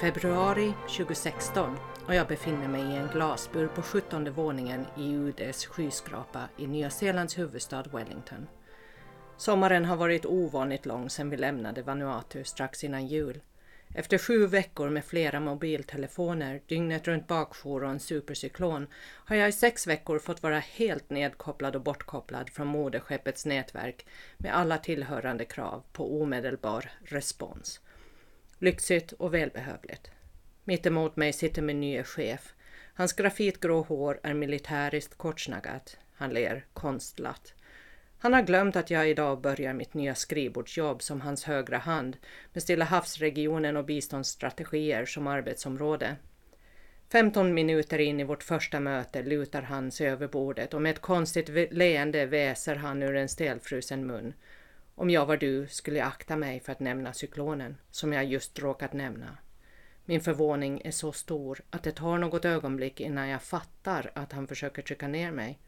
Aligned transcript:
Februari 0.00 0.72
2016 0.96 1.76
och 2.06 2.14
jag 2.14 2.26
befinner 2.26 2.68
mig 2.68 2.80
i 2.80 2.96
en 2.96 3.08
glasbur 3.12 3.66
på 3.66 3.82
17 3.82 4.32
våningen 4.32 4.86
i 4.96 5.14
UDs 5.14 5.66
skyskrapa 5.66 6.48
i 6.58 6.66
Nya 6.66 6.90
Zeelands 6.90 7.38
huvudstad 7.38 7.84
Wellington. 7.92 8.46
Sommaren 9.36 9.84
har 9.84 9.96
varit 9.96 10.26
ovanligt 10.26 10.86
lång 10.86 11.10
sedan 11.10 11.30
vi 11.30 11.36
lämnade 11.36 11.82
Vanuatu 11.82 12.44
strax 12.44 12.84
innan 12.84 13.06
jul. 13.06 13.40
Efter 13.94 14.18
sju 14.18 14.46
veckor 14.46 14.88
med 14.88 15.04
flera 15.04 15.40
mobiltelefoner, 15.40 16.60
dygnet 16.66 17.08
runt 17.08 17.26
bakjour 17.26 17.84
och 17.84 17.90
en 17.90 18.00
supercyklon 18.00 18.86
har 19.24 19.36
jag 19.36 19.48
i 19.48 19.52
sex 19.52 19.86
veckor 19.86 20.18
fått 20.18 20.42
vara 20.42 20.58
helt 20.58 21.10
nedkopplad 21.10 21.76
och 21.76 21.82
bortkopplad 21.82 22.50
från 22.50 22.66
moderskeppets 22.66 23.46
nätverk 23.46 24.06
med 24.36 24.56
alla 24.56 24.78
tillhörande 24.78 25.44
krav 25.44 25.82
på 25.92 26.22
omedelbar 26.22 26.90
respons. 27.04 27.80
Lyxigt 28.62 29.12
och 29.12 29.34
välbehövligt. 29.34 30.10
Mittemot 30.64 31.16
mig 31.16 31.32
sitter 31.32 31.62
min 31.62 31.80
nye 31.80 32.04
chef. 32.04 32.54
Hans 32.94 33.12
grafitgrå 33.12 33.82
hår 33.82 34.20
är 34.22 34.34
militäriskt 34.34 35.18
kortsnaggat. 35.18 35.98
Han 36.14 36.30
ler 36.30 36.64
konstlat. 36.72 37.54
Han 38.18 38.32
har 38.32 38.42
glömt 38.42 38.76
att 38.76 38.90
jag 38.90 39.08
idag 39.10 39.40
börjar 39.40 39.72
mitt 39.72 39.94
nya 39.94 40.14
skrivbordsjobb 40.14 41.02
som 41.02 41.20
hans 41.20 41.44
högra 41.44 41.78
hand 41.78 42.16
med 42.52 42.62
Stilla 42.62 42.84
havsregionen 42.84 43.76
och 43.76 43.84
biståndsstrategier 43.84 45.04
som 45.04 45.26
arbetsområde. 45.26 46.16
15 47.12 47.54
minuter 47.54 47.98
in 47.98 48.20
i 48.20 48.24
vårt 48.24 48.42
första 48.42 48.80
möte 48.80 49.22
lutar 49.22 49.62
han 49.62 49.90
sig 49.90 50.08
över 50.08 50.28
bordet 50.28 50.74
och 50.74 50.82
med 50.82 50.90
ett 50.90 51.00
konstigt 51.00 51.48
leende 51.72 52.26
väser 52.26 52.76
han 52.76 53.02
ur 53.02 53.16
en 53.16 53.28
stelfrusen 53.28 54.06
mun. 54.06 54.34
Om 55.00 55.10
jag 55.10 55.26
var 55.26 55.36
du 55.36 55.66
skulle 55.66 55.98
jag 55.98 56.08
akta 56.08 56.36
mig 56.36 56.60
för 56.60 56.72
att 56.72 56.80
nämna 56.80 57.12
cyklonen, 57.12 57.76
som 57.90 58.12
jag 58.12 58.24
just 58.24 58.58
råkat 58.58 58.92
nämna. 58.92 59.38
Min 60.04 60.20
förvåning 60.20 60.80
är 60.84 60.90
så 60.90 61.12
stor 61.12 61.60
att 61.70 61.82
det 61.82 61.92
tar 61.92 62.18
något 62.18 62.44
ögonblick 62.44 63.00
innan 63.00 63.28
jag 63.28 63.42
fattar 63.42 64.10
att 64.14 64.32
han 64.32 64.46
försöker 64.46 64.82
trycka 64.82 65.08
ner 65.08 65.30
mig 65.30 65.58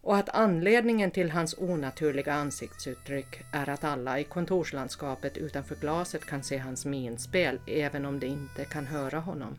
och 0.00 0.16
att 0.16 0.28
anledningen 0.28 1.10
till 1.10 1.30
hans 1.30 1.54
onaturliga 1.58 2.34
ansiktsuttryck 2.34 3.42
är 3.52 3.68
att 3.68 3.84
alla 3.84 4.20
i 4.20 4.24
kontorslandskapet 4.24 5.36
utanför 5.36 5.74
glaset 5.74 6.26
kan 6.26 6.42
se 6.42 6.58
hans 6.58 6.84
minspel 6.84 7.60
även 7.66 8.06
om 8.06 8.20
de 8.20 8.26
inte 8.26 8.64
kan 8.64 8.86
höra 8.86 9.18
honom. 9.18 9.58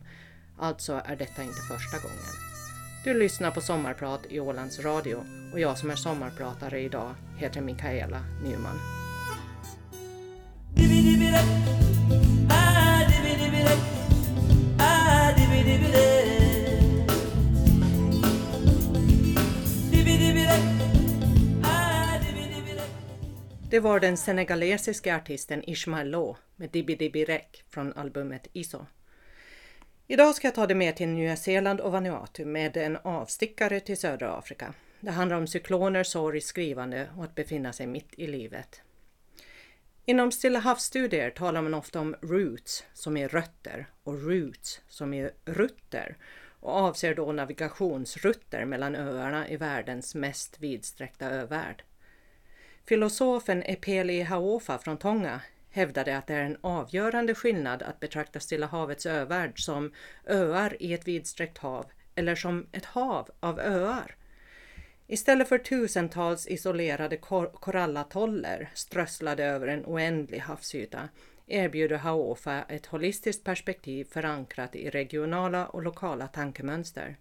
Alltså 0.58 1.02
är 1.04 1.16
detta 1.16 1.42
inte 1.42 1.60
första 1.60 1.98
gången. 2.08 2.53
Du 3.04 3.14
lyssnar 3.14 3.50
på 3.50 3.60
Sommarprat 3.60 4.26
i 4.28 4.40
Ålands 4.40 4.80
Radio 4.80 5.24
och 5.52 5.60
jag 5.60 5.78
som 5.78 5.90
är 5.90 5.96
sommarpratare 5.96 6.80
idag 6.80 7.14
heter 7.36 7.60
Mikaela 7.60 8.20
Nyman. 8.44 8.78
Det 23.70 23.80
var 23.80 24.00
den 24.00 24.16
senegalesiska 24.16 25.16
artisten 25.16 25.62
Ismael 25.70 26.10
Lo 26.10 26.36
med 26.56 26.70
Dibi 26.70 26.94
Dibi 26.94 27.24
Rek 27.24 27.64
från 27.68 27.92
albumet 27.92 28.46
ISO. 28.52 28.86
Idag 30.06 30.34
ska 30.34 30.46
jag 30.46 30.54
ta 30.54 30.66
dig 30.66 30.76
med 30.76 30.96
till 30.96 31.08
Nya 31.08 31.36
Zeeland 31.36 31.80
och 31.80 31.92
Vanuatu 31.92 32.44
med 32.44 32.76
en 32.76 32.96
avstickare 32.96 33.80
till 33.80 33.96
södra 33.96 34.32
Afrika. 34.32 34.74
Det 35.00 35.10
handlar 35.10 35.36
om 35.36 35.46
cykloner, 35.46 36.04
sorg, 36.04 36.40
skrivande 36.40 37.08
och 37.16 37.24
att 37.24 37.34
befinna 37.34 37.72
sig 37.72 37.86
mitt 37.86 38.14
i 38.16 38.26
livet. 38.26 38.82
Inom 40.04 40.32
Stilla 40.32 40.58
havsstudier 40.58 41.30
talar 41.30 41.62
man 41.62 41.74
ofta 41.74 42.00
om 42.00 42.16
roots 42.22 42.84
som 42.94 43.16
är 43.16 43.28
rötter 43.28 43.86
och 44.02 44.22
roots 44.22 44.80
som 44.88 45.14
är 45.14 45.32
rutter 45.44 46.16
och 46.60 46.72
avser 46.72 47.14
då 47.14 47.32
navigationsrutter 47.32 48.64
mellan 48.64 48.94
öarna 48.94 49.48
i 49.48 49.56
världens 49.56 50.14
mest 50.14 50.60
vidsträckta 50.60 51.30
övärld. 51.30 51.82
Filosofen 52.86 53.62
Epeli 53.62 54.22
Haofa 54.22 54.78
från 54.78 54.96
Tonga 54.96 55.40
hävdade 55.74 56.16
att 56.16 56.26
det 56.26 56.34
är 56.34 56.44
en 56.44 56.56
avgörande 56.60 57.34
skillnad 57.34 57.82
att 57.82 58.00
betrakta 58.00 58.40
Stilla 58.40 58.66
havets 58.66 59.06
övärld 59.06 59.64
som 59.64 59.92
öar 60.26 60.76
i 60.80 60.94
ett 60.94 61.08
vidsträckt 61.08 61.58
hav 61.58 61.86
eller 62.14 62.34
som 62.34 62.66
ett 62.72 62.84
hav 62.84 63.30
av 63.40 63.60
öar. 63.60 64.16
Istället 65.06 65.48
för 65.48 65.58
tusentals 65.58 66.46
isolerade 66.46 67.16
kor 67.16 67.46
korallatoller 67.46 68.70
strösslade 68.74 69.44
över 69.44 69.68
en 69.68 69.84
oändlig 69.86 70.38
havsyta 70.38 71.08
erbjuder 71.46 71.96
Haofa 71.96 72.62
ett 72.62 72.86
holistiskt 72.86 73.44
perspektiv 73.44 74.04
förankrat 74.04 74.76
i 74.76 74.90
regionala 74.90 75.66
och 75.66 75.82
lokala 75.82 76.26
tankemönster. 76.26 77.16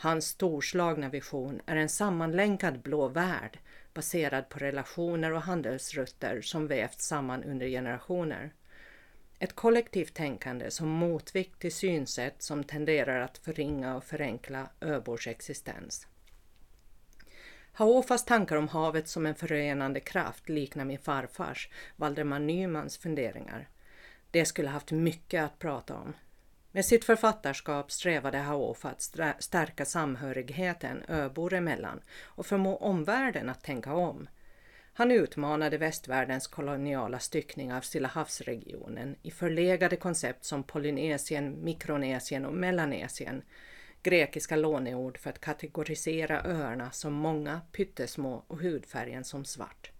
Hans 0.00 0.26
storslagna 0.26 1.08
vision 1.08 1.60
är 1.66 1.76
en 1.76 1.88
sammanlänkad 1.88 2.80
blå 2.80 3.08
värld 3.08 3.58
baserad 3.94 4.48
på 4.48 4.58
relationer 4.58 5.32
och 5.32 5.42
handelsrutter 5.42 6.40
som 6.40 6.66
vävts 6.66 7.06
samman 7.06 7.44
under 7.44 7.68
generationer. 7.68 8.52
Ett 9.38 9.52
kollektivt 9.52 10.14
tänkande 10.14 10.70
som 10.70 10.88
motvikt 10.88 11.58
till 11.58 11.72
synsätt 11.72 12.42
som 12.42 12.64
tenderar 12.64 13.20
att 13.20 13.38
förringa 13.38 13.96
och 13.96 14.04
förenkla 14.04 14.68
öbors 14.80 15.26
existens. 15.28 16.06
Haofas 17.72 18.24
tankar 18.24 18.56
om 18.56 18.68
havet 18.68 19.08
som 19.08 19.26
en 19.26 19.34
förenande 19.34 20.00
kraft 20.00 20.48
liknar 20.48 20.84
min 20.84 20.98
farfars, 20.98 21.70
Valdemar 21.96 22.38
Nymans 22.38 22.98
funderingar. 22.98 23.68
Det 24.30 24.44
skulle 24.44 24.68
haft 24.68 24.90
mycket 24.90 25.44
att 25.44 25.58
prata 25.58 25.94
om, 25.94 26.14
med 26.78 26.84
sitt 26.84 27.04
författarskap 27.04 27.90
strävade 27.92 28.38
Haofa 28.38 28.88
att 28.88 29.02
stärka 29.38 29.84
samhörigheten 29.84 31.02
öbor 31.08 31.54
emellan 31.54 32.00
och 32.24 32.46
förmå 32.46 32.76
omvärlden 32.76 33.48
att 33.48 33.64
tänka 33.64 33.94
om. 33.94 34.28
Han 34.92 35.10
utmanade 35.10 35.78
västvärldens 35.78 36.46
koloniala 36.46 37.18
styckning 37.18 37.72
av 37.72 37.80
Stilla 37.80 38.08
havsregionen 38.08 39.16
i 39.22 39.30
förlegade 39.30 39.96
koncept 39.96 40.44
som 40.44 40.62
Polynesien, 40.62 41.64
Mikronesien 41.64 42.44
och 42.46 42.54
Melanesien, 42.54 43.42
grekiska 44.02 44.56
låneord 44.56 45.18
för 45.18 45.30
att 45.30 45.40
kategorisera 45.40 46.42
öarna 46.44 46.90
som 46.90 47.12
många, 47.12 47.60
pyttesmå 47.72 48.44
och 48.46 48.58
hudfärgen 48.58 49.24
som 49.24 49.44
svart. 49.44 49.90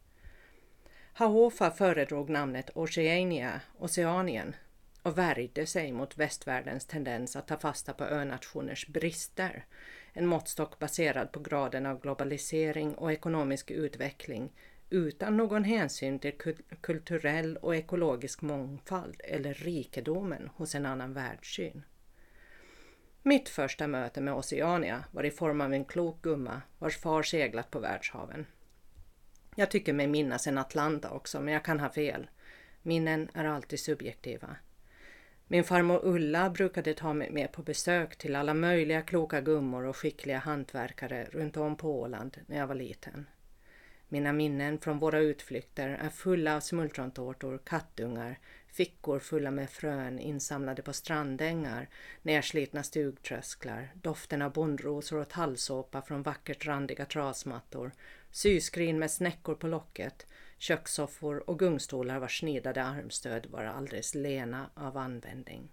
Haofa 1.13 1.71
föredrog 1.71 2.31
namnet 2.31 2.71
Oceania, 2.75 3.61
Oceanien, 3.79 4.55
och 5.03 5.19
värjde 5.19 5.67
sig 5.67 5.93
mot 5.93 6.19
västvärldens 6.19 6.87
tendens 6.87 7.37
att 7.37 7.49
ta 7.49 7.57
fasta 7.57 7.93
på 7.93 8.05
önationers 8.05 8.89
brister. 8.89 9.67
En 10.13 10.27
måttstock 10.27 10.79
baserad 10.79 11.33
på 11.33 11.41
graden 11.41 11.87
av 11.87 12.01
globalisering 12.01 12.95
och 12.95 13.13
ekonomisk 13.13 13.71
utveckling 13.71 14.53
utan 14.91 15.37
någon 15.37 15.65
hänsyn 15.65 16.19
till 16.19 16.33
kulturell 16.81 17.57
och 17.57 17.77
ekologisk 17.77 18.43
mångfald 18.43 19.21
eller 19.25 19.55
rikedomen 19.55 20.51
hos 20.55 20.75
en 20.75 20.87
annan 20.87 21.13
världssyn. 21.13 21.83
Mitt 23.23 23.49
första 23.49 23.87
möte 23.87 24.21
med 24.21 24.35
Oceania 24.35 25.05
var 25.11 25.25
i 25.25 25.31
form 25.31 25.61
av 25.61 25.73
en 25.73 25.85
klok 25.85 26.23
gumma 26.23 26.63
vars 26.79 26.97
far 26.97 27.23
seglat 27.23 27.71
på 27.71 27.79
världshaven. 27.79 28.47
Jag 29.55 29.71
tycker 29.71 29.93
mig 29.93 30.07
minnas 30.07 30.47
en 30.47 30.59
Atlanta 30.59 31.11
också, 31.11 31.41
men 31.41 31.55
jag 31.55 31.65
kan 31.65 31.81
ha 31.81 31.91
fel. 31.91 32.31
Minnen 32.83 33.29
är 33.35 33.45
alltid 33.45 33.81
subjektiva. 33.81 34.57
Min 35.51 35.65
farmor 35.65 36.01
Ulla 36.03 36.51
brukade 36.51 36.95
ta 36.95 37.13
mig 37.13 37.31
med 37.31 37.53
på 37.53 37.63
besök 37.63 38.17
till 38.17 38.37
alla 38.37 38.55
möjliga 38.55 39.03
kloka 39.03 39.41
gummor 39.41 39.85
och 39.85 39.97
skickliga 39.97 40.39
hantverkare 40.39 41.25
runt 41.25 41.57
om 41.57 41.77
på 41.77 42.01
Åland 42.01 42.37
när 42.47 42.59
jag 42.59 42.67
var 42.67 42.75
liten. 42.75 43.27
Mina 44.09 44.33
minnen 44.33 44.79
från 44.79 44.99
våra 44.99 45.19
utflykter 45.19 45.89
är 45.89 46.09
fulla 46.09 46.57
av 46.57 46.61
smultrontårtor, 46.61 47.61
kattungar, 47.65 48.39
fickor 48.67 49.19
fulla 49.19 49.51
med 49.51 49.71
frön 49.71 50.19
insamlade 50.19 50.83
på 50.83 50.93
strandängar, 50.93 51.89
nerslitna 52.23 52.83
stugtrösklar, 52.83 53.93
doften 53.95 54.43
av 54.43 54.53
bondrosor 54.53 55.19
och 55.19 55.29
tallsåpa 55.29 56.03
från 56.03 56.23
vackert 56.23 56.67
randiga 56.67 57.05
trasmattor, 57.05 57.93
syskrin 58.31 58.99
med 58.99 59.11
snäckor 59.11 59.55
på 59.55 59.67
locket, 59.67 60.27
kökssoffor 60.59 61.51
och 61.51 61.59
gungstolar 61.59 62.19
vars 62.19 62.39
snidade 62.41 62.83
armstöd 62.83 63.47
var 63.47 63.65
alldeles 63.65 64.15
lena 64.15 64.71
av 64.75 64.97
användning. 64.97 65.69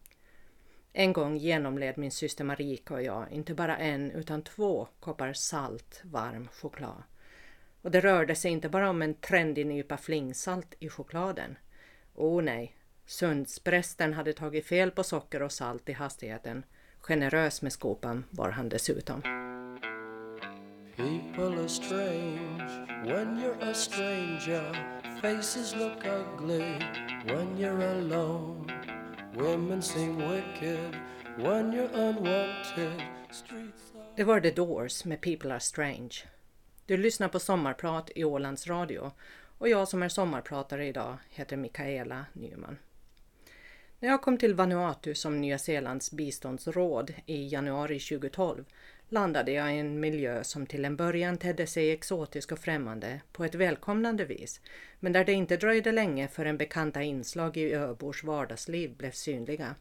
En 0.93 1.13
gång 1.13 1.37
genomled 1.37 1.97
min 1.97 2.11
syster 2.11 2.43
Marika 2.43 2.93
och 2.93 3.03
jag 3.03 3.31
inte 3.31 3.53
bara 3.53 3.77
en 3.77 4.11
utan 4.11 4.41
två 4.41 4.87
koppar 4.99 5.33
salt, 5.33 6.01
varm 6.03 6.47
choklad. 6.47 7.03
Och 7.81 7.91
det 7.91 8.01
rörde 8.01 8.35
sig 8.35 8.51
inte 8.51 8.69
bara 8.69 8.89
om 8.89 9.01
en 9.01 9.13
trendig 9.13 9.65
nypa 9.65 9.97
flingsalt 9.97 10.75
i 10.79 10.89
chokladen. 10.89 11.57
O 12.13 12.37
oh, 12.37 12.43
nej, 12.43 12.75
Sundsprästen 13.05 14.13
hade 14.13 14.33
tagit 14.33 14.65
fel 14.65 14.91
på 14.91 15.03
socker 15.03 15.41
och 15.41 15.51
salt 15.51 15.89
i 15.89 15.93
hastigheten. 15.93 16.65
Generös 16.99 17.61
med 17.61 17.73
skopan 17.73 18.25
var 18.29 18.49
han 18.49 18.69
dessutom. 18.69 19.21
People 20.95 21.59
are 21.59 21.67
strange 21.67 22.71
when 23.05 23.37
you're 23.37 23.59
a 23.61 23.73
stranger. 23.73 24.63
Faces 25.21 25.75
look 25.75 26.05
ugly 26.05 26.79
when 27.25 27.57
you're 27.57 27.81
alone. 27.81 28.71
Women 29.35 29.81
seem 29.81 30.17
wicked 30.17 30.95
when 31.37 31.73
you're 31.73 31.89
unwanted. 31.93 33.01
Det 34.15 34.23
var 34.23 34.39
The 34.39 34.51
Doors 34.51 35.05
med 35.05 35.21
People 35.21 35.51
Are 35.51 35.59
Strange. 35.59 36.13
Du 36.85 36.97
lyssnar 36.97 37.27
på 37.27 37.39
Sommarprat 37.39 38.11
i 38.15 38.23
Ålands 38.23 38.67
Radio 38.67 39.11
och 39.57 39.69
jag 39.69 39.87
som 39.87 40.03
är 40.03 40.09
sommarpratare 40.09 40.85
idag 40.87 41.17
heter 41.29 41.57
Mikaela 41.57 42.25
Nyman. 42.33 42.77
När 43.99 44.09
jag 44.09 44.21
kom 44.21 44.37
till 44.37 44.53
Vanuatu 44.53 45.15
som 45.15 45.41
Nya 45.41 45.57
Zeelands 45.57 46.11
biståndsråd 46.11 47.13
i 47.25 47.47
januari 47.47 47.99
2012 47.99 48.65
landade 49.09 49.51
jag 49.51 49.75
i 49.75 49.79
en 49.79 49.99
miljö 49.99 50.43
som 50.43 50.65
till 50.65 50.85
en 50.85 50.95
början 50.95 51.37
tedde 51.37 51.67
sig 51.67 51.91
exotisk 51.91 52.51
och 52.51 52.59
främmande 52.59 53.21
på 53.31 53.43
ett 53.43 53.55
välkomnande 53.55 54.25
vis, 54.25 54.61
men 54.99 55.13
där 55.13 55.25
det 55.25 55.33
inte 55.33 55.57
dröjde 55.57 55.91
länge 55.91 56.27
förrän 56.27 56.57
bekanta 56.57 57.03
inslag 57.03 57.57
i 57.57 57.73
öbors 57.73 58.23
vardagsliv 58.23 58.97
blev 58.97 59.11
synliga. 59.11 59.75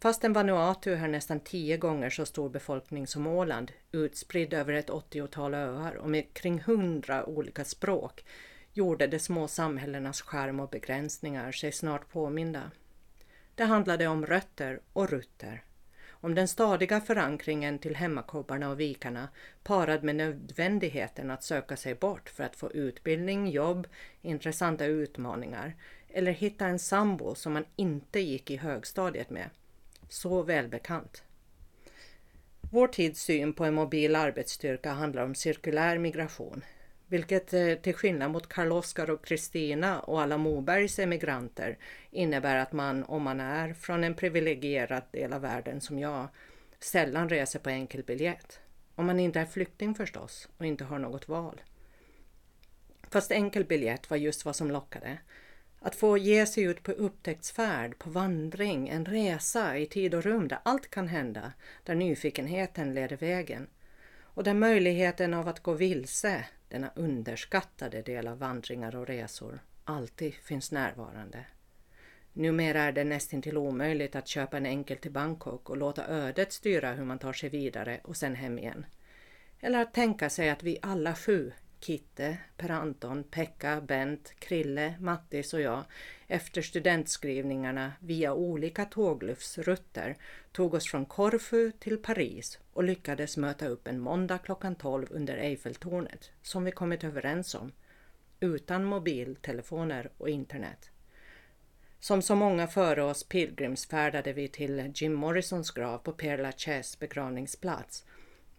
Fastän 0.00 0.32
Vanuatu 0.32 0.94
har 0.94 1.08
nästan 1.08 1.40
tio 1.40 1.76
gånger 1.76 2.10
så 2.10 2.26
stor 2.26 2.48
befolkning 2.48 3.06
som 3.06 3.26
Åland, 3.26 3.72
utspridd 3.92 4.54
över 4.54 4.72
ett 4.72 4.90
80-tal 4.90 5.54
öar 5.54 5.94
och 5.94 6.10
med 6.10 6.34
kring 6.34 6.60
hundra 6.60 7.26
olika 7.26 7.64
språk, 7.64 8.24
gjorde 8.72 9.06
de 9.06 9.18
små 9.18 9.48
samhällenas 9.48 10.22
skärm 10.22 10.60
och 10.60 10.68
begränsningar 10.68 11.52
sig 11.52 11.72
snart 11.72 12.08
påminda. 12.08 12.70
Det 13.54 13.64
handlade 13.64 14.06
om 14.06 14.26
rötter 14.26 14.80
och 14.92 15.10
rutter 15.10 15.62
om 16.22 16.34
den 16.34 16.48
stadiga 16.48 17.00
förankringen 17.00 17.78
till 17.78 17.96
hemmakobbarna 17.96 18.70
och 18.70 18.80
vikarna 18.80 19.28
parad 19.62 20.04
med 20.04 20.16
nödvändigheten 20.16 21.30
att 21.30 21.42
söka 21.42 21.76
sig 21.76 21.94
bort 21.94 22.28
för 22.28 22.44
att 22.44 22.56
få 22.56 22.72
utbildning, 22.72 23.50
jobb, 23.50 23.86
intressanta 24.20 24.84
utmaningar 24.84 25.74
eller 26.08 26.32
hitta 26.32 26.66
en 26.66 26.78
sambo 26.78 27.34
som 27.34 27.52
man 27.52 27.64
inte 27.76 28.20
gick 28.20 28.50
i 28.50 28.56
högstadiet 28.56 29.30
med. 29.30 29.50
Så 30.08 30.42
välbekant. 30.42 31.22
Vår 32.60 32.88
tids 32.88 33.22
syn 33.22 33.52
på 33.52 33.64
en 33.64 33.74
mobil 33.74 34.16
arbetsstyrka 34.16 34.92
handlar 34.92 35.22
om 35.24 35.34
cirkulär 35.34 35.98
migration, 35.98 36.64
vilket 37.12 37.52
eh, 37.52 37.74
till 37.74 37.94
skillnad 37.94 38.30
mot 38.30 38.48
Karl-Oskar 38.48 39.10
och 39.10 39.24
Kristina 39.24 40.00
och 40.00 40.22
alla 40.22 40.38
Mobergs 40.38 40.98
emigranter 40.98 41.78
innebär 42.10 42.56
att 42.56 42.72
man, 42.72 43.04
om 43.04 43.22
man 43.22 43.40
är 43.40 43.74
från 43.74 44.04
en 44.04 44.14
privilegierad 44.14 45.02
del 45.10 45.32
av 45.32 45.40
världen 45.40 45.80
som 45.80 45.98
jag, 45.98 46.28
sällan 46.78 47.28
reser 47.28 47.58
på 47.58 47.70
enkelbiljett. 47.70 48.60
Om 48.94 49.06
man 49.06 49.20
inte 49.20 49.40
är 49.40 49.46
flykting 49.46 49.94
förstås 49.94 50.48
och 50.58 50.66
inte 50.66 50.84
har 50.84 50.98
något 50.98 51.28
val. 51.28 51.60
Fast 53.10 53.30
enkelbiljett 53.30 54.10
var 54.10 54.16
just 54.16 54.44
vad 54.44 54.56
som 54.56 54.70
lockade. 54.70 55.18
Att 55.80 55.94
få 55.94 56.18
ge 56.18 56.46
sig 56.46 56.64
ut 56.64 56.82
på 56.82 56.92
upptäcktsfärd, 56.92 57.98
på 57.98 58.10
vandring, 58.10 58.88
en 58.88 59.04
resa 59.04 59.78
i 59.78 59.86
tid 59.86 60.14
och 60.14 60.24
rum 60.24 60.48
där 60.48 60.58
allt 60.62 60.90
kan 60.90 61.08
hända, 61.08 61.52
där 61.84 61.94
nyfikenheten 61.94 62.94
leder 62.94 63.16
vägen 63.16 63.66
och 64.34 64.44
där 64.44 64.54
möjligheten 64.54 65.34
av 65.34 65.48
att 65.48 65.60
gå 65.60 65.72
vilse, 65.72 66.44
denna 66.72 66.90
underskattade 66.94 68.02
del 68.02 68.28
av 68.28 68.38
vandringar 68.38 68.96
och 68.96 69.06
resor, 69.06 69.58
alltid 69.84 70.34
finns 70.34 70.72
närvarande. 70.72 71.44
Numera 72.32 72.82
är 72.82 72.92
det 72.92 73.04
nästintill 73.04 73.56
omöjligt 73.56 74.16
att 74.16 74.28
köpa 74.28 74.56
en 74.56 74.66
enkel 74.66 74.96
till 74.96 75.10
Bangkok 75.10 75.70
och 75.70 75.76
låta 75.76 76.06
ödet 76.06 76.52
styra 76.52 76.92
hur 76.92 77.04
man 77.04 77.18
tar 77.18 77.32
sig 77.32 77.48
vidare 77.48 78.00
och 78.04 78.16
sen 78.16 78.34
hem 78.34 78.58
igen. 78.58 78.86
Eller 79.60 79.82
att 79.82 79.94
tänka 79.94 80.30
sig 80.30 80.50
att 80.50 80.62
vi 80.62 80.78
alla 80.82 81.14
sju 81.14 81.52
Kitte, 81.82 82.38
Per-Anton, 82.56 83.24
Pekka, 83.24 83.80
Bent, 83.80 84.34
Krille, 84.38 84.94
Mattis 85.00 85.54
och 85.54 85.60
jag 85.60 85.84
efter 86.26 86.62
studentskrivningarna 86.62 87.92
via 88.00 88.34
olika 88.34 88.84
tågluftsrutter 88.84 90.16
tog 90.52 90.74
oss 90.74 90.90
från 90.90 91.06
Korfu 91.06 91.72
till 91.72 91.98
Paris 91.98 92.58
och 92.72 92.84
lyckades 92.84 93.36
möta 93.36 93.66
upp 93.66 93.88
en 93.88 94.00
måndag 94.00 94.38
klockan 94.38 94.74
12 94.74 95.06
under 95.10 95.36
Eiffeltornet 95.36 96.30
som 96.42 96.64
vi 96.64 96.70
kommit 96.70 97.04
överens 97.04 97.54
om, 97.54 97.72
utan 98.40 98.84
mobiltelefoner 98.84 100.10
och 100.18 100.28
internet. 100.28 100.90
Som 102.00 102.22
så 102.22 102.34
många 102.34 102.66
före 102.66 103.02
oss 103.02 103.24
pilgrimsfärdade 103.24 104.32
vi 104.32 104.48
till 104.48 104.92
Jim 104.94 105.14
Morrisons 105.14 105.70
grav 105.70 105.98
på 105.98 106.12
Père 106.12 106.42
Lachaise 106.42 106.96
begravningsplats 107.00 108.04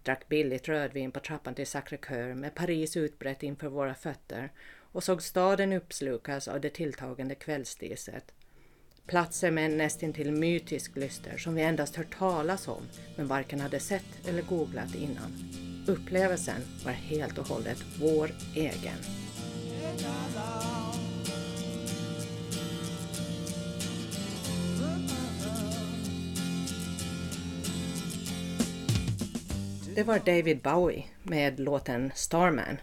drack 0.06 0.30
billigt 0.30 0.70
rödvin 0.70 1.12
på 1.12 1.20
trappan 1.20 1.56
till 1.56 1.66
Sacré-Cœur 1.66 2.36
med 2.36 2.56
Paris 2.56 2.98
utbrett 2.98 3.44
inför 3.44 3.68
våra 3.68 3.96
fötter 3.96 4.52
och 4.92 5.04
såg 5.04 5.22
staden 5.22 5.74
uppslukas 5.74 6.48
av 6.48 6.62
det 6.62 6.70
tilltagande 6.70 7.36
kvällsdiset. 7.36 8.34
Platser 9.08 9.52
med 9.52 9.66
en 9.66 9.78
nästintill 9.78 10.32
mytisk 10.32 10.96
lyster 10.96 11.38
som 11.38 11.56
vi 11.56 11.62
endast 11.62 11.96
hört 11.96 12.18
talas 12.18 12.68
om 12.68 12.84
men 13.18 13.28
varken 13.28 13.60
hade 13.60 13.80
sett 13.80 14.28
eller 14.28 14.42
googlat 14.42 14.96
innan. 14.96 15.34
Upplevelsen 15.88 16.62
var 16.86 16.92
helt 16.92 17.38
och 17.38 17.48
hållet 17.48 17.84
vår 18.00 18.32
egen. 18.56 18.98
Det 29.96 30.04
var 30.04 30.20
David 30.20 30.62
Bowie 30.62 31.04
med 31.24 31.60
låten 31.60 32.12
Starman. 32.16 32.78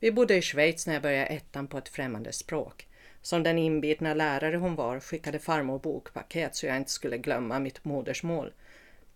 Vi 0.00 0.12
bodde 0.12 0.36
i 0.36 0.42
Schweiz 0.42 0.86
när 0.86 0.94
jag 0.94 1.02
började 1.02 1.26
ettan 1.26 1.66
på 1.66 1.78
ett 1.78 1.88
främmande 1.88 2.32
språk. 2.32 2.86
Som 3.22 3.42
den 3.42 3.58
inbitna 3.58 4.14
lärare 4.14 4.56
hon 4.56 4.74
var 4.74 5.00
skickade 5.00 5.38
farmor 5.38 5.78
bokpaket 5.78 6.56
så 6.56 6.66
jag 6.66 6.76
inte 6.76 6.90
skulle 6.90 7.18
glömma 7.18 7.58
mitt 7.58 7.84
modersmål. 7.84 8.52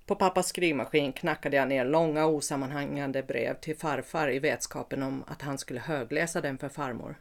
På 0.06 0.14
pappas 0.14 0.48
skrivmaskin 0.48 1.12
knackade 1.12 1.56
jag 1.56 1.68
ner 1.68 1.84
långa 1.84 2.26
osammanhängande 2.26 3.22
brev 3.22 3.54
till 3.60 3.76
farfar 3.76 4.30
i 4.30 4.38
vetskapen 4.38 5.02
om 5.02 5.24
att 5.26 5.42
han 5.42 5.58
skulle 5.58 5.80
högläsa 5.80 6.40
den 6.40 6.58
för 6.58 6.68
farmor. 6.68 7.14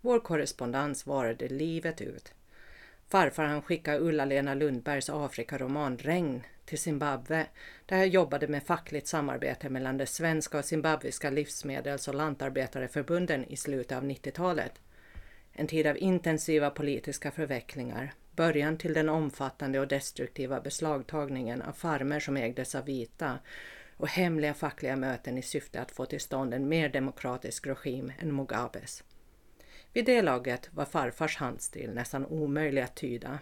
Vår 0.00 0.20
korrespondens 0.20 1.06
varade 1.06 1.48
livet 1.48 2.00
ut. 2.00 2.32
Farfar 3.08 3.44
han 3.44 3.62
skickade 3.62 3.98
Ulla-Lena 3.98 4.54
Lundbergs 4.54 5.10
Afrikaroman 5.10 5.98
Regn 5.98 6.42
till 6.68 6.78
Zimbabwe 6.78 7.46
där 7.86 7.96
jag 7.96 8.08
jobbade 8.08 8.48
med 8.48 8.62
fackligt 8.62 9.06
samarbete 9.06 9.68
mellan 9.68 9.98
de 9.98 10.06
svenska 10.06 10.58
och 10.58 10.64
zimbabwiska 10.64 11.30
livsmedels 11.30 12.08
och 12.08 12.14
lantarbetareförbunden 12.14 13.44
i 13.44 13.56
slutet 13.56 13.98
av 13.98 14.04
90-talet. 14.04 14.72
En 15.52 15.66
tid 15.66 15.86
av 15.86 15.98
intensiva 15.98 16.70
politiska 16.70 17.30
förvecklingar, 17.30 18.12
början 18.36 18.76
till 18.76 18.94
den 18.94 19.08
omfattande 19.08 19.80
och 19.80 19.88
destruktiva 19.88 20.60
beslagtagningen 20.60 21.62
av 21.62 21.72
farmer 21.72 22.20
som 22.20 22.36
ägdes 22.36 22.74
av 22.74 22.84
vita 22.84 23.38
och 23.96 24.08
hemliga 24.08 24.54
fackliga 24.54 24.96
möten 24.96 25.38
i 25.38 25.42
syfte 25.42 25.80
att 25.80 25.90
få 25.90 26.06
till 26.06 26.20
stånd 26.20 26.54
en 26.54 26.68
mer 26.68 26.88
demokratisk 26.88 27.66
regim 27.66 28.12
än 28.18 28.36
Mugabes. 28.36 29.04
Vid 29.92 30.04
det 30.04 30.22
laget 30.22 30.68
var 30.72 30.84
farfars 30.84 31.36
handstil 31.36 31.90
nästan 31.94 32.26
omöjlig 32.26 32.82
att 32.82 32.96
tyda 32.96 33.38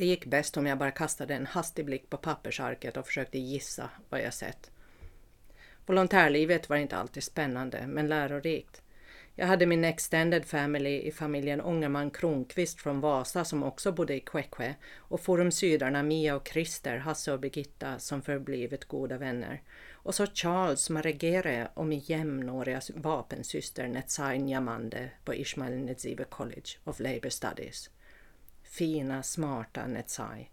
det 0.00 0.06
gick 0.06 0.26
bäst 0.26 0.56
om 0.56 0.66
jag 0.66 0.78
bara 0.78 0.90
kastade 0.90 1.34
en 1.34 1.46
hastig 1.46 1.84
blick 1.84 2.10
på 2.10 2.16
pappersarket 2.16 2.96
och 2.96 3.06
försökte 3.06 3.38
gissa 3.38 3.90
vad 4.08 4.20
jag 4.20 4.34
sett. 4.34 4.70
Volontärlivet 5.86 6.68
var 6.68 6.76
inte 6.76 6.96
alltid 6.96 7.22
spännande, 7.22 7.86
men 7.86 8.08
lärorikt. 8.08 8.82
Jag 9.34 9.46
hade 9.46 9.66
min 9.66 9.84
extended 9.84 10.44
family 10.44 11.00
i 11.00 11.12
familjen 11.12 11.60
Ångerman 11.60 12.10
Kronqvist 12.10 12.80
från 12.80 13.00
Vasa 13.00 13.44
som 13.44 13.62
också 13.62 13.92
bodde 13.92 14.14
i 14.14 14.20
Kwekwe 14.20 14.74
och 14.96 15.20
Forum 15.20 15.50
Sydarna 15.50 16.02
Mia 16.02 16.36
och 16.36 16.48
Christer, 16.48 16.96
Hasse 16.96 17.32
och 17.32 17.40
Birgitta 17.40 17.98
som 17.98 18.22
förblivit 18.22 18.84
goda 18.84 19.18
vänner. 19.18 19.62
Och 19.92 20.14
så 20.14 20.26
Charles 20.26 20.90
Maregere 20.90 21.68
och 21.74 21.86
min 21.86 22.00
jämnåriga 22.00 22.80
vapensyster 22.94 23.88
Netsai 23.88 24.38
Niamande 24.38 25.10
på 25.24 25.34
Ismail 25.34 25.78
Nedzive 25.78 26.24
College 26.24 26.70
of 26.84 27.00
Labour 27.00 27.30
Studies 27.30 27.90
fina, 28.70 29.22
smarta 29.22 29.86
Netsai. 29.86 30.48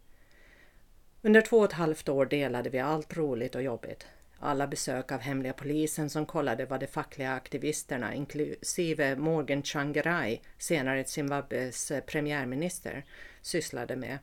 Under 1.22 1.42
två 1.42 1.58
och 1.58 1.66
ett 1.66 1.74
halvt 1.74 2.10
år 2.10 2.26
delade 2.26 2.70
vi 2.70 2.80
allt 2.80 3.18
roligt 3.18 3.56
och 3.56 3.64
jobbigt. 3.64 4.06
Alla 4.40 4.68
besök 4.68 5.12
av 5.12 5.20
hemliga 5.20 5.54
polisen 5.54 6.10
som 6.10 6.26
kollade 6.26 6.66
vad 6.66 6.80
de 6.80 6.88
fackliga 6.88 7.32
aktivisterna, 7.32 8.16
inklusive 8.16 9.16
Morgan 9.16 9.62
Tsvangirai, 9.62 10.42
senare 10.58 11.04
Zimbabwes 11.04 11.92
premiärminister, 12.06 13.06
sysslade 13.42 13.96
med. 13.96 14.18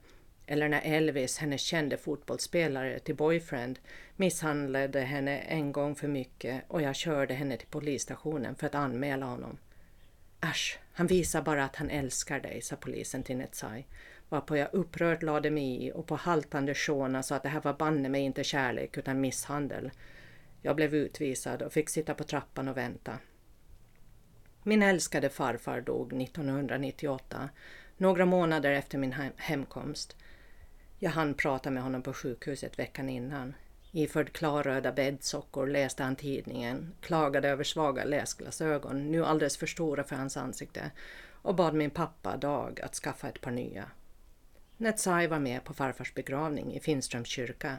Eller 0.47 0.69
när 0.69 0.81
Elvis, 0.85 1.39
hennes 1.39 1.61
kände 1.61 1.97
fotbollsspelare 1.97 2.99
till 2.99 3.15
boyfriend, 3.15 3.79
misshandlade 4.17 5.01
henne 5.01 5.39
en 5.39 5.73
gång 5.73 5.95
för 5.95 6.09
mycket 6.09 6.63
och 6.69 6.83
jag 6.83 6.97
körde 6.97 7.35
henne 7.35 7.57
till 7.57 7.69
polisstationen 7.69 8.55
för 8.55 8.67
att 8.67 8.75
anmäla 8.75 9.27
honom. 9.27 9.59
Äsch, 10.51 10.79
han 10.93 11.07
visar 11.07 11.43
bara 11.43 11.65
att 11.65 11.77
han 11.77 11.91
älskar 11.91 12.41
dig, 12.41 12.63
sa 12.63 12.77
polisen 12.77 13.23
till 13.23 13.37
Netsai. 13.37 13.87
Varpå 14.29 14.57
jag 14.57 14.75
upprört 14.75 15.23
lade 15.23 15.51
mig 15.51 15.87
i 15.87 15.93
och 15.93 16.07
på 16.07 16.17
haltande 16.17 16.75
Shona 16.75 17.23
sa 17.23 17.37
att 17.37 17.43
det 17.43 17.49
här 17.49 17.61
var 17.61 17.75
banne 17.75 18.09
mig 18.09 18.23
inte 18.23 18.45
kärlek 18.45 18.99
utan 18.99 19.21
misshandel. 19.21 19.91
Jag 20.63 20.77
blev 20.77 20.95
utvisad 20.95 21.63
och 21.63 21.73
fick 21.73 21.89
sitta 21.89 22.15
på 22.15 22.25
trappan 22.25 22.69
och 22.69 22.77
vänta. 22.77 23.19
Min 24.63 24.83
älskade 24.83 25.29
farfar 25.29 25.81
dog 25.81 26.23
1998 26.23 27.49
några 27.97 28.27
månader 28.27 28.71
efter 28.71 28.99
min 28.99 29.15
hemkomst. 29.37 30.17
Jag 30.99 31.11
hann 31.11 31.35
prata 31.35 31.71
med 31.71 31.83
honom 31.83 32.03
på 32.03 32.13
sjukhuset 32.13 32.79
veckan 32.79 33.09
innan. 33.09 33.55
Iförd 33.97 34.33
klarröda 34.33 34.93
bäddsockor 34.93 35.67
läste 35.67 36.03
han 36.03 36.17
tidningen, 36.17 36.93
klagade 37.01 37.49
över 37.49 37.65
svaga 37.65 38.05
läsglasögon, 38.05 39.11
nu 39.11 39.25
alldeles 39.25 39.57
för 39.57 39.67
stora 39.67 40.05
för 40.05 40.17
hans 40.17 40.37
ansikte, 40.37 40.91
och 41.33 41.55
bad 41.55 41.75
min 41.75 41.91
pappa 41.91 42.37
Dag 42.37 42.81
att 42.81 42.95
skaffa 42.95 43.29
ett 43.29 43.41
par 43.41 43.51
nya. 43.51 43.91
Netsai 44.77 45.27
var 45.27 45.39
med 45.39 45.65
på 45.65 45.75
farfars 45.75 46.15
begravning 46.15 46.75
i 46.75 46.81
Finströms 46.81 47.29
kyrka. 47.29 47.77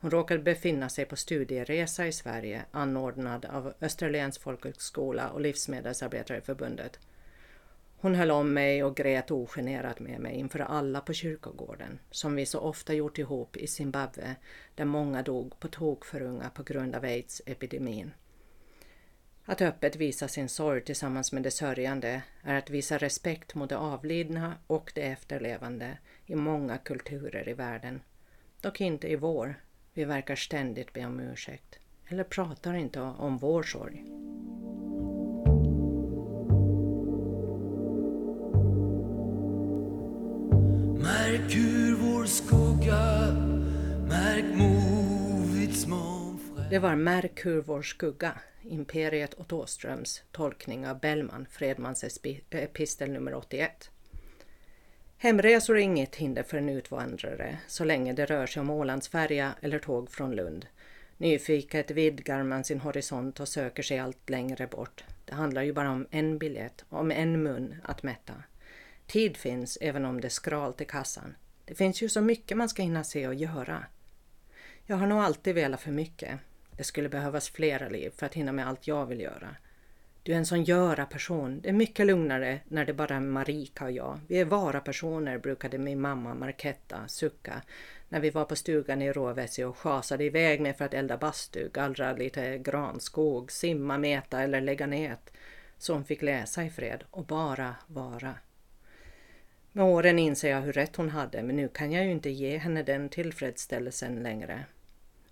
Hon 0.00 0.10
råkade 0.10 0.42
befinna 0.42 0.88
sig 0.88 1.04
på 1.04 1.16
studieresa 1.16 2.06
i 2.06 2.12
Sverige 2.12 2.64
anordnad 2.70 3.44
av 3.44 3.74
Österlens 3.80 4.38
folkhögskola 4.38 5.28
och 5.28 5.40
Livsmedelsarbetareförbundet. 5.40 6.98
Hon 8.04 8.14
höll 8.14 8.30
om 8.30 8.54
mig 8.54 8.84
och 8.84 8.96
grät 8.96 9.30
ogenerat 9.30 10.00
med 10.00 10.20
mig 10.20 10.34
inför 10.34 10.58
alla 10.58 11.00
på 11.00 11.12
kyrkogården, 11.12 11.98
som 12.10 12.34
vi 12.34 12.46
så 12.46 12.58
ofta 12.58 12.94
gjort 12.94 13.18
ihop 13.18 13.56
i 13.56 13.66
Zimbabwe, 13.66 14.36
där 14.74 14.84
många 14.84 15.22
dog 15.22 15.60
på 15.60 15.68
tok 15.68 16.04
för 16.04 16.22
unga 16.22 16.50
på 16.50 16.62
grund 16.62 16.94
av 16.94 17.04
aids-epidemin. 17.04 18.10
Att 19.44 19.62
öppet 19.62 19.96
visa 19.96 20.28
sin 20.28 20.48
sorg 20.48 20.84
tillsammans 20.84 21.32
med 21.32 21.42
de 21.42 21.50
sörjande 21.50 22.22
är 22.42 22.54
att 22.54 22.70
visa 22.70 22.98
respekt 22.98 23.54
mot 23.54 23.70
de 23.70 23.76
avlidna 23.76 24.54
och 24.66 24.92
de 24.94 25.02
efterlevande 25.02 25.98
i 26.26 26.34
många 26.34 26.78
kulturer 26.78 27.48
i 27.48 27.52
världen. 27.52 28.00
Dock 28.60 28.80
inte 28.80 29.08
i 29.08 29.16
vår. 29.16 29.60
Vi 29.94 30.04
verkar 30.04 30.36
ständigt 30.36 30.92
be 30.92 31.06
om 31.06 31.20
ursäkt. 31.20 31.78
Eller 32.08 32.24
pratar 32.24 32.74
inte 32.74 33.00
om 33.00 33.38
vår 33.38 33.62
sorg. 33.62 34.04
Märk 41.04 41.54
hur 41.54 41.94
vår 41.94 42.24
skugga, 42.24 43.32
märk 44.08 44.44
movits 44.54 45.86
mångfald. 45.86 46.70
Det 46.70 46.78
var 46.78 46.94
Märk 46.94 47.46
hur 47.46 47.62
vår 47.62 47.82
skugga, 47.82 48.38
Imperiet 48.62 49.34
och 49.34 49.52
Åströms 49.52 50.22
tolkning 50.32 50.86
av 50.86 51.00
Bellman, 51.00 51.46
Fredmans 51.50 52.04
epistel 52.50 53.12
nummer 53.12 53.34
81. 53.34 53.90
Hemresor 55.16 55.76
är 55.76 55.80
inget 55.80 56.16
hinder 56.16 56.42
för 56.42 56.58
en 56.58 56.68
utvandrare 56.68 57.58
så 57.66 57.84
länge 57.84 58.12
det 58.12 58.26
rör 58.26 58.46
sig 58.46 58.60
om 58.60 58.70
Ålandsfärja 58.70 59.54
eller 59.60 59.78
tåg 59.78 60.10
från 60.10 60.36
Lund. 60.36 60.66
Nyfiket 61.16 61.90
vidgar 61.90 62.42
man 62.42 62.64
sin 62.64 62.80
horisont 62.80 63.40
och 63.40 63.48
söker 63.48 63.82
sig 63.82 63.98
allt 63.98 64.30
längre 64.30 64.66
bort. 64.66 65.04
Det 65.24 65.34
handlar 65.34 65.62
ju 65.62 65.72
bara 65.72 65.90
om 65.90 66.06
en 66.10 66.38
biljett, 66.38 66.84
om 66.88 67.10
en 67.10 67.42
mun 67.42 67.74
att 67.82 68.02
mätta. 68.02 68.34
Tid 69.06 69.36
finns 69.36 69.78
även 69.80 70.04
om 70.04 70.20
det 70.20 70.28
är 70.28 70.30
skralt 70.30 70.80
i 70.80 70.84
kassan. 70.84 71.34
Det 71.64 71.74
finns 71.74 72.02
ju 72.02 72.08
så 72.08 72.20
mycket 72.20 72.56
man 72.56 72.68
ska 72.68 72.82
hinna 72.82 73.04
se 73.04 73.28
och 73.28 73.34
göra. 73.34 73.86
Jag 74.86 74.96
har 74.96 75.06
nog 75.06 75.18
alltid 75.18 75.54
velat 75.54 75.80
för 75.80 75.90
mycket. 75.90 76.38
Det 76.76 76.84
skulle 76.84 77.08
behövas 77.08 77.50
flera 77.50 77.88
liv 77.88 78.10
för 78.16 78.26
att 78.26 78.34
hinna 78.34 78.52
med 78.52 78.68
allt 78.68 78.86
jag 78.86 79.06
vill 79.06 79.20
göra. 79.20 79.56
Du 80.22 80.32
är 80.32 80.36
en 80.36 80.46
sån 80.46 80.64
göra-person. 80.64 81.60
Det 81.60 81.68
är 81.68 81.72
mycket 81.72 82.06
lugnare 82.06 82.60
när 82.68 82.84
det 82.84 82.92
bara 82.92 83.16
är 83.16 83.20
Marika 83.20 83.84
och 83.84 83.92
jag. 83.92 84.20
Vi 84.28 84.38
är 84.38 84.44
vara-personer, 84.44 85.38
brukade 85.38 85.78
min 85.78 86.00
mamma 86.00 86.34
Marketta 86.34 87.08
sucka 87.08 87.62
när 88.08 88.20
vi 88.20 88.30
var 88.30 88.44
på 88.44 88.56
stugan 88.56 89.02
i 89.02 89.12
Råväsi 89.12 89.64
och 89.64 89.78
schasade 89.78 90.24
iväg 90.24 90.60
med 90.60 90.76
för 90.76 90.84
att 90.84 90.94
elda 90.94 91.16
bastu, 91.16 91.68
gallra 91.72 92.12
lite 92.12 92.58
granskog, 92.58 93.52
simma, 93.52 93.98
meta 93.98 94.42
eller 94.42 94.60
lägga 94.60 94.86
nät. 94.86 95.30
Så 95.78 95.92
hon 95.92 96.04
fick 96.04 96.22
läsa 96.22 96.64
i 96.64 96.70
fred 96.70 97.04
och 97.10 97.24
bara 97.24 97.74
vara. 97.86 98.34
Med 99.76 99.84
åren 99.84 100.18
inser 100.18 100.50
jag 100.50 100.60
hur 100.60 100.72
rätt 100.72 100.96
hon 100.96 101.08
hade 101.08 101.42
men 101.42 101.56
nu 101.56 101.68
kan 101.68 101.92
jag 101.92 102.04
ju 102.04 102.10
inte 102.10 102.30
ge 102.30 102.58
henne 102.58 102.82
den 102.82 103.08
tillfredsställelsen 103.08 104.22
längre. 104.22 104.64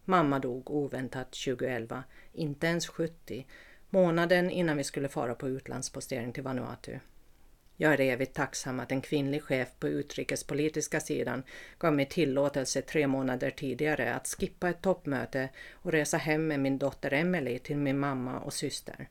Mamma 0.05 0.39
dog 0.39 0.71
oväntat 0.71 1.33
2011, 1.33 2.05
inte 2.33 2.67
ens 2.67 2.87
70, 2.87 3.47
månaden 3.91 4.51
innan 4.51 4.77
vi 4.77 4.85
skulle 4.85 5.09
fara 5.09 5.35
på 5.35 5.49
utlandspostering 5.49 6.33
till 6.33 6.43
Vanuatu. 6.43 6.99
Jag 7.77 7.93
är 7.93 8.01
evigt 8.01 8.35
tacksam 8.35 8.81
att 8.81 8.93
en 8.93 9.01
kvinnlig 9.01 9.43
chef 9.43 9.69
på 9.79 9.89
utrikespolitiska 9.89 11.01
sidan 11.01 11.43
gav 11.79 11.95
mig 11.95 12.07
tillåtelse 12.07 12.83
tre 12.83 13.07
månader 13.07 13.51
tidigare 13.51 14.15
att 14.15 14.27
skippa 14.27 14.69
ett 14.69 14.83
toppmöte 14.83 15.49
och 15.73 15.93
resa 15.93 16.17
hem 16.17 16.47
med 16.47 16.61
min 16.61 16.79
dotter 16.79 17.13
Emily 17.13 17.59
till 17.59 17.77
min 17.77 17.99
mamma 17.99 18.41
och 18.41 18.53
syster. 18.53 19.09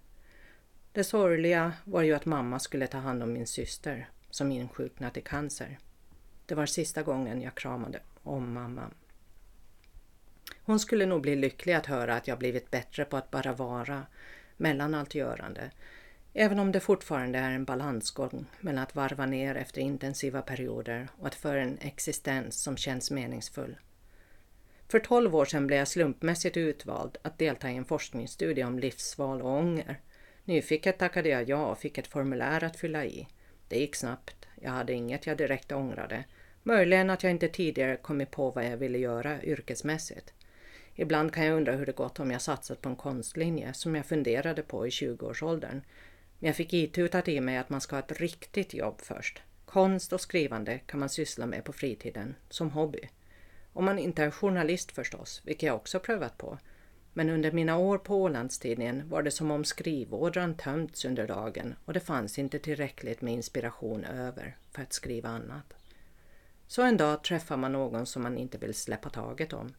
Det 0.91 1.03
sorgliga 1.03 1.73
var 1.83 2.01
ju 2.01 2.13
att 2.13 2.25
mamma 2.25 2.59
skulle 2.59 2.87
ta 2.87 2.97
hand 2.97 3.23
om 3.23 3.33
min 3.33 3.47
syster 3.47 4.09
som 4.31 4.51
insjuknat 4.51 5.17
i 5.17 5.21
cancer. 5.21 5.79
Det 6.45 6.55
var 6.55 6.65
sista 6.65 7.03
gången 7.03 7.41
jag 7.41 7.55
kramade 7.55 7.99
om 8.23 8.53
mamma. 8.53 8.91
Hon 10.63 10.79
skulle 10.79 11.05
nog 11.05 11.21
bli 11.21 11.35
lycklig 11.35 11.73
att 11.73 11.85
höra 11.85 12.15
att 12.15 12.27
jag 12.27 12.39
blivit 12.39 12.71
bättre 12.71 13.05
på 13.05 13.17
att 13.17 13.31
bara 13.31 13.53
vara 13.53 14.05
mellan 14.57 14.93
allt 14.93 15.15
görande. 15.15 15.71
Även 16.33 16.59
om 16.59 16.71
det 16.71 16.79
fortfarande 16.79 17.39
är 17.39 17.51
en 17.51 17.65
balansgång 17.65 18.45
mellan 18.59 18.83
att 18.83 18.95
varva 18.95 19.25
ner 19.25 19.55
efter 19.55 19.81
intensiva 19.81 20.41
perioder 20.41 21.07
och 21.19 21.27
att 21.27 21.35
föra 21.35 21.61
en 21.61 21.77
existens 21.81 22.63
som 22.63 22.77
känns 22.77 23.11
meningsfull. 23.11 23.77
För 24.87 24.99
tolv 24.99 25.35
år 25.35 25.45
sedan 25.45 25.67
blev 25.67 25.79
jag 25.79 25.87
slumpmässigt 25.87 26.57
utvald 26.57 27.17
att 27.21 27.37
delta 27.37 27.71
i 27.71 27.75
en 27.75 27.85
forskningsstudie 27.85 28.63
om 28.63 28.79
livsval 28.79 29.41
och 29.41 29.51
ånger. 29.51 29.99
Nyfiket 30.45 30.99
tackade 30.99 31.29
jag 31.29 31.49
ja 31.49 31.65
och 31.65 31.77
fick 31.77 31.97
ett 31.97 32.07
formulär 32.07 32.63
att 32.63 32.77
fylla 32.77 33.05
i. 33.05 33.27
Det 33.71 33.79
gick 33.79 33.95
snabbt. 33.95 34.47
Jag 34.61 34.71
hade 34.71 34.93
inget 34.93 35.27
jag 35.27 35.37
direkt 35.37 35.71
ångrade. 35.71 36.23
Möjligen 36.63 37.09
att 37.09 37.23
jag 37.23 37.31
inte 37.31 37.47
tidigare 37.47 37.97
kommit 37.97 38.31
på 38.31 38.51
vad 38.51 38.65
jag 38.65 38.77
ville 38.77 38.97
göra 38.97 39.43
yrkesmässigt. 39.43 40.33
Ibland 40.95 41.33
kan 41.33 41.45
jag 41.45 41.57
undra 41.57 41.71
hur 41.71 41.85
det 41.85 41.95
gått 41.95 42.19
om 42.19 42.31
jag 42.31 42.41
satsat 42.41 42.81
på 42.81 42.89
en 42.89 42.95
konstlinje 42.95 43.73
som 43.73 43.95
jag 43.95 44.05
funderade 44.05 44.61
på 44.61 44.87
i 44.87 44.89
20-årsåldern. 44.89 45.81
Men 46.39 46.47
jag 46.47 46.55
fick 46.55 46.73
itutat 46.73 47.27
i 47.27 47.41
mig 47.41 47.57
att 47.57 47.69
man 47.69 47.81
ska 47.81 47.95
ha 47.95 48.03
ett 48.03 48.19
riktigt 48.19 48.73
jobb 48.73 49.01
först. 49.01 49.41
Konst 49.65 50.13
och 50.13 50.21
skrivande 50.21 50.79
kan 50.79 50.99
man 50.99 51.09
syssla 51.09 51.45
med 51.45 51.63
på 51.63 51.73
fritiden, 51.73 52.35
som 52.49 52.71
hobby. 52.71 53.09
Om 53.73 53.85
man 53.85 53.99
inte 53.99 54.23
är 54.23 54.31
journalist 54.31 54.91
förstås, 54.91 55.41
vilket 55.45 55.67
jag 55.67 55.75
också 55.75 55.99
prövat 55.99 56.37
på. 56.37 56.57
Men 57.13 57.29
under 57.29 57.51
mina 57.51 57.77
år 57.77 57.97
på 57.97 58.15
Ålandstidningen 58.15 59.09
var 59.09 59.23
det 59.23 59.31
som 59.31 59.51
om 59.51 59.65
skrivådran 59.65 60.57
tömts 60.57 61.05
under 61.05 61.27
dagen 61.27 61.75
och 61.85 61.93
det 61.93 61.99
fanns 61.99 62.39
inte 62.39 62.59
tillräckligt 62.59 63.21
med 63.21 63.33
inspiration 63.33 64.03
över 64.03 64.57
för 64.71 64.81
att 64.81 64.93
skriva 64.93 65.29
annat. 65.29 65.73
Så 66.67 66.81
en 66.81 66.97
dag 66.97 67.23
träffar 67.23 67.57
man 67.57 67.71
någon 67.71 68.05
som 68.05 68.23
man 68.23 68.37
inte 68.37 68.57
vill 68.57 68.73
släppa 68.73 69.09
taget 69.09 69.53
om. 69.53 69.73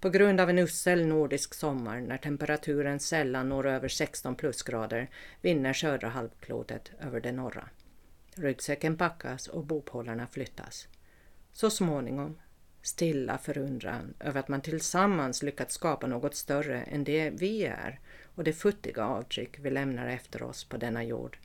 På 0.00 0.10
grund 0.10 0.40
av 0.40 0.50
en 0.50 0.58
usel 0.58 1.06
nordisk 1.06 1.54
sommar 1.54 2.00
när 2.00 2.18
temperaturen 2.18 3.00
sällan 3.00 3.48
når 3.48 3.66
över 3.66 3.88
16 3.88 4.34
plusgrader 4.34 5.10
vinner 5.40 5.72
södra 5.72 6.08
halvklotet 6.08 6.90
över 7.00 7.20
det 7.20 7.32
norra. 7.32 7.68
Ryggsäcken 8.34 8.96
packas 8.96 9.48
och 9.48 9.66
bopålarna 9.66 10.26
flyttas. 10.26 10.88
Så 11.52 11.70
småningom 11.70 12.38
stilla 12.86 13.38
förundran 13.38 14.14
över 14.20 14.40
att 14.40 14.48
man 14.48 14.60
tillsammans 14.60 15.42
lyckats 15.42 15.74
skapa 15.74 16.06
något 16.06 16.34
större 16.34 16.82
än 16.82 17.04
det 17.04 17.30
vi 17.30 17.64
är 17.64 18.00
och 18.34 18.44
det 18.44 18.52
futtiga 18.52 19.04
avtryck 19.04 19.58
vi 19.58 19.70
lämnar 19.70 20.08
efter 20.08 20.42
oss 20.42 20.64
på 20.64 20.76
denna 20.76 21.04
jord. 21.04 21.38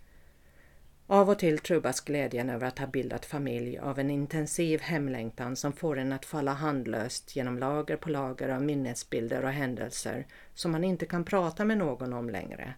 Av 1.07 1.29
och 1.29 1.39
till 1.39 1.59
trubbas 1.59 2.01
glädjen 2.01 2.49
över 2.49 2.67
att 2.67 2.79
ha 2.79 2.87
bildat 2.87 3.25
familj 3.25 3.79
av 3.79 3.99
en 3.99 4.11
intensiv 4.11 4.81
hemlängtan 4.81 5.55
som 5.55 5.73
får 5.73 5.97
en 5.97 6.13
att 6.13 6.25
falla 6.25 6.53
handlöst 6.53 7.35
genom 7.35 7.57
lager 7.57 7.97
på 7.97 8.09
lager 8.09 8.49
av 8.49 8.61
minnesbilder 8.61 9.45
och 9.45 9.51
händelser 9.51 10.27
som 10.53 10.71
man 10.71 10.83
inte 10.83 11.05
kan 11.05 11.25
prata 11.25 11.65
med 11.65 11.77
någon 11.77 12.13
om 12.13 12.29
längre. 12.29 12.73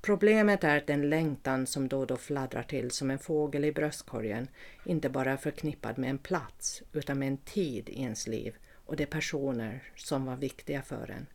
Problemet 0.00 0.64
är 0.64 0.78
att 0.78 0.86
den 0.86 1.10
längtan 1.10 1.66
som 1.66 1.88
då 1.88 1.98
och 1.98 2.06
då 2.06 2.16
fladdrar 2.16 2.62
till 2.62 2.90
som 2.90 3.10
en 3.10 3.18
fågel 3.18 3.64
i 3.64 3.72
bröstkorgen 3.72 4.48
inte 4.84 5.08
bara 5.08 5.32
är 5.32 5.36
förknippad 5.36 5.98
med 5.98 6.10
en 6.10 6.18
plats 6.18 6.82
utan 6.92 7.18
med 7.18 7.28
en 7.28 7.36
tid 7.36 7.88
i 7.88 8.00
ens 8.00 8.26
liv 8.26 8.54
och 8.86 8.96
de 8.96 9.06
personer 9.06 9.82
som 9.96 10.24
var 10.24 10.36
viktiga 10.36 10.82
för 10.82 11.10
en. 11.10 11.26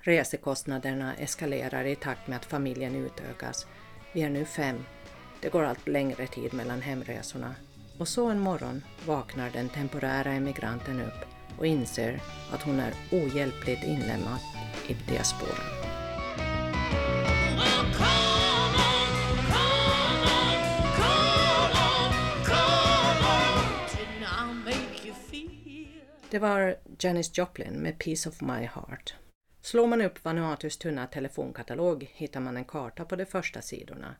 Resekostnaderna 0.00 1.16
eskalerar 1.16 1.84
i 1.84 1.96
takt 1.96 2.28
med 2.28 2.36
att 2.36 2.44
familjen 2.44 2.94
utökas 2.94 3.66
vi 4.12 4.22
är 4.22 4.30
nu 4.30 4.44
fem. 4.44 4.84
Det 5.40 5.48
går 5.48 5.62
allt 5.62 5.88
längre 5.88 6.26
tid 6.26 6.54
mellan 6.54 6.80
hemresorna. 6.80 7.54
Och 7.98 8.08
så 8.08 8.26
en 8.26 8.40
morgon 8.40 8.84
vaknar 9.06 9.50
den 9.50 9.68
temporära 9.68 10.32
emigranten 10.32 11.00
upp 11.00 11.26
och 11.58 11.66
inser 11.66 12.20
att 12.52 12.62
hon 12.62 12.80
är 12.80 12.94
ohjälpligt 13.12 13.84
inlemmad 13.84 14.38
i 14.88 14.94
diasporan. 15.10 15.85
Det 26.30 26.38
var 26.38 26.76
Janis 26.98 27.38
Joplin 27.38 27.74
med 27.74 27.98
Piece 27.98 28.28
of 28.28 28.40
My 28.40 28.68
Heart. 28.74 29.14
Slår 29.60 29.86
man 29.86 30.00
upp 30.02 30.24
Vanuatus 30.24 30.78
tunna 30.78 31.06
telefonkatalog 31.06 32.10
hittar 32.14 32.40
man 32.40 32.56
en 32.56 32.64
karta 32.64 33.04
på 33.04 33.16
de 33.16 33.26
första 33.26 33.62
sidorna. 33.62 34.14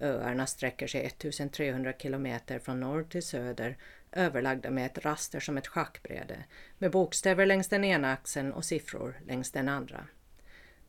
Öarna 0.00 0.46
sträcker 0.46 0.86
sig 0.86 1.04
1300 1.06 1.92
kilometer 1.92 2.58
från 2.58 2.80
norr 2.80 3.02
till 3.02 3.22
söder, 3.22 3.76
överlagda 4.12 4.70
med 4.70 4.86
ett 4.86 5.04
raster 5.04 5.40
som 5.40 5.58
ett 5.58 5.66
schackbräde, 5.66 6.44
med 6.78 6.90
bokstäver 6.90 7.46
längs 7.46 7.68
den 7.68 7.84
ena 7.84 8.12
axeln 8.12 8.52
och 8.52 8.64
siffror 8.64 9.20
längs 9.26 9.50
den 9.50 9.68
andra. 9.68 10.06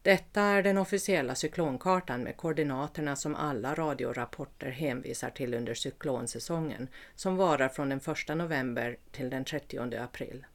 Detta 0.02 0.42
är 0.42 0.64
den 0.64 0.78
officiella 0.78 1.36
cyklonkartan 1.36 2.24
med 2.24 2.38
koordinaterna 2.38 3.16
som 3.16 3.36
alla 3.36 3.76
radiorapporter 3.76 4.70
hänvisar 4.70 5.30
till 5.30 5.54
under 5.54 5.74
cyklonsäsongen 5.74 6.88
som 7.16 7.38
varar 7.38 7.70
från 7.70 7.90
den 7.90 8.02
1 8.30 8.38
november 8.38 8.98
till 9.12 9.30
den 9.30 9.46
30 9.46 9.96
april. 9.96 10.46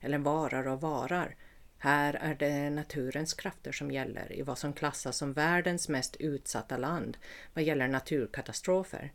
Eller 0.00 0.18
varar 0.18 0.68
och 0.68 0.80
varar. 0.80 1.36
Här 1.78 2.14
är 2.14 2.34
det 2.34 2.70
naturens 2.70 3.34
krafter 3.34 3.72
som 3.72 3.90
gäller 3.90 4.32
i 4.32 4.42
vad 4.42 4.58
som 4.58 4.72
klassas 4.72 5.16
som 5.16 5.32
världens 5.32 5.88
mest 5.88 6.16
utsatta 6.16 6.76
land 6.76 7.16
vad 7.54 7.64
gäller 7.64 7.88
naturkatastrofer. 7.88 9.12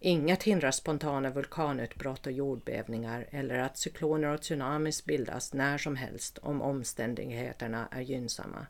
Inget 0.00 0.42
hindrar 0.42 0.70
spontana 0.70 1.30
vulkanutbrott 1.30 2.26
och 2.26 2.32
jordbävningar 2.32 3.26
eller 3.30 3.58
att 3.58 3.78
cykloner 3.78 4.28
och 4.28 4.42
tsunamis 4.42 5.04
bildas 5.04 5.52
när 5.52 5.78
som 5.78 5.96
helst 5.96 6.38
om 6.38 6.62
omständigheterna 6.62 7.88
är 7.90 8.00
gynnsamma. 8.00 8.66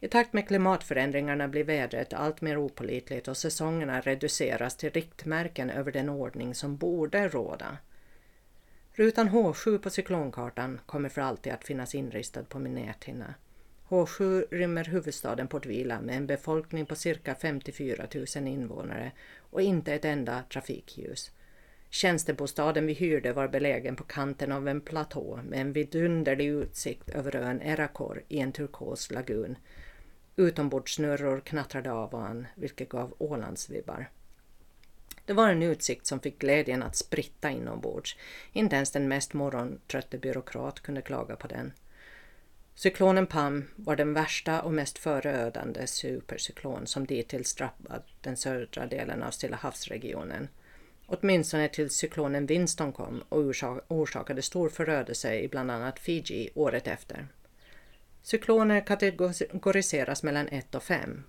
I 0.00 0.08
takt 0.08 0.32
med 0.32 0.48
klimatförändringarna 0.48 1.48
blir 1.48 1.64
vädret 1.64 2.12
allt 2.12 2.40
mer 2.40 2.56
opolitligt 2.56 3.28
och 3.28 3.36
säsongerna 3.36 4.00
reduceras 4.00 4.76
till 4.76 4.90
riktmärken 4.90 5.70
över 5.70 5.92
den 5.92 6.08
ordning 6.08 6.54
som 6.54 6.76
borde 6.76 7.28
råda. 7.28 7.78
Rutan 8.92 9.28
H7 9.28 9.78
på 9.78 9.90
cyklonkartan 9.90 10.80
kommer 10.86 11.08
för 11.08 11.20
alltid 11.20 11.52
att 11.52 11.64
finnas 11.64 11.94
inristad 11.94 12.42
på 12.42 12.58
min 12.58 12.74
näthinna. 12.74 13.34
H7 13.88 14.44
rymmer 14.50 14.84
huvudstaden 14.84 15.48
Port 15.48 15.66
Vila 15.66 16.00
med 16.00 16.16
en 16.16 16.26
befolkning 16.26 16.86
på 16.86 16.94
cirka 16.94 17.34
54 17.34 18.06
000 18.36 18.46
invånare 18.48 19.12
och 19.50 19.62
inte 19.62 19.94
ett 19.94 20.04
enda 20.04 20.42
trafikljus. 20.52 21.30
Tjänstebostaden 21.90 22.86
vi 22.86 22.92
hyrde 22.92 23.32
var 23.32 23.48
belägen 23.48 23.96
på 23.96 24.04
kanten 24.04 24.52
av 24.52 24.68
en 24.68 24.80
platå 24.80 25.40
med 25.48 25.60
en 25.60 25.72
vidunderlig 25.72 26.46
utsikt 26.46 27.08
över 27.08 27.36
ön 27.36 27.62
Erakor 27.62 28.22
i 28.28 28.38
en 28.38 28.52
turkos 28.52 29.10
lagun 29.10 29.56
Utombordssnurror 30.38 31.40
knattrade 31.40 31.92
av 31.92 32.14
och 32.14 32.26
an, 32.26 32.46
vilket 32.54 32.88
gav 32.88 33.14
Ålandsvibbar. 33.18 34.10
Det 35.24 35.32
var 35.32 35.48
en 35.48 35.62
utsikt 35.62 36.06
som 36.06 36.20
fick 36.20 36.38
glädjen 36.38 36.82
att 36.82 36.96
spritta 36.96 37.50
inombords. 37.50 38.16
Inte 38.52 38.76
ens 38.76 38.90
den 38.90 39.08
mest 39.08 39.34
morgontrötte 39.34 40.18
byråkrat 40.18 40.80
kunde 40.80 41.02
klaga 41.02 41.36
på 41.36 41.46
den. 41.46 41.72
Cyklonen 42.74 43.26
Pam 43.26 43.64
var 43.76 43.96
den 43.96 44.14
värsta 44.14 44.62
och 44.62 44.72
mest 44.72 44.98
förödande 44.98 45.86
supercyklon 45.86 46.86
som 46.86 47.06
dittills 47.06 47.54
drabbat 47.54 48.06
den 48.20 48.36
södra 48.36 48.86
delen 48.86 49.22
av 49.22 49.30
Stilla 49.30 49.56
havsregionen. 49.56 50.48
Åtminstone 51.06 51.68
tills 51.68 51.96
cyklonen 51.96 52.46
Winston 52.46 52.92
kom 52.92 53.22
och 53.28 53.38
orsakade 53.88 54.42
stor 54.42 54.68
förödelse 54.68 55.40
i 55.40 55.48
bland 55.48 55.70
annat 55.70 55.98
Fiji 55.98 56.50
året 56.54 56.86
efter. 56.86 57.26
Cykloner 58.30 58.80
kategoriseras 58.80 60.22
mellan 60.22 60.48
1 60.48 60.74
och 60.74 60.82
5. 60.82 61.24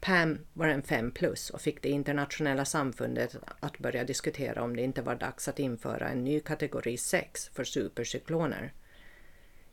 Pam 0.00 0.38
var 0.52 0.68
en 0.68 0.82
5 0.82 1.10
plus 1.10 1.50
och 1.50 1.60
fick 1.60 1.82
det 1.82 1.88
internationella 1.88 2.64
samfundet 2.64 3.36
att 3.60 3.78
börja 3.78 4.04
diskutera 4.04 4.62
om 4.62 4.76
det 4.76 4.82
inte 4.82 5.02
var 5.02 5.14
dags 5.14 5.48
att 5.48 5.58
införa 5.58 6.08
en 6.08 6.24
ny 6.24 6.40
kategori 6.40 6.96
6 6.96 7.48
för 7.48 7.64
supercykloner. 7.64 8.72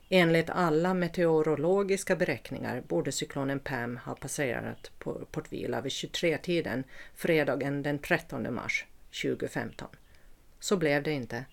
Enligt 0.09 0.49
alla 0.49 0.93
meteorologiska 0.93 2.15
beräkningar 2.15 2.81
borde 2.81 3.11
cyklonen 3.11 3.59
Pam 3.59 3.97
ha 3.97 4.15
passerat 4.15 4.91
på 4.99 5.25
Port 5.31 5.53
Vila 5.53 5.81
vid 5.81 5.91
23-tiden 5.91 6.83
fredagen 7.13 7.83
den 7.83 7.99
13 7.99 8.53
mars 8.53 8.85
2015. 9.21 9.87
Så 10.59 10.77
blev 10.77 11.03
det 11.03 11.11
inte. 11.11 11.45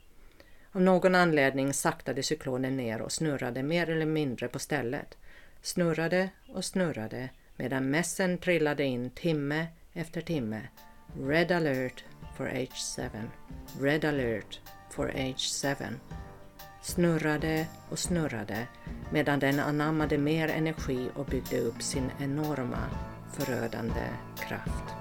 Av 0.75 0.83
någon 0.83 1.15
anledning 1.15 1.75
saktade 1.75 2.23
cyklonen 2.23 2.77
ner 2.77 3.03
och 3.03 3.13
snurrade 3.13 3.63
mer 3.63 3.91
eller 3.91 4.07
mindre 4.07 4.49
på 4.49 4.59
stället. 4.59 5.17
Snurrade 5.63 6.29
och 6.49 6.65
snurrade 6.65 7.29
medan 7.57 7.91
mässen 7.91 8.39
trillade 8.39 8.85
in 8.85 9.11
timme 9.11 9.67
efter 9.93 10.21
timme. 10.21 10.61
Red 11.21 11.53
alert 11.53 12.05
for 12.37 12.47
H7. 12.47 13.11
Red 13.81 14.05
alert 14.05 14.61
for 14.91 15.09
H7. 15.09 15.95
Snurrade 16.83 17.67
och 17.89 17.99
snurrade 17.99 18.67
medan 19.11 19.39
den 19.39 19.61
anammade 19.61 20.19
mer 20.19 20.49
energi 20.49 21.09
och 21.15 21.27
byggde 21.27 21.61
upp 21.61 21.83
sin 21.83 22.11
enorma 22.21 22.91
förödande 23.33 24.07
kraft. 24.39 24.95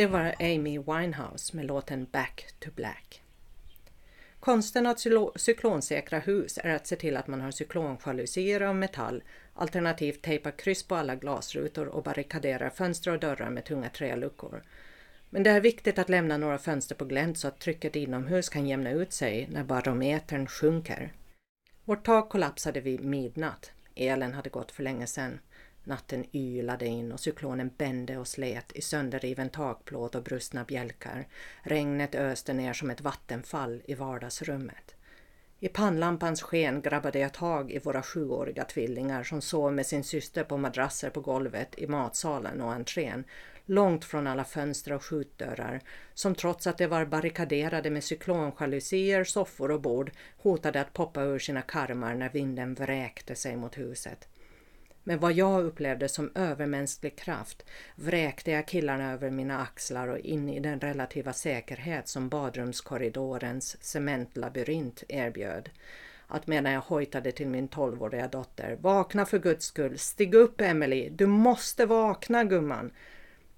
Det 0.00 0.06
var 0.06 0.34
Amy 0.38 0.78
Winehouse 0.78 1.56
med 1.56 1.64
låten 1.64 2.06
Back 2.12 2.46
to 2.58 2.70
Black. 2.70 3.22
Konsten 4.40 4.86
att 4.86 5.06
cyklonsäkra 5.36 6.18
hus 6.18 6.58
är 6.62 6.74
att 6.74 6.86
se 6.86 6.96
till 6.96 7.16
att 7.16 7.26
man 7.26 7.40
har 7.40 7.50
cyklonjalusier 7.50 8.60
av 8.60 8.76
metall, 8.76 9.22
alternativt 9.54 10.22
tejpa 10.22 10.50
kryss 10.50 10.82
på 10.82 10.94
alla 10.94 11.14
glasrutor 11.14 11.86
och 11.86 12.02
barrikadera 12.02 12.70
fönster 12.70 13.12
och 13.12 13.20
dörrar 13.20 13.50
med 13.50 13.64
tunga 13.64 13.88
träluckor. 13.88 14.62
Men 15.30 15.42
det 15.42 15.50
är 15.50 15.60
viktigt 15.60 15.98
att 15.98 16.08
lämna 16.08 16.36
några 16.36 16.58
fönster 16.58 16.94
på 16.94 17.04
glänt 17.04 17.38
så 17.38 17.48
att 17.48 17.60
trycket 17.60 17.96
inomhus 17.96 18.48
kan 18.48 18.68
jämna 18.68 18.90
ut 18.90 19.12
sig 19.12 19.48
när 19.50 19.64
barometern 19.64 20.46
sjunker. 20.46 21.12
Vårt 21.84 22.06
tak 22.06 22.28
kollapsade 22.28 22.80
vid 22.80 23.04
midnatt. 23.04 23.72
Elen 23.94 24.34
hade 24.34 24.50
gått 24.50 24.72
för 24.72 24.82
länge 24.82 25.06
sedan. 25.06 25.38
Natten 25.84 26.24
ylade 26.32 26.86
in 26.86 27.12
och 27.12 27.20
cyklonen 27.20 27.70
bände 27.78 28.18
och 28.18 28.28
slet 28.28 28.72
i 28.72 28.82
sönderriven 28.82 29.48
takplåt 29.48 30.14
och 30.14 30.22
brustna 30.22 30.64
bjälkar. 30.64 31.28
Regnet 31.62 32.14
öste 32.14 32.52
ner 32.52 32.72
som 32.72 32.90
ett 32.90 33.00
vattenfall 33.00 33.82
i 33.84 33.94
vardagsrummet. 33.94 34.94
I 35.62 35.68
pannlampans 35.68 36.42
sken 36.42 36.80
grabbade 36.80 37.18
jag 37.18 37.34
tag 37.34 37.70
i 37.72 37.78
våra 37.78 38.02
sjuåriga 38.02 38.64
tvillingar 38.64 39.22
som 39.22 39.40
sov 39.40 39.72
med 39.72 39.86
sin 39.86 40.04
syster 40.04 40.44
på 40.44 40.56
madrasser 40.56 41.10
på 41.10 41.20
golvet 41.20 41.78
i 41.78 41.86
matsalen 41.86 42.60
och 42.60 42.72
entrén, 42.72 43.24
långt 43.66 44.04
från 44.04 44.26
alla 44.26 44.44
fönster 44.44 44.92
och 44.92 45.04
skjutdörrar, 45.04 45.80
som 46.14 46.34
trots 46.34 46.66
att 46.66 46.78
de 46.78 46.86
var 46.86 47.04
barrikaderade 47.04 47.90
med 47.90 48.04
cyklonjalusier, 48.04 49.24
soffor 49.24 49.70
och 49.70 49.80
bord 49.80 50.10
hotade 50.36 50.80
att 50.80 50.92
poppa 50.92 51.22
ur 51.22 51.38
sina 51.38 51.62
karmar 51.62 52.14
när 52.14 52.28
vinden 52.28 52.74
vräkte 52.74 53.34
sig 53.34 53.56
mot 53.56 53.78
huset. 53.78 54.28
Med 55.04 55.20
vad 55.20 55.32
jag 55.32 55.64
upplevde 55.64 56.08
som 56.08 56.32
övermänsklig 56.34 57.18
kraft 57.18 57.64
vräkte 57.94 58.50
jag 58.50 58.66
killarna 58.66 59.12
över 59.12 59.30
mina 59.30 59.60
axlar 59.60 60.08
och 60.08 60.18
in 60.18 60.48
i 60.48 60.60
den 60.60 60.80
relativa 60.80 61.32
säkerhet 61.32 62.08
som 62.08 62.28
badrumskorridorens 62.28 63.84
cementlabyrint 63.84 65.02
erbjöd. 65.08 65.70
Att 66.26 66.46
medan 66.46 66.72
jag 66.72 66.80
hojtade 66.80 67.32
till 67.32 67.48
min 67.48 67.68
tolvåriga 67.68 68.28
dotter, 68.28 68.76
vakna 68.80 69.26
för 69.26 69.38
guds 69.38 69.66
skull, 69.66 69.98
stig 69.98 70.34
upp 70.34 70.60
Emily, 70.60 71.08
du 71.10 71.26
måste 71.26 71.86
vakna 71.86 72.44
gumman. 72.44 72.92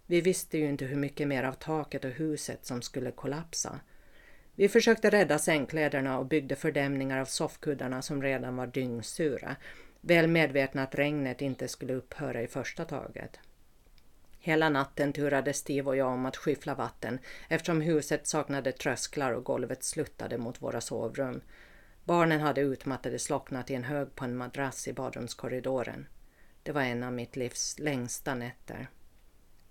Vi 0.07 0.21
visste 0.21 0.59
ju 0.59 0.69
inte 0.69 0.85
hur 0.85 0.97
mycket 0.97 1.29
mer 1.29 1.45
av 1.45 1.53
taket 1.53 2.05
och 2.05 2.11
huset 2.11 2.67
som 2.67 2.83
skulle 2.83 3.11
kollapsa. 3.11 3.81
Vi 4.55 4.69
försökte 4.69 5.11
rädda 5.11 5.39
sängkläderna 5.39 6.19
och 6.19 6.27
byggde 6.27 6.57
fördämningar 6.57 7.19
av 7.19 7.25
soffkuddarna 7.25 8.03
som 8.03 8.23
redan 8.23 8.57
var 8.57 8.67
dyngsura 8.67 9.57
väl 10.03 10.29
medvetna 10.29 10.83
att 10.83 10.95
regnet 10.95 11.43
inte 11.43 11.69
skulle 11.69 11.95
upphöra 11.95 12.43
i 12.43 12.47
första 12.47 12.85
taget. 12.85 13.39
Hela 14.39 14.69
natten 14.69 15.13
turade 15.13 15.53
Steve 15.53 15.91
och 15.91 15.97
jag 15.97 16.13
om 16.13 16.27
att 16.27 16.37
skyffla 16.37 16.75
vatten 16.75 17.19
eftersom 17.49 17.81
huset 17.81 18.27
saknade 18.27 18.73
trösklar 18.73 19.33
och 19.33 19.45
golvet 19.45 19.85
sluttade 19.85 20.39
mot 20.39 20.63
våra 20.63 20.81
sovrum. 20.81 21.41
Barnen 22.05 22.41
hade 22.41 22.61
utmattade 22.61 23.19
slocknat 23.19 23.71
i 23.71 23.75
en 23.75 23.85
hög 23.85 24.15
på 24.15 24.25
en 24.25 24.37
madrass 24.37 24.89
i 24.89 24.93
badrumskorridoren. 24.93 26.07
Det 26.63 26.73
var 26.73 26.83
en 26.83 27.03
av 27.03 27.13
mitt 27.13 27.37
livs 27.37 27.79
längsta 27.79 28.35
nätter. 28.35 28.89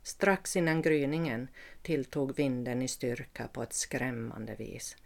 Strax 0.04 0.56
innan 0.56 0.82
gryningen 0.82 1.48
tilltog 1.82 2.36
vinden 2.36 2.82
i 2.82 2.88
styrka 2.88 3.48
på 3.48 3.63
ett 3.63 3.74
skrämmande 3.74 4.56
vis. 4.56 4.98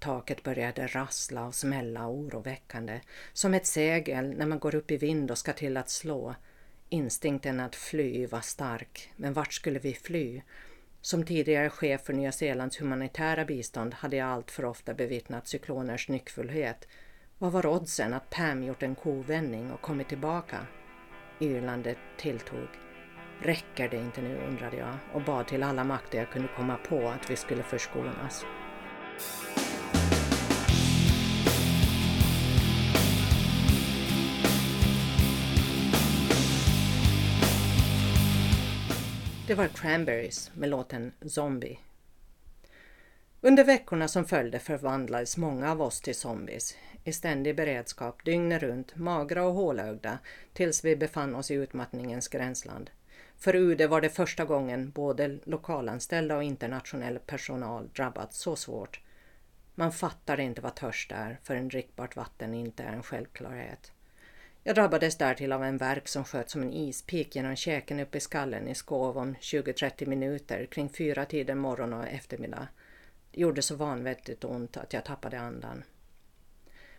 Taket 0.00 0.42
började 0.42 0.86
rassla 0.86 1.46
och 1.46 1.54
smälla 1.54 2.08
oroväckande, 2.08 3.00
som 3.32 3.54
ett 3.54 3.66
segel 3.66 4.34
när 4.36 4.46
man 4.46 4.58
går 4.58 4.74
upp 4.74 4.90
i 4.90 4.96
vind 4.96 5.30
och 5.30 5.38
ska 5.38 5.52
till 5.52 5.76
att 5.76 5.90
slå. 5.90 6.34
Instinkten 6.88 7.60
att 7.60 7.76
fly 7.76 8.26
var 8.26 8.40
stark, 8.40 9.12
men 9.16 9.32
vart 9.32 9.52
skulle 9.52 9.78
vi 9.78 9.94
fly? 9.94 10.42
Som 11.00 11.24
tidigare 11.24 11.70
chef 11.70 12.02
för 12.04 12.12
Nya 12.12 12.32
Zeelands 12.32 12.80
humanitära 12.80 13.44
bistånd 13.44 13.94
hade 13.94 14.16
jag 14.16 14.28
allt 14.28 14.50
för 14.50 14.64
ofta 14.64 14.94
bevittnat 14.94 15.48
cykloners 15.48 16.08
nyckfullhet. 16.08 16.88
Vad 17.38 17.52
var 17.52 17.66
oddsen 17.66 18.14
att 18.14 18.30
Pam 18.30 18.62
gjort 18.62 18.82
en 18.82 18.94
kovändning 18.94 19.72
och 19.72 19.80
kommit 19.80 20.08
tillbaka? 20.08 20.66
Yrlandet 21.40 21.98
tilltog. 22.18 22.68
Räcker 23.42 23.88
det 23.88 23.96
inte 23.96 24.22
nu, 24.22 24.36
undrade 24.48 24.76
jag 24.76 24.96
och 25.14 25.22
bad 25.22 25.48
till 25.48 25.62
alla 25.62 25.84
makter 25.84 26.18
jag 26.18 26.30
kunde 26.30 26.48
komma 26.56 26.76
på 26.88 27.08
att 27.08 27.30
vi 27.30 27.36
skulle 27.36 27.62
förskonas. 27.62 28.44
Det 39.50 39.56
var 39.56 39.68
Cranberries 39.68 40.50
med 40.54 40.68
låten 40.68 41.12
Zombie. 41.26 41.78
Under 43.40 43.64
veckorna 43.64 44.08
som 44.08 44.24
följde 44.24 44.58
förvandlades 44.58 45.36
många 45.36 45.70
av 45.70 45.82
oss 45.82 46.00
till 46.00 46.14
zombies 46.14 46.76
i 47.04 47.12
ständig 47.12 47.56
beredskap 47.56 48.24
dygnet 48.24 48.62
runt, 48.62 48.96
magra 48.96 49.44
och 49.44 49.54
hålögda 49.54 50.18
tills 50.52 50.84
vi 50.84 50.96
befann 50.96 51.34
oss 51.34 51.50
i 51.50 51.54
utmattningens 51.54 52.28
gränsland. 52.28 52.90
För 53.38 53.56
UD 53.56 53.82
var 53.82 54.00
det 54.00 54.10
första 54.10 54.44
gången 54.44 54.90
både 54.90 55.38
lokalanställda 55.44 56.36
och 56.36 56.44
internationell 56.44 57.18
personal 57.18 57.88
drabbats 57.88 58.38
så 58.38 58.56
svårt. 58.56 59.00
Man 59.74 59.92
fattar 59.92 60.40
inte 60.40 60.60
vad 60.60 60.74
törst 60.74 61.12
är 61.12 61.38
för 61.42 61.56
en 61.56 61.68
drickbart 61.68 62.16
vatten 62.16 62.54
inte 62.54 62.82
är 62.82 62.92
en 62.92 63.02
självklarhet. 63.02 63.92
Jag 64.70 64.74
drabbades 64.74 65.16
därtill 65.16 65.52
av 65.52 65.64
en 65.64 65.76
verk 65.76 66.08
som 66.08 66.24
sköt 66.24 66.50
som 66.50 66.62
en 66.62 66.72
ispik 66.72 67.36
genom 67.36 67.56
käken 67.56 68.00
upp 68.00 68.14
i 68.14 68.20
skallen 68.20 68.68
i 68.68 68.74
skov 68.74 69.18
om 69.18 69.34
20-30 69.34 70.06
minuter 70.06 70.66
kring 70.66 70.88
fyra 70.88 71.24
tider 71.24 71.54
morgon 71.54 71.92
och 71.92 72.06
eftermiddag. 72.06 72.68
Det 73.30 73.40
gjorde 73.40 73.62
så 73.62 73.76
vanvettigt 73.76 74.44
ont 74.44 74.76
att 74.76 74.92
jag 74.92 75.04
tappade 75.04 75.40
andan. 75.40 75.82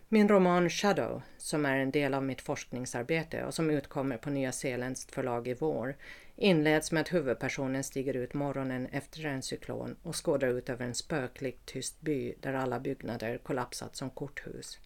Min 0.08 0.28
roman 0.28 0.70
Shadow, 0.70 1.22
som 1.38 1.66
är 1.66 1.76
en 1.76 1.90
del 1.90 2.14
av 2.14 2.24
mitt 2.24 2.40
forskningsarbete 2.42 3.44
och 3.44 3.54
som 3.54 3.70
utkommer 3.70 4.16
på 4.16 4.30
Nya 4.30 4.52
Zeelands 4.52 5.06
förlag 5.06 5.48
i 5.48 5.54
vår, 5.54 5.96
inleds 6.36 6.92
med 6.92 7.00
att 7.00 7.12
huvudpersonen 7.12 7.84
stiger 7.84 8.16
ut 8.16 8.34
morgonen 8.34 8.86
efter 8.86 9.24
en 9.24 9.42
cyklon 9.42 9.96
och 10.02 10.24
skådar 10.24 10.48
ut 10.48 10.70
över 10.70 10.84
en 10.84 10.94
spöklik 10.94 11.58
tyst 11.64 12.00
by 12.00 12.34
där 12.40 12.54
alla 12.54 12.80
byggnader 12.80 13.38
kollapsat 13.38 13.96
som 13.96 14.10
korthus. 14.10 14.78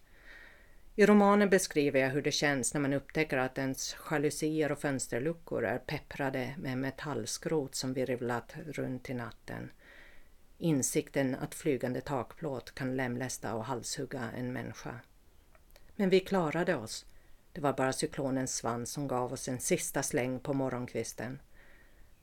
I 0.99 1.05
romanen 1.05 1.49
beskriver 1.49 1.99
jag 1.99 2.09
hur 2.09 2.21
det 2.21 2.31
känns 2.31 2.73
när 2.73 2.81
man 2.81 2.93
upptäcker 2.93 3.37
att 3.37 3.57
ens 3.57 3.95
jalusier 4.11 4.71
och 4.71 4.79
fönsterluckor 4.79 5.65
är 5.65 5.77
pepprade 5.77 6.55
med 6.57 6.77
metallskrot 6.77 7.75
som 7.75 7.93
virvlat 7.93 8.55
runt 8.65 9.09
i 9.09 9.13
natten. 9.13 9.71
Insikten 10.57 11.35
att 11.35 11.55
flygande 11.55 12.01
takplåt 12.01 12.75
kan 12.75 12.95
lemlästa 12.95 13.53
och 13.53 13.65
halshugga 13.65 14.29
en 14.37 14.53
människa. 14.53 14.99
Men 15.95 16.09
vi 16.09 16.19
klarade 16.19 16.75
oss. 16.75 17.05
Det 17.51 17.61
var 17.61 17.73
bara 17.73 17.93
cyklonens 17.93 18.55
svans 18.55 18.91
som 18.91 19.07
gav 19.07 19.33
oss 19.33 19.47
en 19.47 19.59
sista 19.59 20.03
släng 20.03 20.39
på 20.39 20.53
morgonkvisten. 20.53 21.41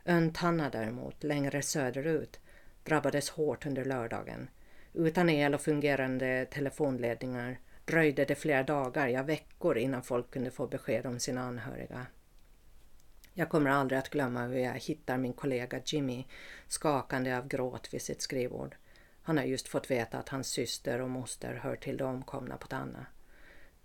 Ön 0.05 0.33
Tanna 0.33 0.71
däremot, 0.71 1.25
längre 1.25 1.63
söderut, 1.63 2.41
drabbades 2.85 3.31
hårt 3.31 3.67
under 3.67 3.85
lördagen. 3.85 4.49
Utan 4.93 5.31
el 5.31 5.55
och 5.55 5.61
fungerande 5.61 6.47
telefonledningar 6.51 7.59
dröjde 7.85 8.25
det 8.25 8.35
flera 8.35 8.63
dagar, 8.63 9.09
ja 9.09 9.23
veckor 9.23 9.79
innan 9.79 10.03
folk 10.03 10.31
kunde 10.31 10.51
få 10.51 10.67
besked 10.67 11.07
om 11.07 11.21
sina 11.21 11.43
anhöriga. 11.43 12.07
Jag 13.37 13.49
kommer 13.49 13.71
aldrig 13.71 13.99
att 13.99 14.11
glömma 14.11 14.47
hur 14.47 14.59
jag 14.59 14.73
hittar 14.73 15.19
min 15.19 15.33
kollega 15.33 15.81
Jimmy 15.85 16.25
skakande 16.69 17.37
av 17.37 17.49
gråt 17.49 17.95
vid 17.95 18.03
sitt 18.03 18.23
skrivbord. 18.23 18.77
Han 19.23 19.39
har 19.39 19.45
just 19.45 19.69
fått 19.69 19.91
veta 19.91 20.19
att 20.19 20.29
hans 20.29 20.49
syster 20.49 21.01
och 21.01 21.11
moster 21.11 21.55
hör 21.55 21.77
till 21.77 21.97
de 21.97 22.05
omkomna 22.05 22.57
på 22.57 22.67
Tanna. 22.67 23.07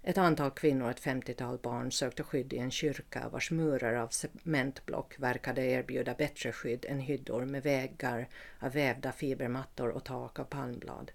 Ett 0.04 0.18
antal 0.18 0.52
kvinnor 0.52 0.86
och 0.86 0.92
ett 0.92 1.00
femtiotal 1.00 1.58
barn 1.58 1.92
sökte 1.92 2.24
skydd 2.24 2.54
i 2.54 2.58
en 2.58 2.72
kyrka 2.72 3.30
vars 3.30 3.52
murar 3.52 3.94
av 3.94 4.08
cementblock 4.08 5.20
verkade 5.20 5.66
erbjuda 5.66 6.14
bättre 6.14 6.52
skydd 6.52 6.86
än 6.90 7.00
hyddor 7.00 7.46
med 7.46 7.64
väggar 7.64 8.28
av 8.60 8.72
vävda 8.72 9.12
fibermattor 9.12 9.90
och 9.90 10.04
tak 10.04 10.40
av 10.40 10.44
palmblad. 10.44 11.12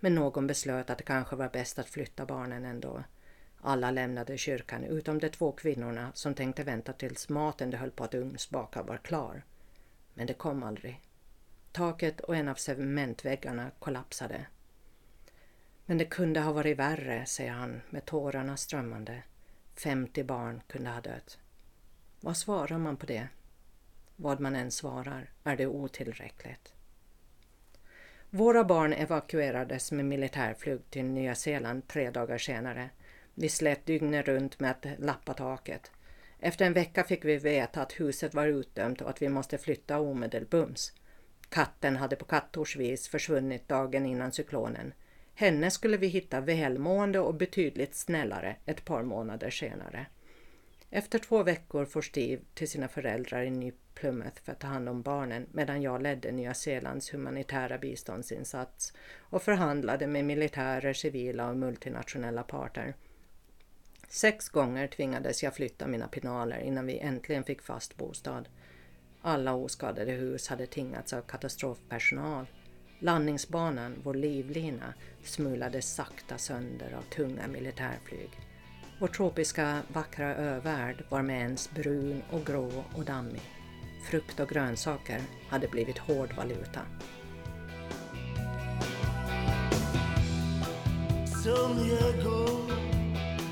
Men 0.00 0.14
någon 0.14 0.46
beslöt 0.46 0.90
att 0.90 0.98
det 0.98 1.04
kanske 1.04 1.36
var 1.36 1.48
bäst 1.48 1.78
att 1.78 1.88
flytta 1.88 2.26
barnen 2.26 2.64
ändå. 2.64 3.04
Alla 3.60 3.90
lämnade 3.90 4.38
kyrkan 4.38 4.84
utom 4.84 5.18
de 5.18 5.28
två 5.28 5.52
kvinnorna 5.52 6.12
som 6.14 6.34
tänkte 6.34 6.62
vänta 6.62 6.92
tills 6.92 7.28
maten 7.28 7.70
de 7.70 7.76
höll 7.76 7.90
på 7.90 8.04
att 8.04 8.14
ugnsbaka 8.14 8.82
var 8.82 8.96
klar. 8.96 9.44
Men 10.14 10.26
det 10.26 10.34
kom 10.34 10.62
aldrig. 10.62 11.00
Taket 11.72 12.20
och 12.20 12.36
en 12.36 12.48
av 12.48 12.54
cementväggarna 12.54 13.70
kollapsade. 13.78 14.46
Men 15.86 15.98
det 15.98 16.04
kunde 16.04 16.40
ha 16.40 16.52
varit 16.52 16.78
värre, 16.78 17.26
säger 17.26 17.52
han 17.52 17.80
med 17.90 18.04
tårarna 18.04 18.56
strömmande. 18.56 19.22
50 19.74 20.24
barn 20.24 20.62
kunde 20.66 20.90
ha 20.90 21.00
dött. 21.00 21.38
Vad 22.20 22.36
svarar 22.36 22.78
man 22.78 22.96
på 22.96 23.06
det? 23.06 23.28
Vad 24.16 24.40
man 24.40 24.56
än 24.56 24.70
svarar 24.70 25.30
är 25.44 25.56
det 25.56 25.66
otillräckligt. 25.66 26.73
Våra 28.36 28.64
barn 28.64 28.92
evakuerades 28.92 29.92
med 29.92 30.04
militärflyg 30.04 30.90
till 30.90 31.04
Nya 31.04 31.34
Zeeland 31.34 31.88
tre 31.88 32.10
dagar 32.10 32.38
senare. 32.38 32.90
Vi 33.34 33.48
slet 33.48 33.86
dygnet 33.86 34.28
runt 34.28 34.60
med 34.60 34.70
att 34.70 34.86
lappa 34.98 35.34
taket. 35.34 35.90
Efter 36.40 36.64
en 36.64 36.72
vecka 36.72 37.04
fick 37.04 37.24
vi 37.24 37.36
veta 37.36 37.82
att 37.82 38.00
huset 38.00 38.34
var 38.34 38.46
utdömt 38.46 39.00
och 39.00 39.10
att 39.10 39.22
vi 39.22 39.28
måste 39.28 39.58
flytta 39.58 40.00
omedelbums. 40.00 40.92
Katten 41.48 41.96
hade 41.96 42.16
på 42.16 42.24
kattors 42.24 42.76
vis 42.76 43.08
försvunnit 43.08 43.68
dagen 43.68 44.06
innan 44.06 44.32
cyklonen. 44.32 44.94
Henne 45.34 45.70
skulle 45.70 45.96
vi 45.96 46.06
hitta 46.06 46.40
välmående 46.40 47.20
och 47.20 47.34
betydligt 47.34 47.94
snällare 47.94 48.56
ett 48.66 48.84
par 48.84 49.02
månader 49.02 49.50
senare. 49.50 50.06
Efter 50.96 51.18
två 51.18 51.42
veckor 51.42 51.84
får 51.84 52.02
Steve 52.02 52.42
till 52.54 52.68
sina 52.68 52.88
föräldrar 52.88 53.42
i 53.42 53.50
Ny 53.50 53.72
Plymouth 53.94 54.42
för 54.42 54.52
att 54.52 54.60
ta 54.60 54.66
hand 54.66 54.88
om 54.88 55.02
barnen 55.02 55.46
medan 55.52 55.82
jag 55.82 56.02
ledde 56.02 56.32
Nya 56.32 56.54
Zeelands 56.54 57.14
humanitära 57.14 57.78
biståndsinsats 57.78 58.92
och 59.18 59.42
förhandlade 59.42 60.06
med 60.06 60.24
militärer, 60.24 60.92
civila 60.92 61.48
och 61.48 61.56
multinationella 61.56 62.42
parter. 62.42 62.94
Sex 64.08 64.48
gånger 64.48 64.86
tvingades 64.86 65.42
jag 65.42 65.54
flytta 65.54 65.86
mina 65.86 66.08
pinaler 66.08 66.60
innan 66.60 66.86
vi 66.86 66.98
äntligen 66.98 67.44
fick 67.44 67.62
fast 67.62 67.96
bostad. 67.96 68.48
Alla 69.22 69.54
oskadade 69.54 70.12
hus 70.12 70.48
hade 70.48 70.66
tingats 70.66 71.12
av 71.12 71.22
katastrofpersonal. 71.22 72.46
Landningsbanan, 72.98 74.00
vår 74.02 74.14
livlina, 74.14 74.94
smulades 75.22 75.94
sakta 75.94 76.38
sönder 76.38 76.94
av 76.94 77.02
tunga 77.02 77.46
militärflyg. 77.46 78.30
Vår 79.04 79.08
tropiska 79.08 79.82
vackra 79.92 80.34
övärld 80.34 81.04
var 81.08 81.22
med 81.22 81.40
ens 81.40 81.70
brun 81.70 82.22
och 82.30 82.46
grå 82.46 82.70
och 82.96 83.04
dammig. 83.04 83.40
Frukt 84.10 84.40
och 84.40 84.48
grönsaker 84.48 85.20
hade 85.48 85.68
blivit 85.68 85.98
hård 85.98 86.32
valuta. 86.36 86.80
Som 91.42 91.88
jag 91.88 92.24
går 92.24 92.68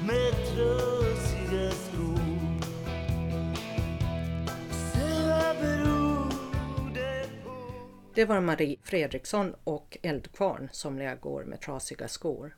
med 0.06 0.32
trasiga 0.32 1.70
skor 1.70 2.20
Det 8.14 8.24
var 8.24 8.40
Marie 8.40 8.76
Fredriksson 8.82 9.54
och 9.64 9.98
Eldkvarn, 10.02 10.68
Somliga 10.72 11.14
går 11.14 11.44
med 11.44 11.60
trasiga 11.60 12.08
skor. 12.08 12.56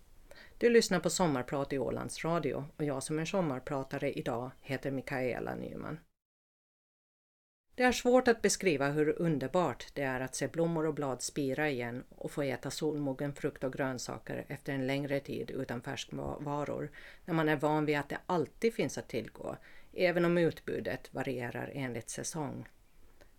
Du 0.59 0.71
lyssnar 0.71 1.01
på 1.01 1.11
Sommarprat 1.11 1.73
i 1.73 1.79
Ålands 1.79 2.25
Radio 2.25 2.65
och 2.77 2.85
jag 2.85 3.03
som 3.03 3.19
är 3.19 3.25
sommarpratare 3.25 4.13
idag 4.13 4.51
heter 4.61 4.91
Mikaela 4.91 5.55
Nyman. 5.55 5.99
Det 7.75 7.83
är 7.83 7.93
svårt 7.93 8.29
att 8.29 8.43
beskriva 8.43 8.89
hur 8.89 9.23
underbart 9.23 9.87
det 9.95 10.03
är 10.03 10.21
att 10.21 10.35
se 10.35 10.49
blommor 10.49 10.87
och 10.87 10.95
blad 10.95 11.23
spira 11.23 11.71
igen 11.71 12.05
och 12.09 12.31
få 12.31 12.43
äta 12.43 12.71
solmogen 12.71 13.35
frukt 13.35 13.65
och 13.65 13.73
grönsaker 13.73 14.45
efter 14.49 14.73
en 14.73 14.87
längre 14.87 15.21
tid 15.21 15.51
utan 15.51 15.83
färskvaror, 15.83 16.91
när 17.25 17.35
man 17.35 17.49
är 17.49 17.57
van 17.57 17.87
vid 17.87 17.99
att 17.99 18.09
det 18.09 18.19
alltid 18.27 18.75
finns 18.75 18.99
att 18.99 19.09
tillgå, 19.09 19.57
även 19.93 20.25
om 20.25 20.39
utbudet 20.39 21.15
varierar 21.15 21.71
enligt 21.75 22.11
säsong. 22.11 22.69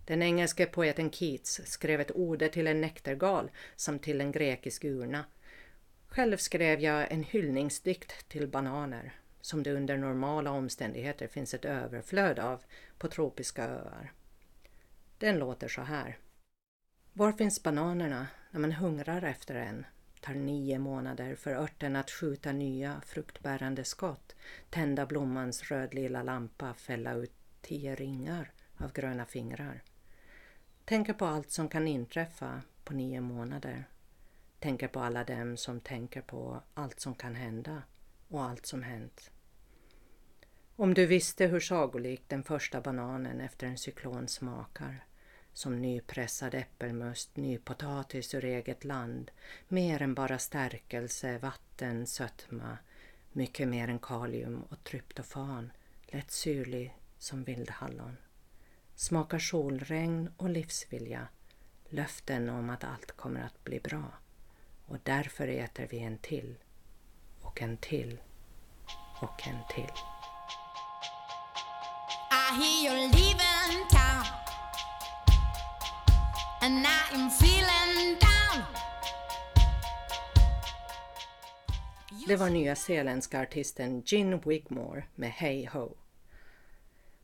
Den 0.06 0.22
engelske 0.22 0.66
poeten 0.66 1.12
Keats 1.12 1.62
skrev 1.66 2.02
ett 2.02 2.16
ode 2.16 2.50
till 2.50 2.68
en 2.68 2.82
näktergal 2.82 3.52
samt 3.76 4.04
till 4.04 4.22
en 4.22 4.32
grekisk 4.32 4.84
urna. 4.84 5.26
Själv 6.16 6.38
skrev 6.38 6.80
jag 6.80 7.12
en 7.12 7.24
hyllningsdikt 7.24 8.30
till 8.30 8.48
bananer, 8.48 9.14
som 9.42 9.64
det 9.64 9.74
under 9.74 9.98
normala 9.98 10.52
omständigheter 10.52 11.28
finns 11.28 11.54
ett 11.54 11.66
överflöd 11.66 12.40
av 12.40 12.64
på 12.98 13.08
tropiska 13.08 13.64
öar. 13.68 14.12
Den 15.18 15.40
låter 15.40 15.68
så 15.68 15.82
här. 15.82 16.18
Var 17.14 17.32
finns 17.32 17.64
bananerna 17.64 18.28
när 18.52 18.60
man 18.60 18.72
hungrar 18.72 19.22
efter 19.22 19.56
en? 19.56 19.86
Tar 20.22 20.34
nio 20.34 20.80
månader 20.80 21.36
för 21.36 21.52
örten 21.52 21.96
att 21.96 22.12
skjuta 22.12 22.52
nya 22.52 23.02
fruktbärande 23.06 23.84
skott, 23.84 24.36
tända 24.70 25.06
blommans 25.06 25.64
rödlila 25.72 26.24
lampa, 26.24 26.74
fälla 26.74 27.14
ut 27.14 27.34
tio 27.62 27.96
ringar 27.96 28.52
av 28.78 28.92
gröna 28.94 29.26
fingrar. 29.26 29.84
Tänker 30.86 31.14
på 31.14 31.26
allt 31.26 31.52
som 31.52 31.70
kan 31.70 31.88
inträffa 31.88 32.62
på 32.84 32.94
nio 32.94 33.22
månader. 33.22 33.86
Tänker 34.60 34.88
på 34.88 35.00
alla 35.00 35.24
dem 35.24 35.58
som 35.58 35.80
tänker 35.80 36.22
på 36.22 36.62
allt 36.74 37.00
som 37.00 37.16
kan 37.16 37.36
hända 37.36 37.84
och 38.28 38.44
allt 38.44 38.66
som 38.66 38.84
hänt. 38.84 39.32
Om 40.76 40.94
du 40.94 41.06
visste 41.06 41.46
hur 41.46 41.60
sagolik 41.60 42.24
den 42.28 42.44
första 42.44 42.82
bananen 42.82 43.42
efter 43.42 43.68
en 43.68 43.78
cyklon 43.78 44.28
smakar, 44.28 45.06
som 45.54 45.82
nypressad 45.82 46.54
äppelmust, 46.54 47.36
nypotatis 47.36 48.34
ur 48.34 48.46
eget 48.46 48.84
land, 48.84 49.32
mer 49.68 50.02
än 50.02 50.14
bara 50.14 50.40
stärkelse, 50.40 51.38
vatten, 51.38 52.08
sötma, 52.08 52.78
mycket 53.32 53.68
mer 53.68 53.88
än 53.88 54.00
kalium 54.00 54.64
och 54.70 54.84
tryptofan, 54.84 55.72
lätt 56.08 56.32
syrlig 56.32 56.98
som 57.18 57.44
vildhallon. 57.44 58.18
smakar 58.96 59.40
solregn 59.40 60.30
och 60.38 60.50
livsvilja, 60.50 61.28
löften 61.90 62.50
om 62.50 62.70
att 62.70 62.84
allt 62.84 63.12
kommer 63.12 63.42
att 63.42 63.64
bli 63.64 63.80
bra. 63.80 64.12
Och 64.88 64.98
därför 65.04 65.48
äter 65.48 65.88
vi 65.90 66.00
en 66.00 66.18
till 66.18 66.56
och 67.42 67.62
en 67.62 67.78
till 67.78 68.18
och 69.22 69.48
en 69.48 69.58
till. 69.70 69.92
I 72.32 72.56
hear 72.56 72.92
you're 72.92 73.14
leaving 73.14 73.88
town 73.90 74.26
And 76.62 76.86
I 76.86 77.16
am 77.16 77.28
feeling 77.28 78.18
down 78.20 78.64
Det 82.28 82.36
var 82.36 82.50
nya 82.50 82.76
zeeländska 82.76 83.42
artisten 83.42 84.04
Gin 84.04 84.40
Wigmore 84.40 85.04
med 85.16 85.32
Hey 85.32 85.66
Ho. 85.66 85.96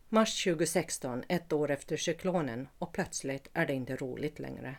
Mars 0.09 0.43
2016, 0.43 1.23
ett 1.27 1.53
år 1.53 1.71
efter 1.71 1.97
cyklonen 1.97 2.67
och 2.77 2.93
plötsligt 2.93 3.49
är 3.53 3.65
det 3.65 3.73
inte 3.73 3.95
roligt 3.95 4.39
längre. 4.39 4.75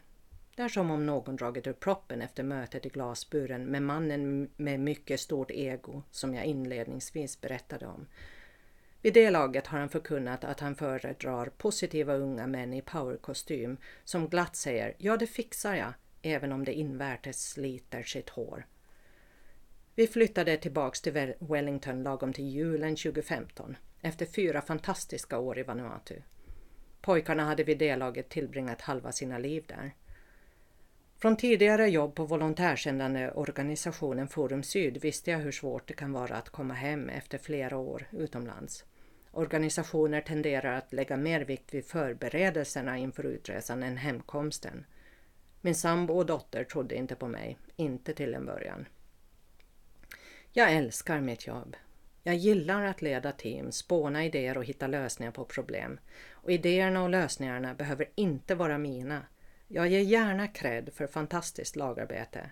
Det 0.57 0.63
är 0.63 0.69
som 0.69 0.91
om 0.91 1.07
någon 1.07 1.37
dragit 1.37 1.67
ur 1.67 1.73
proppen 1.73 2.23
efter 2.23 2.43
mötet 2.43 2.87
i 2.87 2.89
glasburen 2.89 3.65
med 3.65 3.83
mannen 3.83 4.51
med 4.57 4.81
mycket 4.81 5.21
stort 5.21 5.51
ego 5.51 6.03
som 6.11 6.35
jag 6.35 6.45
inledningsvis 6.45 7.41
berättade 7.41 7.87
om. 7.87 8.07
Vid 9.03 9.15
det 9.15 9.31
laget 9.31 9.67
har 9.67 9.79
han 9.79 9.89
förkunnat 9.89 10.45
att 10.45 10.61
han 10.61 10.75
föredrar 10.75 11.47
positiva 11.47 12.15
unga 12.15 12.47
män 12.47 12.73
i 12.73 12.83
powerkostym 12.83 13.77
som 14.05 14.29
glatt 14.29 14.57
säger 14.57 14.95
”ja, 14.99 15.17
det 15.17 15.27
fixar 15.27 15.75
jag” 15.75 15.93
även 16.23 16.53
om 16.53 16.65
det 16.65 16.73
invärtes 16.73 17.51
sliter 17.51 18.03
sitt 18.03 18.31
hår. 18.31 18.67
Vi 19.95 20.07
flyttade 20.07 20.57
tillbaks 20.57 21.01
till 21.01 21.35
Wellington 21.39 22.03
lagom 22.03 22.33
till 22.33 22.49
julen 22.49 22.97
2015 22.97 23.77
efter 24.01 24.27
fyra 24.27 24.63
fantastiska 24.63 25.39
år 25.39 25.59
i 25.59 25.63
Vanuatu. 25.63 26.23
Pojkarna 27.01 27.45
hade 27.45 27.65
vid 27.65 27.79
det 27.79 27.97
laget 27.97 28.29
tillbringat 28.29 28.81
halva 28.81 29.13
sina 29.13 29.39
liv 29.39 29.65
där. 29.69 29.95
Från 31.23 31.37
tidigare 31.37 31.89
jobb 31.89 32.15
på 32.15 32.25
volontärsändande 32.25 33.31
organisationen 33.31 34.29
Forum 34.29 34.63
Syd 34.63 34.97
visste 35.03 35.31
jag 35.31 35.39
hur 35.39 35.53
svårt 35.53 35.89
det 35.89 35.95
kan 35.95 36.13
vara 36.13 36.37
att 36.37 36.51
komma 36.51 36.75
hem 36.75 37.09
efter 37.09 37.39
flera 37.39 37.77
år 37.77 38.09
utomlands. 38.11 38.85
Organisationer 39.31 40.21
tenderar 40.21 40.79
att 40.79 40.93
lägga 40.93 41.17
mer 41.17 41.41
vikt 41.41 41.75
vid 41.75 41.85
förberedelserna 41.85 42.99
inför 42.99 43.27
utresan 43.27 43.83
än 43.83 43.97
hemkomsten. 43.97 44.85
Min 45.61 45.75
sambo 45.75 46.15
och 46.15 46.27
dotter 46.27 46.65
trodde 46.65 46.95
inte 46.95 47.15
på 47.15 47.29
mig, 47.29 47.59
inte 47.77 48.15
till 48.15 48.35
en 48.35 48.47
början. 48.47 48.87
Jag 50.53 50.73
älskar 50.73 51.21
mitt 51.21 51.47
jobb. 51.47 51.77
Jag 52.23 52.35
gillar 52.35 52.85
att 52.85 53.03
leda 53.03 53.33
team, 53.33 53.73
spåna 53.73 54.25
idéer 54.25 54.59
och 54.59 54.65
hitta 54.65 54.87
lösningar 54.87 55.33
på 55.33 55.45
problem. 55.45 56.01
Och 56.31 56.53
idéerna 56.53 57.03
och 57.03 57.11
lösningarna 57.11 57.75
behöver 57.75 58.07
inte 58.15 58.55
vara 58.55 58.79
mina. 58.79 59.23
Jag 59.75 59.89
ger 59.89 60.01
gärna 60.01 60.49
cred 60.49 60.91
för 60.95 61.07
fantastiskt 61.07 61.77
lagarbete. 61.77 62.51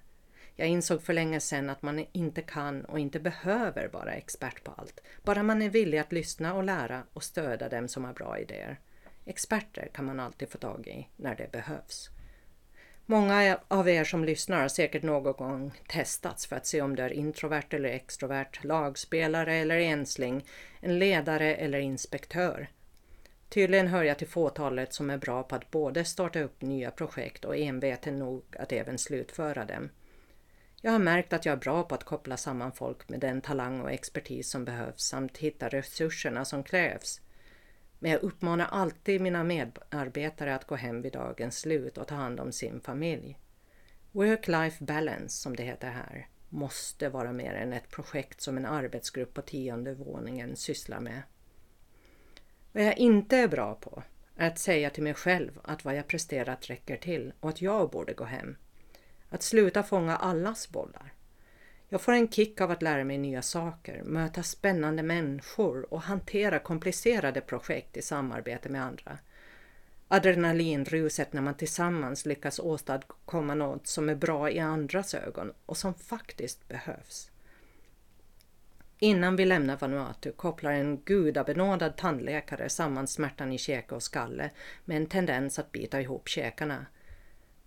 Jag 0.57 0.69
insåg 0.69 1.03
för 1.03 1.13
länge 1.13 1.41
sedan 1.41 1.71
att 1.71 1.83
man 1.83 2.07
inte 2.13 2.43
kan 2.43 2.85
och 2.85 2.99
inte 2.99 3.21
behöver 3.21 3.89
vara 3.89 4.13
expert 4.13 4.65
på 4.65 4.73
allt. 4.77 5.01
Bara 5.23 5.43
man 5.43 5.63
är 5.63 5.71
villig 5.71 5.99
att 5.99 6.13
lyssna 6.13 6.55
och 6.55 6.65
lära 6.65 7.03
och 7.13 7.23
stödja 7.23 7.69
dem 7.69 7.89
som 7.89 8.05
har 8.05 8.13
bra 8.13 8.39
idéer. 8.39 8.81
Experter 9.25 9.91
kan 9.95 10.05
man 10.05 10.21
alltid 10.21 10.49
få 10.51 10.59
tag 10.59 10.87
i 10.87 11.09
när 11.17 11.35
det 11.37 11.53
behövs. 11.53 12.11
Många 13.07 13.59
av 13.69 13.89
er 13.89 14.05
som 14.05 14.25
lyssnar 14.25 14.61
har 14.61 14.69
säkert 14.69 15.03
någon 15.03 15.33
gång 15.33 15.73
testats 15.89 16.47
för 16.47 16.57
att 16.57 16.67
se 16.67 16.83
om 16.83 16.97
du 16.97 17.03
är 17.03 17.13
introvert 17.13 17.67
eller 17.71 17.89
extrovert, 17.89 18.65
lagspelare 18.65 19.55
eller 19.55 19.79
ensling, 19.79 20.45
en 20.81 20.99
ledare 20.99 21.55
eller 21.55 21.79
inspektör. 21.79 22.69
Tydligen 23.51 23.87
hör 23.89 24.03
jag 24.03 24.19
till 24.19 24.29
fåtalet 24.29 24.93
som 24.93 25.11
är 25.11 25.19
bra 25.19 25.43
på 25.43 25.55
att 25.55 25.71
både 25.71 26.05
starta 26.05 26.41
upp 26.41 26.63
nya 26.63 26.91
projekt 26.91 27.45
och 27.45 27.57
enveten 27.57 28.19
nog 28.19 28.43
att 28.59 28.73
även 28.73 28.99
slutföra 28.99 29.65
dem. 29.65 29.91
Jag 30.81 30.93
har 30.93 30.99
märkt 30.99 31.33
att 31.33 31.47
jag 31.47 31.53
är 31.53 31.57
bra 31.57 31.83
på 31.83 31.95
att 31.95 32.05
koppla 32.05 32.37
samman 32.37 32.73
folk 32.73 33.09
med 33.09 33.21
den 33.21 33.41
talang 33.41 33.81
och 33.81 33.91
expertis 33.91 34.51
som 34.51 34.65
behövs 34.65 35.03
samt 35.03 35.39
hitta 35.39 35.69
resurserna 35.69 36.45
som 36.45 36.65
krävs. 36.65 37.21
Men 37.99 38.11
jag 38.11 38.23
uppmanar 38.23 38.67
alltid 38.71 39.21
mina 39.21 39.45
medarbetare 39.45 40.55
att 40.55 40.67
gå 40.67 40.75
hem 40.75 41.03
vid 41.03 41.13
dagens 41.13 41.59
slut 41.59 41.99
och 41.99 42.07
ta 42.07 42.15
hand 42.15 42.41
om 42.41 42.53
sin 42.53 42.81
familj. 42.81 43.39
Work-life 44.13 44.85
balance, 44.85 45.43
som 45.43 45.57
det 45.57 45.63
heter 45.63 45.91
här, 45.91 46.29
måste 46.49 47.09
vara 47.09 47.33
mer 47.33 47.55
än 47.55 47.73
ett 47.73 47.91
projekt 47.91 48.41
som 48.41 48.57
en 48.57 48.67
arbetsgrupp 48.67 49.35
på 49.35 49.43
tionde 49.43 49.95
våningen 49.95 50.57
sysslar 50.57 51.01
med. 51.01 51.23
Vad 52.73 52.85
jag 52.85 52.99
inte 52.99 53.37
är 53.37 53.49
bra 53.49 53.75
på 53.75 54.03
är 54.37 54.47
att 54.47 54.59
säga 54.59 54.91
till 54.91 55.03
mig 55.03 55.15
själv 55.15 55.61
att 55.63 55.85
vad 55.85 55.97
jag 55.97 56.07
presterat 56.07 56.71
räcker 56.71 56.97
till 56.97 57.33
och 57.41 57.49
att 57.49 57.63
jag 57.63 57.91
borde 57.91 58.13
gå 58.13 58.25
hem. 58.25 58.57
Att 59.29 59.43
sluta 59.43 59.83
fånga 59.83 60.17
allas 60.17 60.69
bollar. 60.69 61.13
Jag 61.89 62.01
får 62.01 62.13
en 62.13 62.29
kick 62.29 62.61
av 62.61 62.71
att 62.71 62.83
lära 62.83 63.05
mig 63.05 63.19
nya 63.19 63.43
saker, 63.43 64.03
möta 64.03 64.43
spännande 64.43 65.03
människor 65.03 65.95
och 65.95 66.03
hantera 66.03 66.59
komplicerade 66.59 67.41
projekt 67.41 67.97
i 67.97 68.03
samarbete 68.03 68.69
med 68.69 68.83
andra. 68.83 69.19
Adrenalinruset 70.09 71.33
när 71.33 71.43
man 71.43 71.55
tillsammans 71.55 72.27
lyckas 72.27 72.61
åstadkomma 72.61 73.55
något 73.55 73.87
som 73.87 74.09
är 74.09 74.15
bra 74.15 74.51
i 74.51 74.59
andras 74.59 75.15
ögon 75.15 75.53
och 75.67 75.77
som 75.77 75.95
faktiskt 75.95 76.69
behövs. 76.69 77.31
Innan 79.03 79.37
vi 79.37 79.45
lämnar 79.45 79.77
Vanuatu 79.77 80.33
kopplar 80.33 80.73
en 80.73 80.97
gudabenådad 80.97 81.97
tandläkare 81.97 82.69
samman 82.69 83.07
smärtan 83.07 83.53
i 83.53 83.59
käke 83.59 83.95
och 83.95 84.03
skalle 84.03 84.51
med 84.85 84.97
en 84.97 85.07
tendens 85.07 85.59
att 85.59 85.73
bita 85.73 86.01
ihop 86.01 86.29
käkarna 86.29 86.87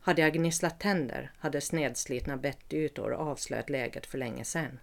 hade 0.04 0.22
jag 0.22 0.34
gnisslat 0.34 0.80
tänder 0.80 1.32
hade 1.40 1.62
snedslitna 1.62 2.38
bettytor 2.38 3.14
avslöjat 3.14 3.70
läget 3.70 4.06
för 4.06 4.18
länge 4.18 4.46
sedan. 4.46 4.80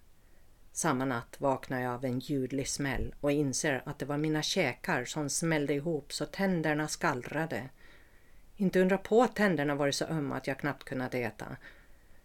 Samma 0.72 1.04
natt 1.04 1.36
vaknar 1.40 1.80
jag 1.80 1.94
av 1.94 2.04
en 2.04 2.18
ljudlig 2.18 2.68
smäll 2.68 3.14
och 3.20 3.32
inser 3.32 3.82
att 3.86 3.98
det 3.98 4.04
var 4.04 4.16
mina 4.16 4.42
käkar 4.42 5.04
som 5.04 5.30
smällde 5.30 5.74
ihop 5.74 6.12
så 6.12 6.26
tänderna 6.26 6.88
skallrade. 6.88 7.68
Inte 8.56 8.80
undra 8.80 8.98
på 8.98 9.22
att 9.22 9.36
tänderna 9.36 9.74
varit 9.74 9.94
så 9.94 10.04
ömma 10.04 10.36
att 10.36 10.46
jag 10.46 10.58
knappt 10.58 10.84
kunnat 10.84 11.14
äta. 11.14 11.56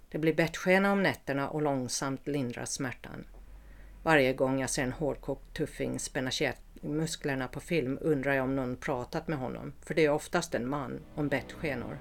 Det 0.10 0.18
blir 0.18 0.34
bettskena 0.34 0.92
om 0.92 1.04
nätterna 1.04 1.50
och 1.50 1.62
långsamt 1.62 2.28
lindras 2.28 2.74
smärtan. 2.74 3.26
Varje 4.06 4.34
gång 4.34 4.60
jag 4.60 4.70
ser 4.70 4.84
en 4.84 4.92
hårdkokt 4.92 5.54
tuffing 5.54 6.00
spänna 6.00 6.32
musklerna 6.82 7.48
på 7.48 7.60
film 7.60 7.98
undrar 8.02 8.34
jag 8.34 8.44
om 8.44 8.56
någon 8.56 8.76
pratat 8.76 9.28
med 9.28 9.38
honom, 9.38 9.74
för 9.82 9.94
det 9.94 10.06
är 10.06 10.10
oftast 10.10 10.56
en 10.56 10.70
man 10.70 11.00
om 11.16 11.28
bettskenor. 11.28 11.98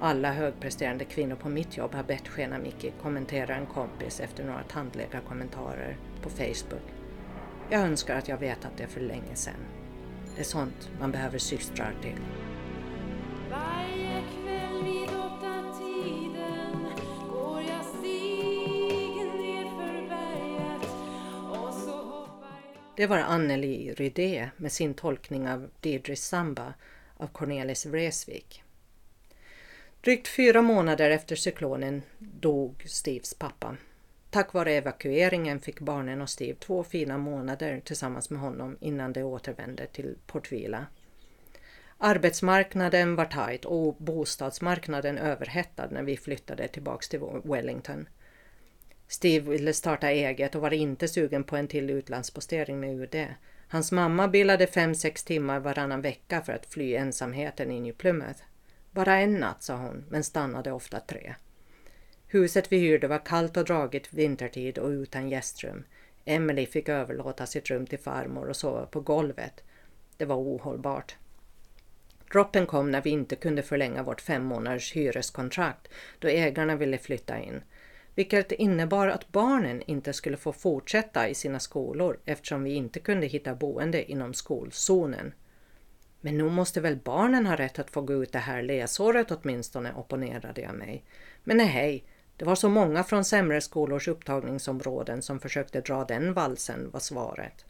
Alla 0.00 0.32
högpresterande 0.32 1.04
kvinnor 1.04 1.36
på 1.36 1.48
mitt 1.48 1.76
jobb 1.76 1.94
har 1.94 2.02
bettskena 2.02 2.58
Micke, 2.58 2.92
kommenterar 3.02 3.56
en 3.56 3.66
kompis 3.66 4.20
efter 4.20 4.44
några 4.44 4.62
tandläkarkommentarer 4.62 5.96
på 6.22 6.30
Facebook. 6.30 6.88
Jag 7.70 7.80
önskar 7.80 8.16
att 8.16 8.28
jag 8.28 8.38
vetat 8.38 8.76
det 8.76 8.86
för 8.86 9.00
länge 9.00 9.34
sedan. 9.34 9.66
Det 10.34 10.40
är 10.40 10.44
sånt 10.44 10.90
man 11.00 11.12
behöver 11.12 11.38
systrar 11.38 11.94
till. 12.02 12.18
Det 22.96 23.06
var 23.06 23.18
Anneli 23.18 23.94
Rydé 23.94 24.50
med 24.56 24.72
sin 24.72 24.94
tolkning 24.94 25.48
av 25.48 25.70
Didris 25.80 26.24
Samba 26.24 26.74
av 27.16 27.26
Cornelis 27.26 27.86
Vreeswijk. 27.86 28.62
Drygt 30.00 30.28
fyra 30.28 30.62
månader 30.62 31.10
efter 31.10 31.36
cyklonen 31.36 32.02
dog 32.18 32.84
Steves 32.86 33.34
pappa. 33.34 33.76
Tack 34.30 34.52
vare 34.52 34.72
evakueringen 34.72 35.60
fick 35.60 35.80
barnen 35.80 36.20
och 36.20 36.30
Steve 36.30 36.58
två 36.58 36.84
fina 36.84 37.18
månader 37.18 37.80
tillsammans 37.84 38.30
med 38.30 38.40
honom 38.40 38.76
innan 38.80 39.12
de 39.12 39.22
återvände 39.22 39.86
till 39.86 40.16
Port 40.26 40.52
Vila. 40.52 40.86
Arbetsmarknaden 41.98 43.16
var 43.16 43.24
tajt 43.24 43.64
och 43.64 43.96
bostadsmarknaden 43.96 45.18
överhettad 45.18 45.88
när 45.90 46.02
vi 46.02 46.16
flyttade 46.16 46.68
tillbaks 46.68 47.08
till 47.08 47.20
Wellington. 47.44 48.06
Steve 49.12 49.50
ville 49.50 49.72
starta 49.72 50.10
eget 50.10 50.54
och 50.54 50.62
var 50.62 50.72
inte 50.72 51.08
sugen 51.08 51.44
på 51.44 51.56
en 51.56 51.68
till 51.68 51.90
utlandspostering 51.90 52.80
med 52.80 53.00
UD. 53.00 53.26
Hans 53.68 53.92
mamma 53.92 54.28
bilade 54.28 54.66
fem 54.66 54.94
sex 54.94 55.24
timmar 55.24 55.60
varannan 55.60 56.00
vecka 56.00 56.42
för 56.42 56.52
att 56.52 56.66
fly 56.66 56.94
ensamheten 56.94 57.70
in 57.70 57.86
i 57.86 57.92
Plymouth. 57.92 58.40
Bara 58.90 59.16
en 59.16 59.34
natt, 59.34 59.62
sa 59.62 59.76
hon, 59.76 60.04
men 60.08 60.24
stannade 60.24 60.72
ofta 60.72 61.00
tre. 61.00 61.34
Huset 62.26 62.72
vi 62.72 62.78
hyrde 62.78 63.08
var 63.08 63.26
kallt 63.26 63.56
och 63.56 63.64
dragigt 63.64 64.12
vintertid 64.12 64.78
och 64.78 64.88
utan 64.88 65.28
gästrum. 65.28 65.84
Emily 66.24 66.66
fick 66.66 66.88
överlåta 66.88 67.46
sitt 67.46 67.70
rum 67.70 67.86
till 67.86 67.98
farmor 67.98 68.48
och 68.48 68.56
sova 68.56 68.86
på 68.86 69.00
golvet. 69.00 69.64
Det 70.16 70.24
var 70.24 70.36
ohållbart. 70.36 71.16
Droppen 72.32 72.66
kom 72.66 72.90
när 72.90 73.02
vi 73.02 73.10
inte 73.10 73.36
kunde 73.36 73.62
förlänga 73.62 74.02
vårt 74.02 74.20
fem 74.20 74.44
månaders 74.44 74.92
hyreskontrakt 74.92 75.88
då 76.18 76.28
ägarna 76.28 76.76
ville 76.76 76.98
flytta 76.98 77.38
in. 77.38 77.62
Vilket 78.14 78.52
innebar 78.52 79.08
att 79.08 79.32
barnen 79.32 79.82
inte 79.86 80.12
skulle 80.12 80.36
få 80.36 80.52
fortsätta 80.52 81.28
i 81.28 81.34
sina 81.34 81.60
skolor 81.60 82.20
eftersom 82.24 82.62
vi 82.62 82.74
inte 82.74 83.00
kunde 83.00 83.26
hitta 83.26 83.54
boende 83.54 84.10
inom 84.10 84.34
skolzonen. 84.34 85.34
Men 86.20 86.38
nog 86.38 86.52
måste 86.52 86.80
väl 86.80 86.96
barnen 86.96 87.46
ha 87.46 87.56
rätt 87.56 87.78
att 87.78 87.90
få 87.90 88.00
gå 88.00 88.22
ut 88.22 88.32
det 88.32 88.38
här 88.38 88.62
läsåret 88.62 89.30
åtminstone, 89.30 89.94
opponerade 89.94 90.60
jag 90.60 90.74
mig. 90.74 91.04
Men 91.44 91.56
nej, 91.56 91.66
hej, 91.66 92.04
det 92.36 92.44
var 92.44 92.54
så 92.54 92.68
många 92.68 93.04
från 93.04 93.24
sämre 93.24 93.60
skolors 93.60 94.08
upptagningsområden 94.08 95.22
som 95.22 95.40
försökte 95.40 95.80
dra 95.80 96.04
den 96.04 96.32
valsen, 96.32 96.90
var 96.90 97.00
svaret. 97.00 97.64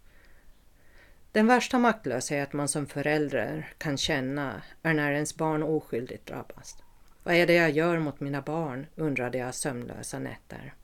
Den 1.33 1.46
värsta 1.46 1.78
maktlöshet 1.78 2.52
man 2.52 2.68
som 2.68 2.87
förälder 2.87 3.72
kan 3.78 3.96
känna 3.96 4.62
är 4.83 4.94
när 4.94 5.12
ens 5.12 5.37
barn 5.37 5.62
oskyldigt 5.62 6.26
drabbas. 6.26 6.83
Vad 7.22 7.35
är 7.35 7.46
det 7.46 7.54
jag 7.54 7.70
gör 7.70 7.98
mot 7.98 8.20
mina 8.20 8.42
barn? 8.42 8.87
undrade 8.94 9.38
jag 9.38 9.54
sömnlösa 9.54 10.18
nätter. 10.18 10.74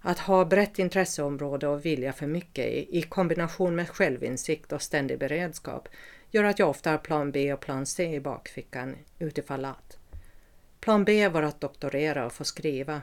Att 0.00 0.18
ha 0.18 0.44
brett 0.44 0.78
intresseområde 0.78 1.68
och 1.68 1.84
vilja 1.84 2.12
för 2.12 2.26
mycket 2.26 2.66
i 2.66 3.02
kombination 3.02 3.76
med 3.76 3.88
självinsikt 3.88 4.72
och 4.72 4.82
ständig 4.82 5.18
beredskap 5.18 5.88
gör 6.30 6.44
att 6.44 6.58
jag 6.58 6.70
ofta 6.70 6.90
har 6.90 6.98
plan 6.98 7.32
B 7.32 7.52
och 7.52 7.60
plan 7.60 7.86
C 7.86 8.14
i 8.14 8.20
bakfickan 8.20 8.96
utifall 9.18 9.64
att. 9.64 9.98
Plan 10.80 11.04
B 11.04 11.28
var 11.28 11.42
att 11.42 11.60
doktorera 11.60 12.26
och 12.26 12.32
få 12.32 12.44
skriva. 12.44 13.02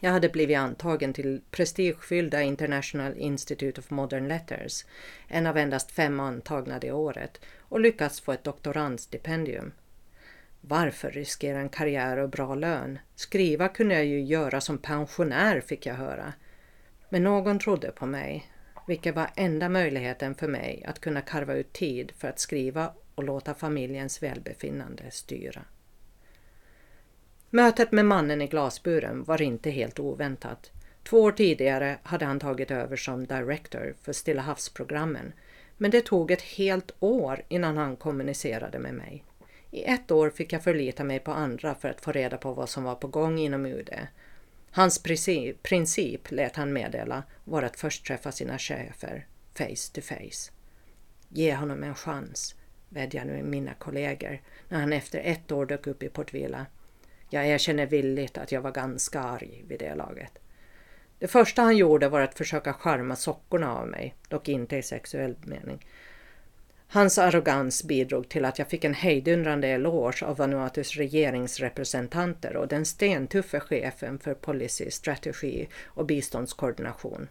Jag 0.00 0.10
hade 0.10 0.28
blivit 0.28 0.58
antagen 0.58 1.12
till 1.12 1.40
prestigefyllda 1.50 2.42
International 2.42 3.16
Institute 3.16 3.80
of 3.80 3.90
Modern 3.90 4.28
Letters, 4.28 4.84
en 5.28 5.46
av 5.46 5.56
endast 5.56 5.90
fem 5.90 6.20
antagna 6.20 6.78
det 6.78 6.92
året, 6.92 7.40
och 7.58 7.80
lyckats 7.80 8.20
få 8.20 8.32
ett 8.32 8.44
doktorandstipendium. 8.44 9.72
Varför 10.60 11.10
riskera 11.10 11.60
en 11.60 11.68
karriär 11.68 12.16
och 12.16 12.28
bra 12.28 12.54
lön? 12.54 12.98
Skriva 13.14 13.68
kunde 13.68 13.94
jag 13.94 14.04
ju 14.04 14.20
göra 14.20 14.60
som 14.60 14.78
pensionär 14.78 15.60
fick 15.60 15.86
jag 15.86 15.94
höra. 15.94 16.32
Men 17.08 17.24
någon 17.24 17.58
trodde 17.58 17.90
på 17.90 18.06
mig, 18.06 18.52
vilket 18.86 19.14
var 19.14 19.30
enda 19.36 19.68
möjligheten 19.68 20.34
för 20.34 20.48
mig 20.48 20.84
att 20.86 21.00
kunna 21.00 21.20
karva 21.20 21.54
ut 21.54 21.72
tid 21.72 22.12
för 22.16 22.28
att 22.28 22.38
skriva 22.38 22.92
och 23.14 23.24
låta 23.24 23.54
familjens 23.54 24.22
välbefinnande 24.22 25.10
styra. 25.10 25.62
Mötet 27.50 27.92
med 27.92 28.04
mannen 28.04 28.42
i 28.42 28.46
glasburen 28.46 29.24
var 29.24 29.42
inte 29.42 29.70
helt 29.70 29.98
oväntat. 29.98 30.70
Två 31.02 31.22
år 31.22 31.32
tidigare 31.32 31.98
hade 32.02 32.24
han 32.24 32.40
tagit 32.40 32.70
över 32.70 32.96
som 32.96 33.26
director 33.26 33.94
för 34.02 34.12
Stilla 34.12 34.42
havsprogrammen 34.42 35.32
men 35.80 35.90
det 35.90 36.00
tog 36.00 36.30
ett 36.30 36.42
helt 36.42 36.92
år 37.00 37.42
innan 37.48 37.76
han 37.76 37.96
kommunicerade 37.96 38.78
med 38.78 38.94
mig. 38.94 39.24
I 39.70 39.84
ett 39.84 40.10
år 40.10 40.30
fick 40.30 40.52
jag 40.52 40.64
förlita 40.64 41.04
mig 41.04 41.20
på 41.20 41.32
andra 41.32 41.74
för 41.74 41.88
att 41.88 42.00
få 42.00 42.12
reda 42.12 42.36
på 42.36 42.52
vad 42.52 42.68
som 42.68 42.84
var 42.84 42.94
på 42.94 43.08
gång 43.08 43.38
inom 43.38 43.66
UD. 43.66 43.90
Hans 44.70 45.02
princip, 45.02 45.62
princip 45.62 46.30
lät 46.30 46.56
han 46.56 46.72
meddela 46.72 47.22
var 47.44 47.62
att 47.62 47.76
först 47.76 48.06
träffa 48.06 48.32
sina 48.32 48.58
chefer 48.58 49.26
face 49.54 49.92
to 49.92 50.00
face. 50.00 50.52
Ge 51.28 51.54
honom 51.54 51.82
en 51.82 51.94
chans, 51.94 52.54
vädjade 52.88 53.32
nu 53.32 53.42
mina 53.42 53.74
kollegor 53.74 54.40
när 54.68 54.80
han 54.80 54.92
efter 54.92 55.18
ett 55.18 55.52
år 55.52 55.66
dök 55.66 55.86
upp 55.86 56.02
i 56.02 56.08
Portvilla. 56.08 56.66
Jag 57.30 57.46
erkänner 57.46 57.86
villigt 57.86 58.38
att 58.38 58.52
jag 58.52 58.60
var 58.60 58.72
ganska 58.72 59.20
arg 59.20 59.64
vid 59.68 59.78
det 59.78 59.94
laget. 59.94 60.38
Det 61.18 61.28
första 61.28 61.62
han 61.62 61.76
gjorde 61.76 62.08
var 62.08 62.20
att 62.20 62.38
försöka 62.38 62.72
skärma 62.72 63.16
sockorna 63.16 63.74
av 63.74 63.88
mig, 63.88 64.14
dock 64.28 64.48
inte 64.48 64.76
i 64.76 64.82
sexuell 64.82 65.36
mening. 65.44 65.86
Hans 66.92 67.18
arrogans 67.18 67.84
bidrog 67.84 68.28
till 68.28 68.44
att 68.44 68.58
jag 68.58 68.68
fick 68.68 68.84
en 68.84 68.94
hejdundrande 68.94 69.68
eloge 69.68 70.26
av 70.26 70.36
Vanuatus 70.36 70.96
regeringsrepresentanter 70.96 72.56
och 72.56 72.68
den 72.68 72.84
stentuffe 72.84 73.60
chefen 73.60 74.18
för 74.18 74.34
policy, 74.34 74.90
strategi 74.90 75.68
och 75.84 76.06
biståndskoordination. 76.06 77.28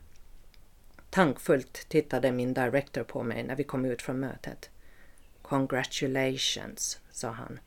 Tankfullt 1.09 1.89
tittade 1.89 2.31
min 2.31 2.53
director 2.53 3.03
på 3.03 3.23
mig 3.23 3.43
när 3.43 3.55
vi 3.55 3.63
kom 3.63 3.85
ut 3.85 4.01
från 4.01 4.19
mötet. 4.19 4.69
Congratulations, 5.41 6.99
sa 7.11 7.29
han. 7.29 7.59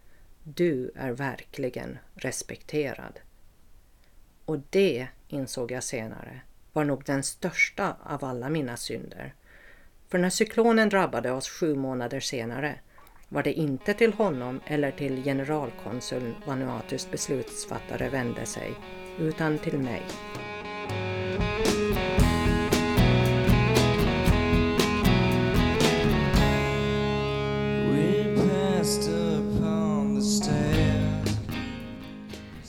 Du 0.42 0.90
är 0.94 1.12
verkligen 1.12 1.98
respekterad. 2.14 3.20
Och 4.44 4.58
det, 4.70 5.06
insåg 5.28 5.70
jag 5.70 5.84
senare, 5.84 6.40
var 6.72 6.84
nog 6.84 7.04
den 7.04 7.22
största 7.22 7.96
av 8.02 8.24
alla 8.24 8.48
mina 8.48 8.76
synder. 8.76 9.34
För 10.12 10.18
när 10.18 10.30
cyklonen 10.30 10.88
drabbade 10.88 11.32
oss 11.32 11.48
sju 11.48 11.74
månader 11.74 12.20
senare 12.20 12.80
var 13.28 13.42
det 13.42 13.52
inte 13.52 13.94
till 13.94 14.12
honom 14.12 14.60
eller 14.66 14.90
till 14.90 15.24
generalkonsuln 15.24 16.34
Vanuatus 16.46 17.10
beslutsfattare 17.10 18.08
vände 18.08 18.46
sig, 18.46 18.74
utan 19.18 19.58
till 19.58 19.78
mig. 19.78 20.02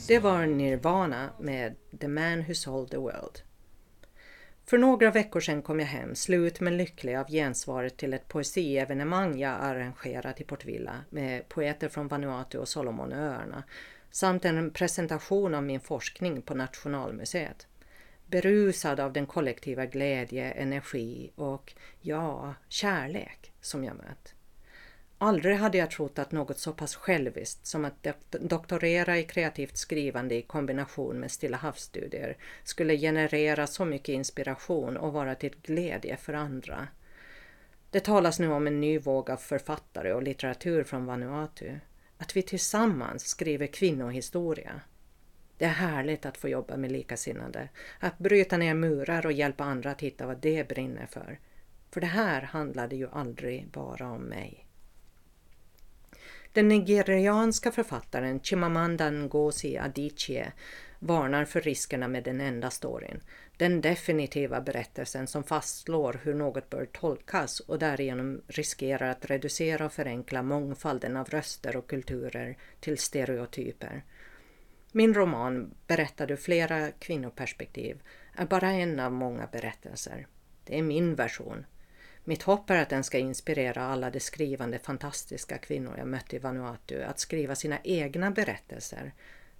Det 0.08 0.18
var 0.18 0.46
Nirvana 0.46 1.30
med 1.40 1.76
The 2.00 2.08
Man 2.08 2.44
Who 2.44 2.54
Sold 2.54 2.90
the 2.90 2.96
World. 2.96 3.53
För 4.66 4.78
några 4.78 5.10
veckor 5.10 5.40
sedan 5.40 5.62
kom 5.62 5.80
jag 5.80 5.86
hem, 5.86 6.14
slut 6.14 6.60
men 6.60 6.76
lycklig 6.76 7.16
av 7.16 7.30
gensvaret 7.30 7.96
till 7.96 8.14
ett 8.14 8.28
poesievenemang 8.28 9.38
jag 9.38 9.60
arrangerat 9.60 10.40
i 10.40 10.44
Portvilla 10.44 11.04
med 11.10 11.48
poeter 11.48 11.88
från 11.88 12.08
Vanuatu 12.08 12.58
och 12.58 12.68
Solomonöarna 12.68 13.64
samt 14.10 14.44
en 14.44 14.70
presentation 14.70 15.54
av 15.54 15.62
min 15.62 15.80
forskning 15.80 16.42
på 16.42 16.54
Nationalmuseet. 16.54 17.66
Berusad 18.26 19.00
av 19.00 19.12
den 19.12 19.26
kollektiva 19.26 19.86
glädje, 19.86 20.50
energi 20.50 21.30
och, 21.34 21.72
ja, 22.00 22.54
kärlek 22.68 23.52
som 23.60 23.84
jag 23.84 23.96
mött. 23.96 24.33
Aldrig 25.18 25.56
hade 25.56 25.78
jag 25.78 25.90
trott 25.90 26.18
att 26.18 26.32
något 26.32 26.58
så 26.58 26.72
pass 26.72 26.96
själviskt 26.96 27.66
som 27.66 27.84
att 27.84 28.06
doktorera 28.30 29.18
i 29.18 29.22
kreativt 29.22 29.76
skrivande 29.76 30.34
i 30.34 30.42
kombination 30.42 31.20
med 31.20 31.30
Stilla 31.30 31.56
havsstudier 31.56 32.36
skulle 32.64 32.96
generera 32.96 33.66
så 33.66 33.84
mycket 33.84 34.12
inspiration 34.12 34.96
och 34.96 35.12
vara 35.12 35.34
till 35.34 35.54
glädje 35.62 36.16
för 36.16 36.32
andra. 36.32 36.88
Det 37.90 38.00
talas 38.00 38.38
nu 38.38 38.52
om 38.52 38.66
en 38.66 38.80
ny 38.80 38.98
våg 38.98 39.30
av 39.30 39.36
författare 39.36 40.12
och 40.12 40.22
litteratur 40.22 40.84
från 40.84 41.06
Vanuatu. 41.06 41.78
Att 42.18 42.36
vi 42.36 42.42
tillsammans 42.42 43.26
skriver 43.26 43.66
kvinnohistoria. 43.66 44.80
Det 45.58 45.64
är 45.64 45.68
härligt 45.68 46.26
att 46.26 46.38
få 46.38 46.48
jobba 46.48 46.76
med 46.76 46.92
likasinnade, 46.92 47.68
att 48.00 48.18
bryta 48.18 48.56
ner 48.56 48.74
murar 48.74 49.26
och 49.26 49.32
hjälpa 49.32 49.64
andra 49.64 49.90
att 49.90 50.00
hitta 50.00 50.26
vad 50.26 50.38
de 50.38 50.64
brinner 50.64 51.06
för. 51.06 51.38
För 51.90 52.00
det 52.00 52.06
här 52.06 52.42
handlade 52.42 52.96
ju 52.96 53.08
aldrig 53.08 53.68
bara 53.68 54.10
om 54.10 54.22
mig. 54.22 54.63
Den 56.54 56.68
nigerianska 56.68 57.72
författaren 57.72 58.40
Chimamanda 58.40 59.10
Ngozi 59.10 59.78
Adichie 59.78 60.52
varnar 60.98 61.44
för 61.44 61.60
riskerna 61.60 62.08
med 62.08 62.24
den 62.24 62.40
enda 62.40 62.70
storyn. 62.70 63.20
Den 63.56 63.80
definitiva 63.80 64.60
berättelsen 64.60 65.26
som 65.26 65.44
fastslår 65.44 66.20
hur 66.22 66.34
något 66.34 66.70
bör 66.70 66.86
tolkas 66.86 67.60
och 67.60 67.78
därigenom 67.78 68.42
riskerar 68.46 69.10
att 69.10 69.30
reducera 69.30 69.86
och 69.86 69.92
förenkla 69.92 70.42
mångfalden 70.42 71.16
av 71.16 71.28
röster 71.28 71.76
och 71.76 71.90
kulturer 71.90 72.58
till 72.80 72.98
stereotyper. 72.98 74.04
Min 74.92 75.14
roman, 75.14 75.74
Berättar 75.86 76.32
ur 76.32 76.36
flera 76.36 76.90
kvinnoperspektiv, 76.90 78.02
är 78.36 78.46
bara 78.46 78.70
en 78.70 79.00
av 79.00 79.12
många 79.12 79.46
berättelser. 79.52 80.26
Det 80.64 80.78
är 80.78 80.82
min 80.82 81.14
version 81.14 81.66
mitt 82.24 82.42
hopp 82.42 82.70
är 82.70 82.82
att 82.82 82.88
den 82.88 83.04
ska 83.04 83.18
inspirera 83.18 83.82
alla 83.82 84.10
de 84.10 84.20
skrivande 84.20 84.78
fantastiska 84.78 85.58
kvinnor 85.58 85.94
jag 85.98 86.08
mött 86.08 86.34
i 86.34 86.38
Vanuatu 86.38 87.02
att 87.02 87.18
skriva 87.18 87.54
sina 87.54 87.78
egna 87.84 88.30
berättelser 88.30 89.12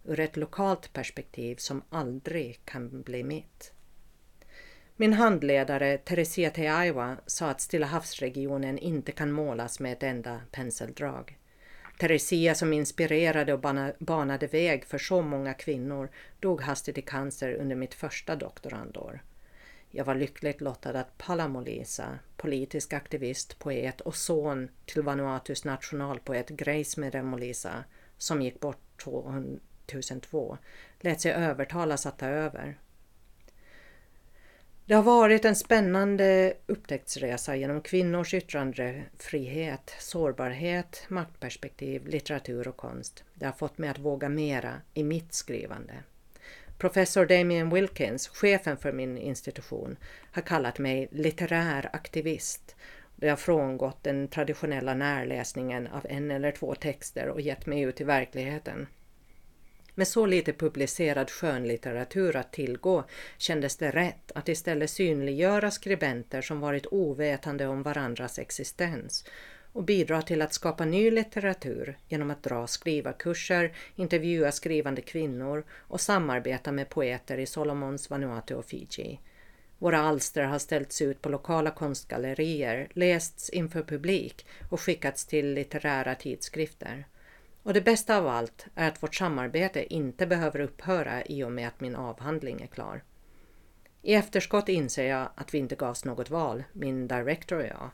ur 0.04 0.20
ett 0.20 0.36
lokalt 0.36 0.92
perspektiv 0.92 1.56
som 1.56 1.82
aldrig 1.88 2.60
kan 2.64 3.02
bli 3.02 3.24
mitt. 3.24 3.72
Min 4.96 5.12
handledare 5.12 5.98
Teresia 5.98 6.50
Teaiwa 6.50 7.16
sa 7.26 7.50
att 7.50 7.60
Stilla 7.60 7.86
havsregionen 7.86 8.78
inte 8.78 9.12
kan 9.12 9.32
målas 9.32 9.80
med 9.80 9.92
ett 9.92 10.02
enda 10.02 10.40
penseldrag. 10.50 11.38
Teresia 11.98 12.54
som 12.54 12.72
inspirerade 12.72 13.52
och 13.52 13.60
banade 13.98 14.46
väg 14.46 14.84
för 14.84 14.98
så 14.98 15.22
många 15.22 15.54
kvinnor 15.54 16.10
dog 16.40 16.60
hastigt 16.60 16.98
i 16.98 17.02
cancer 17.02 17.54
under 17.54 17.76
mitt 17.76 17.94
första 17.94 18.36
doktorandår. 18.36 19.22
Jag 19.96 20.04
var 20.04 20.14
lyckligt 20.14 20.60
lottad 20.60 21.00
att 21.00 21.18
Palamolisa, 21.18 22.18
politisk 22.36 22.92
aktivist, 22.92 23.58
poet 23.58 24.00
och 24.00 24.14
son 24.14 24.68
till 24.86 25.02
Vanuatus 25.02 25.64
nationalpoet 25.64 26.48
Grace 26.48 27.00
Meremolisa, 27.00 27.84
som 28.18 28.42
gick 28.42 28.60
bort 28.60 29.02
2002, 29.04 30.58
lät 31.00 31.20
sig 31.20 31.32
övertalas 31.32 32.06
att 32.06 32.18
ta 32.18 32.26
över. 32.26 32.78
Det 34.86 34.94
har 34.94 35.02
varit 35.02 35.44
en 35.44 35.56
spännande 35.56 36.54
upptäcktsresa 36.66 37.56
genom 37.56 37.80
kvinnors 37.80 38.34
yttrandefrihet, 38.34 39.94
sårbarhet, 39.98 41.04
maktperspektiv, 41.08 42.06
litteratur 42.06 42.68
och 42.68 42.76
konst. 42.76 43.24
Det 43.34 43.46
har 43.46 43.52
fått 43.52 43.78
mig 43.78 43.90
att 43.90 43.98
våga 43.98 44.28
mera 44.28 44.80
i 44.94 45.04
mitt 45.04 45.34
skrivande. 45.34 45.94
Professor 46.78 47.26
Damien 47.26 47.70
Wilkins, 47.70 48.28
chefen 48.28 48.76
för 48.76 48.92
min 48.92 49.18
institution, 49.18 49.96
har 50.32 50.42
kallat 50.42 50.78
mig 50.78 51.08
litterär 51.10 51.90
aktivist 51.92 52.76
då 53.16 53.26
jag 53.26 53.40
frångått 53.40 54.02
den 54.02 54.28
traditionella 54.28 54.94
närläsningen 54.94 55.86
av 55.86 56.06
en 56.08 56.30
eller 56.30 56.52
två 56.52 56.74
texter 56.74 57.28
och 57.28 57.40
gett 57.40 57.66
mig 57.66 57.80
ut 57.80 58.00
i 58.00 58.04
verkligheten. 58.04 58.86
Med 59.94 60.08
så 60.08 60.26
lite 60.26 60.52
publicerad 60.52 61.30
skönlitteratur 61.30 62.36
att 62.36 62.52
tillgå 62.52 63.04
kändes 63.38 63.76
det 63.76 63.90
rätt 63.90 64.32
att 64.34 64.48
istället 64.48 64.90
synliggöra 64.90 65.70
skribenter 65.70 66.42
som 66.42 66.60
varit 66.60 66.86
ovetande 66.86 67.66
om 67.66 67.82
varandras 67.82 68.38
existens 68.38 69.24
och 69.74 69.84
bidra 69.84 70.22
till 70.22 70.42
att 70.42 70.52
skapa 70.52 70.84
ny 70.84 71.10
litteratur 71.10 71.98
genom 72.08 72.30
att 72.30 72.42
dra 72.42 72.66
skrivarkurser, 72.66 73.72
intervjua 73.96 74.52
skrivande 74.52 75.00
kvinnor 75.00 75.64
och 75.70 76.00
samarbeta 76.00 76.72
med 76.72 76.88
poeter 76.88 77.38
i 77.38 77.46
Solomons, 77.46 78.10
Vanuatu 78.10 78.54
och 78.54 78.64
Fiji. 78.64 79.20
Våra 79.78 79.98
alster 79.98 80.44
har 80.44 80.58
ställts 80.58 81.02
ut 81.02 81.22
på 81.22 81.28
lokala 81.28 81.70
konstgallerier, 81.70 82.88
lästs 82.92 83.50
inför 83.50 83.82
publik 83.82 84.46
och 84.70 84.80
skickats 84.80 85.26
till 85.26 85.52
litterära 85.52 86.14
tidskrifter. 86.14 87.06
Och 87.62 87.74
det 87.74 87.80
bästa 87.80 88.18
av 88.18 88.26
allt 88.26 88.66
är 88.74 88.88
att 88.88 89.02
vårt 89.02 89.14
samarbete 89.14 89.94
inte 89.94 90.26
behöver 90.26 90.60
upphöra 90.60 91.24
i 91.24 91.44
och 91.44 91.52
med 91.52 91.68
att 91.68 91.80
min 91.80 91.96
avhandling 91.96 92.60
är 92.60 92.66
klar. 92.66 93.02
I 94.02 94.14
efterskott 94.14 94.68
inser 94.68 95.04
jag 95.04 95.28
att 95.34 95.54
vi 95.54 95.58
inte 95.58 95.74
gavs 95.74 96.04
något 96.04 96.30
val, 96.30 96.64
min 96.72 97.08
director 97.08 97.58
och 97.58 97.66
jag. 97.66 97.90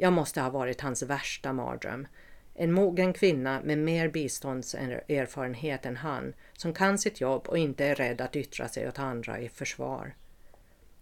Jag 0.00 0.12
måste 0.12 0.40
ha 0.40 0.50
varit 0.50 0.80
hans 0.80 1.02
värsta 1.02 1.52
mardröm. 1.52 2.06
En 2.54 2.72
mogen 2.72 3.12
kvinna 3.12 3.60
med 3.64 3.78
mer 3.78 4.08
biståndserfarenhet 4.08 5.86
än 5.86 5.96
han, 5.96 6.34
som 6.52 6.74
kan 6.74 6.98
sitt 6.98 7.20
jobb 7.20 7.48
och 7.48 7.58
inte 7.58 7.84
är 7.84 7.94
rädd 7.94 8.20
att 8.20 8.36
yttra 8.36 8.68
sig 8.68 8.88
åt 8.88 8.98
andra 8.98 9.40
i 9.40 9.48
försvar. 9.48 10.14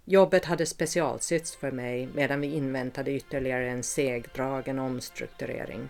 Jobbet 0.05 0.45
hade 0.45 0.67
specialsytts 0.67 1.57
för 1.57 1.71
mig 1.71 2.09
medan 2.15 2.41
vi 2.41 2.47
inväntade 2.47 3.13
ytterligare 3.13 3.69
en 3.71 3.83
segdragen 3.83 4.79
omstrukturering. 4.79 5.89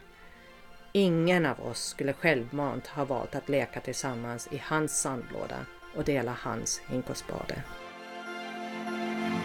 Ingen 0.92 1.46
av 1.46 1.60
oss 1.60 1.84
skulle 1.84 2.12
självmant 2.12 2.86
ha 2.86 3.04
valt 3.04 3.34
att 3.34 3.48
leka 3.48 3.80
tillsammans 3.80 4.48
i 4.52 4.62
hans 4.64 5.00
sandlåda 5.00 5.66
och 5.96 6.04
dela 6.04 6.36
hans 6.40 6.80
hink 6.88 7.10
och 7.10 7.16
spade. 7.16 7.62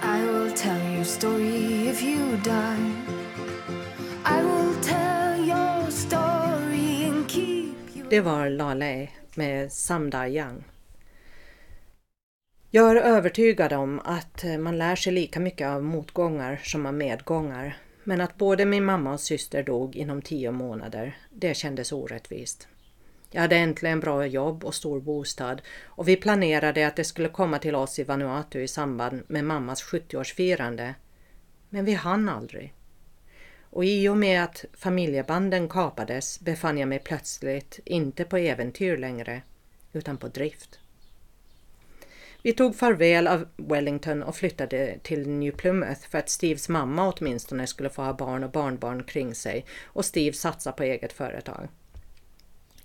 I 0.03 0.25
will 0.25 0.51
tell 0.51 0.95
your 0.95 1.03
story 1.03 1.89
if 1.89 2.03
you 2.03 2.37
die 2.43 3.20
Det 8.11 8.21
var 8.21 8.49
Lale 8.49 9.07
med 9.35 9.71
Samda 9.71 10.29
Young. 10.29 10.63
Jag 12.69 12.91
är 12.91 12.95
övertygad 12.95 13.73
om 13.73 13.99
att 13.99 14.43
man 14.59 14.77
lär 14.77 14.95
sig 14.95 15.13
lika 15.13 15.39
mycket 15.39 15.67
av 15.67 15.83
motgångar 15.83 16.59
som 16.63 16.85
av 16.85 16.93
medgångar 16.93 17.77
men 18.03 18.21
att 18.21 18.37
både 18.37 18.65
min 18.65 18.85
mamma 18.85 19.13
och 19.13 19.19
syster 19.19 19.63
dog 19.63 19.95
inom 19.95 20.21
tio 20.21 20.51
månader, 20.51 21.17
det 21.29 21.53
kändes 21.53 21.91
orättvist. 21.91 22.67
Jag 23.29 23.41
hade 23.41 23.57
äntligen 23.57 23.99
bra 23.99 24.25
jobb 24.25 24.65
och 24.65 24.75
stor 24.75 24.99
bostad 24.99 25.61
och 25.83 26.07
vi 26.07 26.15
planerade 26.15 26.87
att 26.87 26.95
det 26.95 27.03
skulle 27.03 27.29
komma 27.29 27.59
till 27.59 27.75
oss 27.75 27.99
i 27.99 28.03
Vanuatu 28.03 28.61
i 28.61 28.67
samband 28.67 29.23
med 29.27 29.45
mammas 29.45 29.83
70-årsfirande. 29.83 30.93
Men 31.69 31.85
vi 31.85 31.93
hann 31.93 32.29
aldrig. 32.29 32.73
Och 33.71 33.85
i 33.85 34.09
och 34.09 34.17
med 34.17 34.43
att 34.43 34.65
familjebanden 34.73 35.69
kapades 35.69 36.39
befann 36.39 36.77
jag 36.77 36.89
mig 36.89 36.99
plötsligt 36.99 37.79
inte 37.85 38.23
på 38.23 38.37
äventyr 38.37 38.97
längre, 38.97 39.41
utan 39.93 40.17
på 40.17 40.27
drift. 40.27 40.79
Vi 42.43 42.53
tog 42.53 42.75
farväl 42.75 43.27
av 43.27 43.47
Wellington 43.55 44.23
och 44.23 44.35
flyttade 44.35 44.97
till 45.03 45.29
New 45.29 45.51
Plymouth 45.51 46.09
för 46.09 46.17
att 46.17 46.29
Steves 46.29 46.69
mamma 46.69 47.13
åtminstone 47.13 47.67
skulle 47.67 47.89
få 47.89 48.01
ha 48.01 48.13
barn 48.13 48.43
och 48.43 48.51
barnbarn 48.51 49.03
kring 49.03 49.35
sig 49.35 49.65
och 49.83 50.05
Steve 50.05 50.33
satsa 50.33 50.71
på 50.71 50.83
eget 50.83 51.13
företag. 51.13 51.67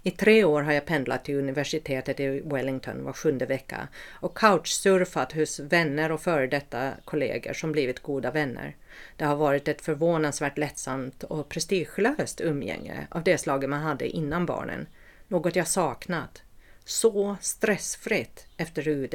I 0.07 0.11
tre 0.11 0.45
år 0.45 0.63
har 0.63 0.73
jag 0.73 0.87
pendlat 0.87 1.25
till 1.25 1.35
universitetet 1.39 2.21
i 2.21 2.41
Wellington 2.45 3.05
var 3.05 3.13
sjunde 3.13 3.47
vecka 3.47 3.89
och 4.11 4.39
couchsurfat 4.39 5.33
hos 5.33 5.61
vänner 5.61 6.13
och 6.13 6.21
före 6.21 6.47
detta 6.47 6.93
kollegor 7.05 7.53
som 7.53 7.73
blivit 7.73 8.03
goda 8.03 8.31
vänner. 8.31 8.77
Det 9.17 9.25
har 9.25 9.37
varit 9.37 9.69
ett 9.69 9.81
förvånansvärt 9.81 10.59
lättsamt 10.59 11.23
och 11.23 11.49
prestigelöst 11.49 12.41
umgänge 12.41 13.07
av 13.11 13.23
det 13.23 13.39
slaget 13.39 13.71
man 13.71 13.81
hade 13.81 14.09
innan 14.09 14.47
barnen. 14.47 14.87
Något 15.29 15.57
jag 15.57 15.69
saknat. 15.69 16.43
Så 16.85 17.37
stressfritt 17.41 18.47
efter 18.57 18.89
UD. 18.89 19.15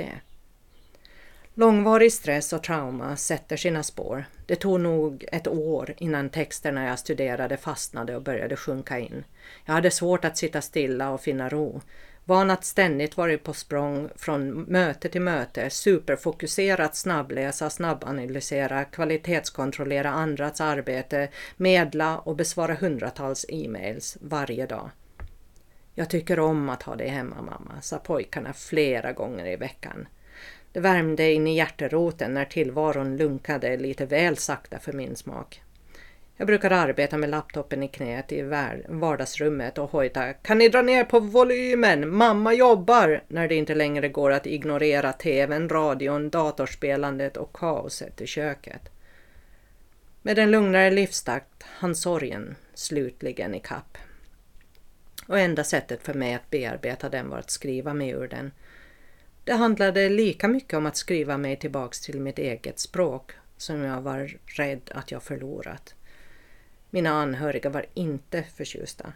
Långvarig 1.62 2.14
stress 2.14 2.54
och 2.54 2.64
trauma 2.64 3.16
sätter 3.16 3.58
sina 3.58 3.84
spår. 3.84 4.26
Det 4.46 4.56
tog 4.56 4.80
nog 4.80 5.26
ett 5.32 5.48
år 5.48 5.94
innan 5.98 6.30
texterna 6.30 6.86
jag 6.86 7.00
studerade 7.00 7.58
fastnade 7.58 8.16
och 8.16 8.22
började 8.22 8.56
sjunka 8.56 9.00
in. 9.00 9.24
Jag 9.66 9.74
hade 9.74 9.92
svårt 9.92 10.26
att 10.26 10.38
sitta 10.38 10.62
stilla 10.62 11.10
och 11.10 11.22
finna 11.22 11.50
ro. 11.50 11.82
Van 12.24 12.52
att 12.52 12.66
ständigt 12.66 13.18
vara 13.18 13.38
på 13.38 13.54
språng 13.54 14.10
från 14.16 14.62
möte 14.62 15.10
till 15.10 15.22
möte, 15.22 15.70
superfokuserat 15.70 16.96
snabbläsa, 16.96 17.70
snabbanalysera, 17.70 18.86
kvalitetskontrollera 18.86 20.10
andras 20.10 20.62
arbete, 20.62 21.30
medla 21.58 22.20
och 22.20 22.36
besvara 22.36 22.74
hundratals 22.74 23.46
e-mails 23.50 24.18
varje 24.22 24.66
dag. 24.66 24.90
Jag 25.96 26.10
tycker 26.10 26.40
om 26.40 26.70
att 26.70 26.84
ha 26.84 26.96
dig 26.96 27.08
hemma 27.08 27.42
mamma, 27.42 27.82
sa 27.82 27.98
pojkarna 27.98 28.54
flera 28.54 29.14
gånger 29.14 29.46
i 29.46 29.56
veckan. 29.56 30.08
Det 30.74 30.80
värmde 30.80 31.32
in 31.32 31.48
i 31.48 31.56
hjärteroten 31.56 32.34
när 32.34 32.46
tillvaron 32.46 33.18
lunkade 33.18 33.78
lite 33.78 34.06
väl 34.06 34.38
sakta 34.38 34.80
för 34.80 34.94
min 34.94 35.16
smak. 35.16 35.62
Jag 36.38 36.48
brukar 36.48 36.72
arbeta 36.72 37.18
med 37.18 37.30
laptopen 37.30 37.84
i 37.84 37.88
knät 37.88 38.32
i 38.32 38.42
vardagsrummet 38.88 39.78
och 39.78 39.92
hojta 39.92 40.34
”Kan 40.34 40.58
ni 40.58 40.70
dra 40.70 40.82
ner 40.82 41.04
på 41.04 41.20
volymen? 41.20 42.16
Mamma 42.16 42.54
jobbar!” 42.54 43.24
när 43.28 43.48
det 43.48 43.56
inte 43.56 43.76
längre 43.76 44.10
går 44.10 44.32
att 44.32 44.46
ignorera 44.46 45.14
tvn, 45.14 45.70
radion, 45.70 46.30
datorspelandet 46.30 47.38
och 47.38 47.54
kaoset 47.54 48.22
i 48.22 48.28
köket. 48.28 48.82
Med 50.22 50.40
en 50.40 50.52
lugnare 50.52 50.92
livstakt 50.92 51.64
hann 51.64 51.96
sorgen 51.96 52.56
slutligen 52.74 53.56
i 53.56 53.60
kapp. 53.60 53.98
Och 55.28 55.40
enda 55.40 55.64
sättet 55.64 56.04
för 56.04 56.14
mig 56.14 56.34
att 56.34 56.50
bearbeta 56.50 57.10
den 57.10 57.30
var 57.30 57.38
att 57.38 57.52
skriva 57.52 57.94
mig 57.94 58.10
ur 58.10 58.28
den 58.28 58.52
det 59.44 59.54
handlade 59.54 60.10
lika 60.10 60.48
mycket 60.48 60.74
om 60.74 60.86
att 60.86 60.98
skriva 60.98 61.38
mig 61.38 61.56
tillbaks 61.56 62.02
till 62.02 62.22
mitt 62.22 62.40
eget 62.40 62.80
språk 62.80 63.32
som 63.58 63.82
jag 63.82 64.02
var 64.02 64.38
rädd 64.46 64.92
att 64.96 65.12
jag 65.12 65.24
förlorat. 65.24 65.96
Mina 66.90 67.10
anhöriga 67.10 67.70
var 67.70 67.86
inte 67.94 68.44
förtjusta. 68.44 69.14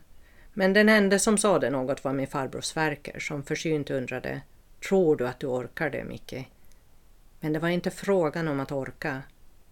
Men 0.54 0.74
den 0.74 0.90
enda 0.90 1.20
som 1.20 1.38
sade 1.38 1.70
något 1.70 2.04
var 2.04 2.14
min 2.14 2.28
farbror 2.28 2.62
Sverker 2.62 3.20
som 3.20 3.44
försynt 3.44 3.90
undrade 3.90 4.42
Tror 4.90 5.16
du 5.16 5.28
att 5.28 5.40
du 5.40 5.48
orkar 5.48 5.90
det, 5.90 6.04
Micke? 6.04 6.48
Men 7.40 7.54
det 7.54 7.60
var 7.60 7.70
inte 7.70 7.92
frågan 7.92 8.48
om 8.48 8.60
att 8.60 8.72
orka. 8.72 9.22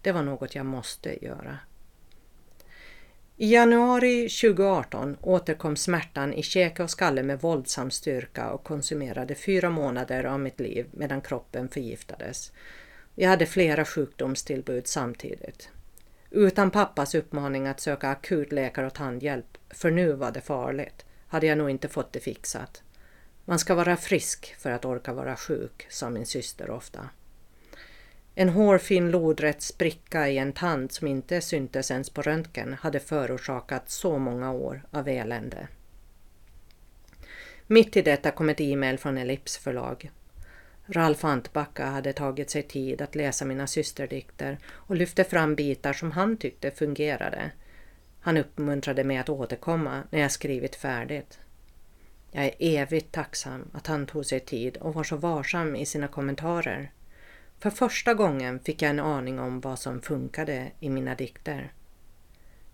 Det 0.02 0.12
var 0.12 0.22
något 0.22 0.54
jag 0.54 0.66
måste 0.66 1.24
göra. 1.24 1.58
I 3.36 3.52
januari 3.52 4.28
2018 4.28 5.16
återkom 5.20 5.76
smärtan 5.76 6.32
i 6.32 6.42
käke 6.42 6.82
och 6.82 6.90
skalle 6.90 7.22
med 7.22 7.40
våldsam 7.40 7.90
styrka 7.90 8.50
och 8.50 8.64
konsumerade 8.64 9.34
fyra 9.34 9.70
månader 9.70 10.24
av 10.24 10.40
mitt 10.40 10.60
liv 10.60 10.86
medan 10.90 11.20
kroppen 11.20 11.68
förgiftades. 11.68 12.52
Jag 13.14 13.28
hade 13.28 13.46
flera 13.46 13.84
sjukdomstillbud 13.84 14.86
samtidigt. 14.86 15.68
Utan 16.30 16.70
pappas 16.70 17.14
uppmaning 17.14 17.66
att 17.66 17.80
söka 17.80 18.08
akutläkare 18.08 18.86
och 18.86 18.94
tandhjälp, 18.94 19.58
för 19.70 19.90
nu 19.90 20.12
var 20.12 20.32
det 20.32 20.40
farligt, 20.40 21.04
hade 21.26 21.46
jag 21.46 21.58
nog 21.58 21.70
inte 21.70 21.88
fått 21.88 22.12
det 22.12 22.20
fixat. 22.20 22.82
Man 23.44 23.58
ska 23.58 23.74
vara 23.74 23.96
frisk 23.96 24.54
för 24.58 24.70
att 24.70 24.84
orka 24.84 25.12
vara 25.12 25.36
sjuk, 25.36 25.86
sa 25.90 26.10
min 26.10 26.26
syster 26.26 26.70
ofta. 26.70 27.08
En 28.34 28.48
hårfin 28.48 29.10
lodrätt 29.10 29.62
spricka 29.62 30.28
i 30.28 30.38
en 30.38 30.52
tand 30.52 30.92
som 30.92 31.06
inte 31.06 31.40
syntes 31.40 31.90
ens 31.90 32.10
på 32.10 32.22
röntgen 32.22 32.76
hade 32.80 33.00
förorsakat 33.00 33.90
så 33.90 34.18
många 34.18 34.52
år 34.52 34.82
av 34.90 35.08
elände. 35.08 35.68
Mitt 37.66 37.96
i 37.96 38.02
detta 38.02 38.30
kom 38.30 38.48
ett 38.48 38.60
e-mail 38.60 38.98
från 38.98 39.18
Ellips 39.18 39.56
förlag. 39.56 40.10
Ralf 40.86 41.24
Antbacka 41.24 41.86
hade 41.86 42.12
tagit 42.12 42.50
sig 42.50 42.62
tid 42.62 43.02
att 43.02 43.14
läsa 43.14 43.44
mina 43.44 43.66
systerdikter 43.66 44.58
och 44.66 44.96
lyfte 44.96 45.24
fram 45.24 45.54
bitar 45.54 45.92
som 45.92 46.12
han 46.12 46.36
tyckte 46.36 46.70
fungerade. 46.70 47.50
Han 48.20 48.36
uppmuntrade 48.36 49.04
mig 49.04 49.16
att 49.16 49.28
återkomma 49.28 50.02
när 50.10 50.20
jag 50.20 50.30
skrivit 50.30 50.76
färdigt. 50.76 51.38
Jag 52.30 52.44
är 52.44 52.54
evigt 52.58 53.12
tacksam 53.12 53.70
att 53.72 53.86
han 53.86 54.06
tog 54.06 54.26
sig 54.26 54.40
tid 54.40 54.76
och 54.76 54.94
var 54.94 55.04
så 55.04 55.16
varsam 55.16 55.76
i 55.76 55.86
sina 55.86 56.08
kommentarer. 56.08 56.90
För 57.64 57.70
första 57.70 58.14
gången 58.14 58.60
fick 58.60 58.82
jag 58.82 58.90
en 58.90 59.00
aning 59.00 59.38
om 59.38 59.60
vad 59.60 59.78
som 59.78 60.02
funkade 60.02 60.72
i 60.80 60.90
mina 60.90 61.14
dikter. 61.14 61.72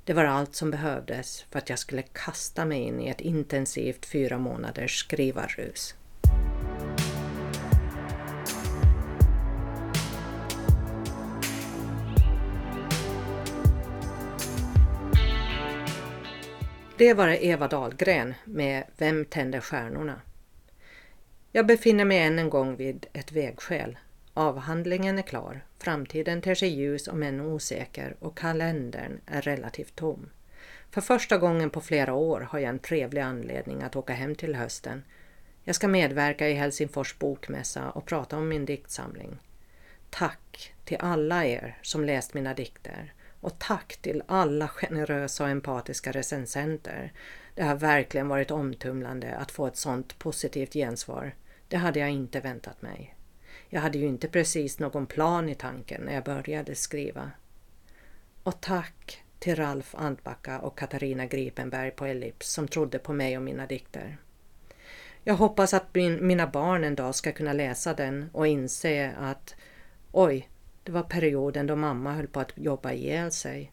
Det 0.05 0.13
var 0.13 0.25
allt 0.25 0.55
som 0.55 0.71
behövdes 0.71 1.43
för 1.51 1.59
att 1.59 1.71
jag 1.71 1.79
skulle 1.79 2.03
kasta 2.03 2.65
mig 2.65 2.79
in 2.79 3.01
i 3.01 3.09
ett 3.09 3.21
intensivt 3.21 4.07
fyra 4.07 4.39
månaders 4.39 4.99
skrivarrus. 4.99 5.95
Det 16.97 17.15
var 17.15 17.29
Eva 17.29 17.69
Dahlgren 17.69 18.35
med 18.45 18.85
Vem 18.99 19.25
tänder 19.25 19.61
stjärnorna? 19.61 20.21
Jag 21.53 21.67
befinner 21.67 22.05
mig 22.05 22.19
än 22.19 22.39
en 22.39 22.51
gång 22.51 22.77
vid 22.77 23.07
ett 23.13 23.33
vägskäl. 23.33 23.99
Avhandlingen 24.35 25.19
är 25.19 25.23
klar, 25.23 25.65
framtiden 25.79 26.43
ter 26.43 26.55
sig 26.55 26.69
ljus 26.69 27.09
om 27.09 27.23
än 27.23 27.41
osäker 27.41 28.17
och 28.19 28.39
kalendern 28.39 29.21
är 29.27 29.43
relativt 29.43 29.97
tom. 29.97 30.31
För 30.91 31.01
första 31.01 31.39
gången 31.39 31.71
på 31.71 31.81
flera 31.81 32.15
år 32.15 32.41
har 32.41 32.59
jag 32.59 32.69
en 32.69 32.79
trevlig 32.79 33.21
anledning 33.21 33.83
att 33.83 33.97
åka 33.97 34.13
hem 34.13 34.35
till 34.35 34.55
hösten. 34.55 35.05
Jag 35.65 35.75
ska 35.75 35.89
medverka 35.89 36.49
i 36.49 36.55
Helsingfors 36.55 37.19
bokmässa 37.19 37.91
och 37.91 38.07
prata 38.07 38.37
om 38.37 38.49
min 38.49 38.65
diktsamling. 38.65 39.39
Tack 40.11 40.75
till 40.85 40.97
alla 41.01 41.45
er 41.45 41.79
som 41.83 42.05
läst 42.05 42.35
mina 42.35 42.55
dikter 42.55 43.13
och 43.41 43.59
tack 43.59 43.97
till 43.97 44.23
alla 44.27 44.69
generösa 44.69 45.45
och 45.45 45.51
empatiska 45.51 46.13
recensenter. 46.13 47.13
Det 47.55 47.63
har 47.63 47.77
verkligen 47.77 48.29
varit 48.29 48.51
omtumlande 48.51 49.35
att 49.35 49.51
få 49.51 49.67
ett 49.67 49.77
sådant 49.77 50.19
positivt 50.19 50.73
gensvar. 50.73 51.35
Det 51.69 51.77
hade 51.77 52.01
jag 52.01 52.11
inte 52.11 52.41
väntat 52.41 52.83
mig. 52.83 53.15
Jag 53.73 53.81
hade 53.81 53.99
ju 53.99 54.07
inte 54.07 54.29
precis 54.29 54.79
någon 54.79 55.07
plan 55.07 55.49
i 55.49 55.55
tanken 55.55 56.03
när 56.03 56.15
jag 56.15 56.25
började 56.25 56.75
skriva. 56.75 57.31
Och 58.43 58.61
tack 58.61 59.23
till 59.39 59.57
Ralf 59.57 59.95
Antbacka 59.95 60.59
och 60.59 60.79
Katarina 60.79 61.27
Gripenberg 61.27 61.91
på 61.91 62.07
Ellips 62.07 62.53
som 62.53 62.69
trodde 62.69 62.99
på 62.99 63.13
mig 63.13 63.37
och 63.37 63.43
mina 63.43 63.67
dikter. 63.67 64.19
Jag 65.25 65.35
hoppas 65.35 65.75
att 65.75 65.95
min, 65.95 66.27
mina 66.27 66.47
barn 66.47 66.85
en 66.85 66.95
dag 66.95 67.15
ska 67.15 67.33
kunna 67.33 67.53
läsa 67.53 67.95
den 67.95 68.31
och 68.33 68.47
inse 68.47 69.13
att 69.19 69.55
oj, 70.13 70.49
det 70.83 70.93
var 70.93 71.03
perioden 71.03 71.67
då 71.67 71.77
mamma 71.77 72.13
höll 72.13 72.27
på 72.27 72.41
att 72.41 72.53
jobba 72.55 72.93
ihjäl 72.93 73.33
sig. 73.33 73.73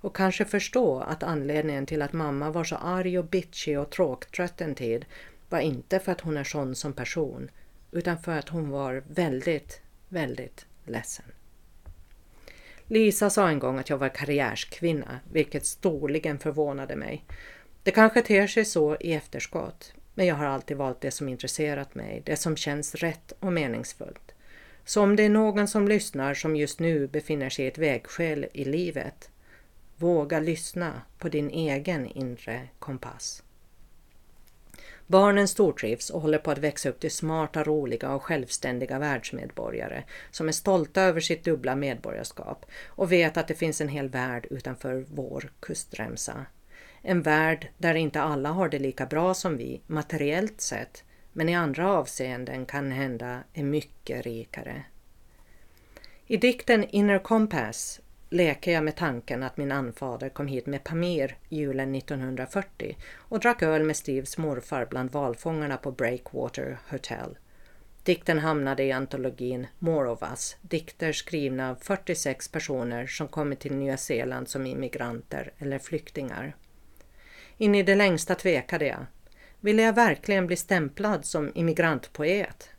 Och 0.00 0.16
kanske 0.16 0.44
förstå 0.44 1.00
att 1.00 1.22
anledningen 1.22 1.86
till 1.86 2.02
att 2.02 2.12
mamma 2.12 2.50
var 2.50 2.64
så 2.64 2.76
arg 2.76 3.18
och 3.18 3.24
bitchig 3.24 3.78
och 3.78 3.90
tråktrött 3.90 4.60
en 4.60 4.74
tid 4.74 5.06
var 5.48 5.60
inte 5.60 5.98
för 5.98 6.12
att 6.12 6.20
hon 6.20 6.36
är 6.36 6.44
sån 6.44 6.74
som 6.74 6.92
person 6.92 7.50
utan 7.92 8.18
för 8.18 8.38
att 8.38 8.48
hon 8.48 8.70
var 8.70 9.02
väldigt, 9.08 9.80
väldigt 10.08 10.66
ledsen. 10.84 11.24
Lisa 12.86 13.30
sa 13.30 13.48
en 13.48 13.58
gång 13.58 13.78
att 13.78 13.90
jag 13.90 13.98
var 13.98 14.08
karriärskvinna, 14.08 15.20
vilket 15.32 15.66
storligen 15.66 16.38
förvånade 16.38 16.96
mig. 16.96 17.24
Det 17.82 17.90
kanske 17.90 18.22
ter 18.22 18.46
sig 18.46 18.64
så 18.64 18.96
i 19.00 19.12
efterskott, 19.12 19.92
men 20.14 20.26
jag 20.26 20.34
har 20.34 20.46
alltid 20.46 20.76
valt 20.76 21.00
det 21.00 21.10
som 21.10 21.28
intresserat 21.28 21.94
mig, 21.94 22.22
det 22.26 22.36
som 22.36 22.56
känns 22.56 22.94
rätt 22.94 23.32
och 23.40 23.52
meningsfullt. 23.52 24.34
Så 24.84 25.02
om 25.02 25.16
det 25.16 25.22
är 25.22 25.28
någon 25.28 25.68
som 25.68 25.88
lyssnar 25.88 26.34
som 26.34 26.56
just 26.56 26.80
nu 26.80 27.06
befinner 27.06 27.50
sig 27.50 27.64
i 27.64 27.68
ett 27.68 27.78
vägskäl 27.78 28.46
i 28.52 28.64
livet, 28.64 29.30
våga 29.96 30.40
lyssna 30.40 31.02
på 31.18 31.28
din 31.28 31.50
egen 31.50 32.06
inre 32.06 32.68
kompass. 32.78 33.42
Barnen 35.10 35.48
stortrivs 35.48 36.10
och 36.10 36.20
håller 36.20 36.38
på 36.38 36.50
att 36.50 36.58
växa 36.58 36.88
upp 36.88 37.00
till 37.00 37.10
smarta, 37.10 37.64
roliga 37.64 38.14
och 38.14 38.22
självständiga 38.22 38.98
världsmedborgare 38.98 40.02
som 40.30 40.48
är 40.48 40.52
stolta 40.52 41.02
över 41.02 41.20
sitt 41.20 41.44
dubbla 41.44 41.76
medborgarskap 41.76 42.66
och 42.86 43.12
vet 43.12 43.36
att 43.36 43.48
det 43.48 43.54
finns 43.54 43.80
en 43.80 43.88
hel 43.88 44.08
värld 44.08 44.46
utanför 44.50 45.04
vår 45.08 45.52
kustremsa. 45.60 46.46
En 47.02 47.22
värld 47.22 47.68
där 47.78 47.94
inte 47.94 48.22
alla 48.22 48.48
har 48.48 48.68
det 48.68 48.78
lika 48.78 49.06
bra 49.06 49.34
som 49.34 49.56
vi 49.56 49.82
materiellt 49.86 50.60
sett 50.60 51.04
men 51.32 51.48
i 51.48 51.54
andra 51.54 51.92
avseenden 51.92 52.66
kan 52.66 52.92
hända 52.92 53.40
är 53.52 53.64
mycket 53.64 54.26
rikare. 54.26 54.84
I 56.26 56.36
dikten 56.36 56.84
Inner 56.84 57.18
Compass 57.18 58.00
leker 58.30 58.72
jag 58.72 58.84
med 58.84 58.96
tanken 58.96 59.42
att 59.42 59.56
min 59.56 59.72
anfader 59.72 60.28
kom 60.28 60.46
hit 60.46 60.66
med 60.66 60.84
Pamir 60.84 61.36
julen 61.48 61.94
1940 61.94 62.96
och 63.16 63.40
drack 63.40 63.62
öl 63.62 63.84
med 63.84 63.96
Steves 63.96 64.38
morfar 64.38 64.86
bland 64.90 65.12
valfångarna 65.12 65.76
på 65.76 65.90
Breakwater 65.90 66.78
Hotel. 66.88 67.38
Dikten 68.02 68.38
hamnade 68.38 68.84
i 68.84 68.92
antologin 68.92 69.66
More 69.78 70.08
of 70.08 70.22
Us, 70.22 70.56
dikter 70.60 71.12
skrivna 71.12 71.70
av 71.70 71.74
46 71.74 72.48
personer 72.48 73.06
som 73.06 73.28
kommit 73.28 73.60
till 73.60 73.74
Nya 73.74 73.96
Zeeland 73.96 74.48
som 74.48 74.66
immigranter 74.66 75.52
eller 75.58 75.78
flyktingar. 75.78 76.56
In 77.56 77.74
i 77.74 77.82
det 77.82 77.94
längsta 77.94 78.34
tvekade 78.34 78.86
jag. 78.86 79.06
Ville 79.60 79.82
jag 79.82 79.92
verkligen 79.92 80.46
bli 80.46 80.56
stämplad 80.56 81.24
som 81.24 81.52
immigrantpoet? 81.54 82.70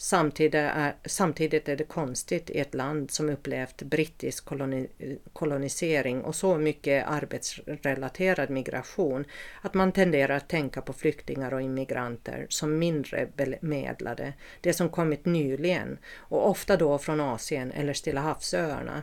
Samtidigt 0.00 0.54
är, 0.54 0.94
samtidigt 1.04 1.68
är 1.68 1.76
det 1.76 1.84
konstigt 1.84 2.50
i 2.50 2.58
ett 2.58 2.74
land 2.74 3.10
som 3.10 3.28
upplevt 3.28 3.82
brittisk 3.82 4.44
koloni, 4.44 4.88
kolonisering 5.32 6.22
och 6.22 6.34
så 6.34 6.58
mycket 6.58 7.06
arbetsrelaterad 7.06 8.50
migration 8.50 9.24
att 9.62 9.74
man 9.74 9.92
tenderar 9.92 10.36
att 10.36 10.48
tänka 10.48 10.82
på 10.82 10.92
flyktingar 10.92 11.54
och 11.54 11.62
immigranter 11.62 12.46
som 12.48 12.78
mindre 12.78 13.28
bemedlade, 13.36 14.32
det 14.60 14.72
som 14.72 14.88
kommit 14.88 15.24
nyligen 15.24 15.98
och 16.16 16.50
ofta 16.50 16.76
då 16.76 16.98
från 16.98 17.20
Asien 17.20 17.72
eller 17.72 17.92
Stilla 17.92 18.20
havsöarna. 18.20 19.02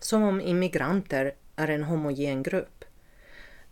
Som 0.00 0.22
om 0.22 0.40
immigranter 0.40 1.34
är 1.56 1.68
en 1.68 1.84
homogen 1.84 2.42
grupp. 2.42 2.83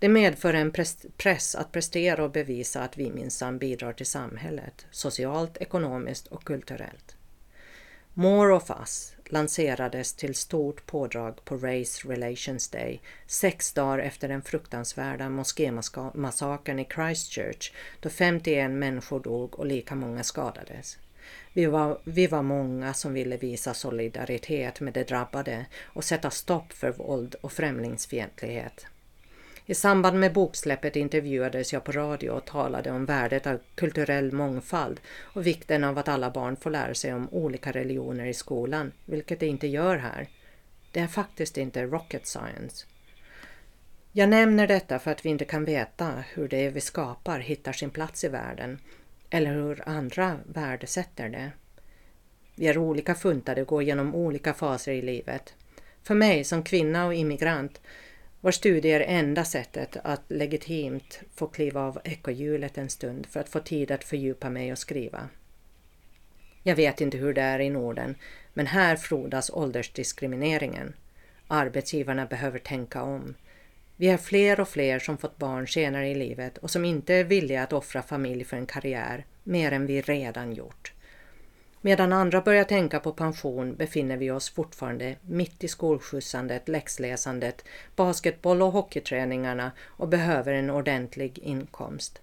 Det 0.03 0.09
medför 0.09 0.55
en 0.55 0.73
press 1.17 1.55
att 1.55 1.73
prestera 1.73 2.25
och 2.25 2.31
bevisa 2.31 2.83
att 2.83 2.99
vi 2.99 3.11
minsann 3.11 3.59
bidrar 3.59 3.93
till 3.93 4.07
samhället, 4.07 4.87
socialt, 4.91 5.57
ekonomiskt 5.57 6.27
och 6.27 6.45
kulturellt. 6.45 7.17
More 8.15 8.55
of 8.55 8.71
Us 8.71 9.15
lanserades 9.27 10.15
till 10.15 10.35
stort 10.35 10.87
pådrag 10.87 11.45
på 11.45 11.57
Race 11.57 12.09
Relations 12.09 12.69
Day, 12.69 13.01
sex 13.27 13.73
dagar 13.73 13.99
efter 13.99 14.29
den 14.29 14.43
fruktansvärda 14.43 15.29
moskémassakern 15.29 16.79
i 16.79 16.89
Christchurch 16.95 17.73
då 18.01 18.09
51 18.09 18.71
människor 18.71 19.21
dog 19.21 19.59
och 19.59 19.67
lika 19.67 19.95
många 19.95 20.23
skadades. 20.23 20.99
Vi 21.53 21.67
var, 21.67 22.01
vi 22.05 22.27
var 22.27 22.43
många 22.43 22.95
som 22.95 23.13
ville 23.13 23.37
visa 23.37 23.75
solidaritet 23.75 24.81
med 24.81 24.93
de 24.93 25.05
drabbade 25.05 25.67
och 25.83 26.05
sätta 26.05 26.31
stopp 26.31 26.73
för 26.73 26.93
våld 26.93 27.35
och 27.41 27.53
främlingsfientlighet. 27.53 28.87
I 29.73 29.75
samband 29.75 30.21
med 30.21 30.33
boksläppet 30.33 30.97
intervjuades 30.97 31.73
jag 31.73 31.85
på 31.85 31.93
radio 31.93 32.31
och 32.31 32.45
talade 32.45 32.91
om 32.91 33.05
värdet 33.05 33.47
av 33.47 33.61
kulturell 33.75 34.33
mångfald 34.33 35.01
och 35.21 35.47
vikten 35.47 35.85
av 35.85 35.99
att 35.99 36.09
alla 36.09 36.31
barn 36.31 36.57
får 36.57 36.71
lära 36.71 36.95
sig 36.95 37.15
om 37.15 37.29
olika 37.29 37.73
religioner 37.73 38.27
i 38.27 38.35
skolan, 38.35 38.93
vilket 39.05 39.41
de 39.41 39.47
inte 39.47 39.67
gör 39.67 39.97
här. 39.97 40.29
Det 40.91 41.01
är 41.01 41.07
faktiskt 41.07 41.59
inte 41.59 41.83
rocket 41.83 42.27
science. 42.27 42.87
Jag 44.13 44.29
nämner 44.29 44.67
detta 44.67 44.99
för 44.99 45.11
att 45.11 45.25
vi 45.25 45.29
inte 45.29 45.45
kan 45.45 45.65
veta 45.65 46.25
hur 46.35 46.49
det 46.49 46.71
vi 46.71 46.81
skapar 46.81 47.39
hittar 47.39 47.73
sin 47.73 47.91
plats 47.91 48.25
i 48.25 48.29
världen 48.29 48.79
eller 49.31 49.53
hur 49.53 49.89
andra 49.89 50.39
värdesätter 50.45 51.29
det. 51.29 51.51
Vi 52.55 52.67
är 52.67 52.79
olika 52.79 53.15
funtade 53.15 53.63
och 53.63 53.69
går 53.69 53.83
genom 53.83 54.15
olika 54.15 54.55
faser 54.55 54.93
i 54.93 55.03
livet. 55.03 55.55
För 56.03 56.15
mig 56.15 56.45
som 56.45 56.63
kvinna 56.63 57.07
och 57.07 57.15
immigrant 57.15 57.81
var 58.43 58.53
studier 58.53 59.01
enda 59.01 59.45
sättet 59.45 59.97
att 60.05 60.23
legitimt 60.29 61.21
få 61.35 61.47
kliva 61.47 61.81
av 61.81 62.01
ekorrhjulet 62.05 62.79
en 62.79 62.91
stund 62.91 63.27
för 63.27 63.41
att 63.41 63.49
få 63.49 63.61
tid 63.61 63.91
att 63.91 64.05
fördjupa 64.05 64.51
mig 64.51 64.73
och 64.73 64.79
skriva. 64.79 65.29
Jag 66.63 66.77
vet 66.77 67.01
inte 67.01 67.17
hur 67.17 67.35
det 67.35 67.43
är 67.43 67.59
i 67.59 67.71
Norden, 67.71 68.15
men 68.55 68.67
här 68.67 68.97
frodas 68.97 69.51
åldersdiskrimineringen. 69.51 70.95
Arbetsgivarna 71.47 72.27
behöver 72.27 72.59
tänka 72.59 73.03
om. 73.03 73.35
Vi 73.97 74.09
är 74.09 74.17
fler 74.17 74.61
och 74.61 74.69
fler 74.69 74.99
som 74.99 75.19
fått 75.19 75.39
barn 75.39 75.69
senare 75.69 76.09
i 76.09 76.15
livet 76.15 76.59
och 76.59 76.71
som 76.71 76.85
inte 76.85 77.15
är 77.15 77.25
villiga 77.25 77.63
att 77.63 77.73
offra 77.73 78.03
familj 78.03 78.45
för 78.45 78.57
en 78.57 78.67
karriär, 78.67 79.25
mer 79.43 79.73
än 79.73 79.87
vi 79.87 80.01
redan 80.01 80.53
gjort. 80.53 80.93
Medan 81.85 82.13
andra 82.13 82.41
börjar 82.41 82.65
tänka 82.65 83.01
på 83.01 83.13
pension 83.13 83.75
befinner 83.75 84.17
vi 84.17 84.31
oss 84.31 84.51
fortfarande 84.51 85.17
mitt 85.23 85.65
i 85.65 85.69
skolskjutsandet, 85.69 86.69
läxläsandet, 86.69 87.65
basketboll 87.97 88.63
och 88.63 88.73
hockeyträningarna 88.73 89.73
och 89.87 90.09
behöver 90.09 90.53
en 90.53 90.71
ordentlig 90.71 91.39
inkomst. 91.39 92.21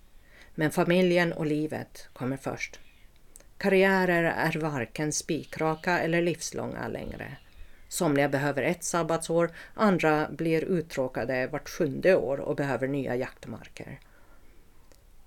Men 0.56 0.72
familjen 0.72 1.34
och 1.34 1.46
livet 1.46 2.10
kommer 2.14 2.38
först. 2.38 2.80
Karriärer 3.58 4.24
är 4.24 4.60
varken 4.60 5.12
spikraka 5.12 6.00
eller 6.00 6.22
livslånga 6.22 6.88
längre. 6.88 7.38
Somliga 7.88 8.30
behöver 8.30 8.64
ett 8.64 8.84
sabbatsår, 8.84 9.52
andra 9.74 10.28
blir 10.30 10.64
uttråkade 10.64 11.48
vart 11.48 11.70
sjunde 11.70 12.16
år 12.16 12.40
och 12.40 12.56
behöver 12.56 12.88
nya 12.88 13.16
jaktmarker. 13.16 14.00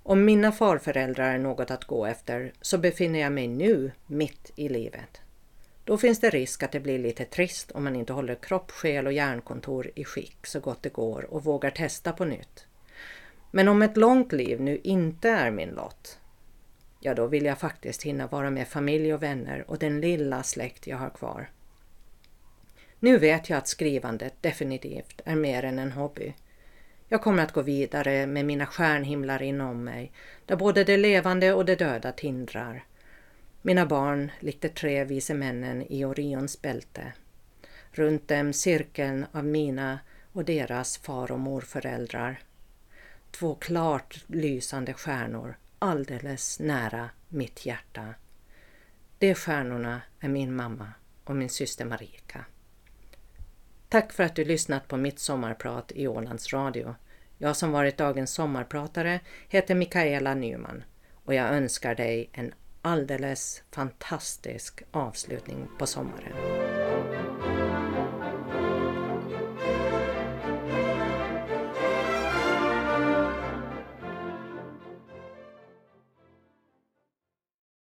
Om 0.03 0.25
mina 0.25 0.53
farföräldrar 0.53 1.35
är 1.35 1.39
något 1.39 1.71
att 1.71 1.85
gå 1.85 2.07
efter 2.07 2.53
så 2.61 2.79
befinner 2.79 3.19
jag 3.19 3.33
mig 3.33 3.49
nu 3.49 3.93
mitt 4.07 4.53
i 4.57 4.69
livet. 4.69 5.21
Då 5.85 5.99
finns 5.99 6.21
det 6.21 6.31
risk 6.31 6.63
att 6.63 6.73
det 6.73 6.81
blir 6.81 6.99
lite 6.99 7.25
trist 7.25 7.71
om 7.71 7.85
man 7.85 7.97
inte 7.97 8.13
håller 8.13 8.35
kropp, 8.35 8.71
själ 8.71 9.07
och 9.07 9.13
hjärnkontor 9.13 9.91
i 9.95 10.05
skick 10.05 10.47
så 10.47 10.61
gott 10.61 10.83
det 10.83 10.93
går 10.93 11.35
och 11.35 11.45
vågar 11.45 11.71
testa 11.71 12.13
på 12.13 12.25
nytt. 12.25 12.67
Men 13.51 13.69
om 13.69 13.83
ett 13.83 13.97
långt 13.97 14.33
liv 14.33 14.61
nu 14.61 14.81
inte 14.85 15.29
är 15.29 15.51
min 15.51 15.71
lott, 15.71 16.19
ja 17.01 17.15
då 17.15 17.27
vill 17.27 17.45
jag 17.45 17.59
faktiskt 17.59 18.03
hinna 18.03 18.27
vara 18.27 18.51
med 18.51 18.69
familj 18.69 19.15
och 19.15 19.23
vänner 19.23 19.65
och 19.71 19.79
den 19.79 20.01
lilla 20.01 20.43
släkt 20.43 20.87
jag 20.87 20.97
har 20.97 21.11
kvar. 21.11 21.51
Nu 22.99 23.19
vet 23.19 23.51
jag 23.51 23.57
att 23.57 23.69
skrivandet 23.69 24.35
definitivt 24.41 25.21
är 25.25 25.37
mer 25.37 25.65
än 25.65 25.79
en 25.79 25.93
hobby. 25.93 26.35
Jag 27.13 27.23
kommer 27.23 27.43
att 27.43 27.53
gå 27.53 27.63
vidare 27.63 28.27
med 28.27 28.45
mina 28.45 28.67
stjärnhimlar 28.67 29.43
inom 29.43 29.85
mig, 29.85 30.13
där 30.47 30.57
både 30.57 30.85
det 30.85 30.97
levande 30.97 31.53
och 31.53 31.65
det 31.65 31.77
döda 31.77 32.13
tindrar. 32.13 32.85
Mina 33.63 33.87
barn 33.87 34.31
likt 34.41 34.63
de 34.63 34.69
tre 34.69 35.05
vise 35.05 35.35
männen 35.35 35.83
i 35.83 36.05
Orions 36.05 36.63
bälte. 36.63 37.13
Runt 37.91 38.29
dem 38.29 38.53
cirkeln 38.53 39.27
av 39.33 39.45
mina 39.45 39.99
och 40.33 40.45
deras 40.45 40.99
far 40.99 41.33
och 41.33 41.41
morföräldrar. 41.41 42.41
Två 43.31 43.55
klart 43.55 44.25
lysande 44.27 44.93
stjärnor 44.93 45.57
alldeles 45.79 46.61
nära 46.61 47.11
mitt 47.29 47.67
hjärta. 47.67 48.15
De 49.19 49.35
stjärnorna 49.35 50.01
är 50.21 50.29
min 50.29 50.57
mamma 50.57 50.93
och 51.25 51.37
min 51.37 51.51
syster 51.51 51.85
Marika. 51.85 52.45
Tack 53.93 54.13
för 54.13 54.25
att 54.25 54.35
du 54.35 54.45
lyssnat 54.45 54.89
på 54.89 54.97
mitt 54.97 55.19
sommarprat 55.19 55.93
i 55.95 56.09
Ålands 56.09 56.53
Radio. 56.53 56.95
Jag 57.39 57.57
som 57.57 57.73
varit 57.73 57.97
dagens 57.97 58.35
sommarpratare 58.35 59.21
heter 59.49 59.75
Mikaela 59.75 60.35
Nyman 60.35 60.85
och 61.25 61.35
jag 61.35 61.49
önskar 61.49 61.95
dig 61.95 62.31
en 62.33 62.55
alldeles 62.83 63.63
fantastisk 63.71 64.83
avslutning 64.91 65.69
på 65.79 65.87
sommaren. 65.87 66.82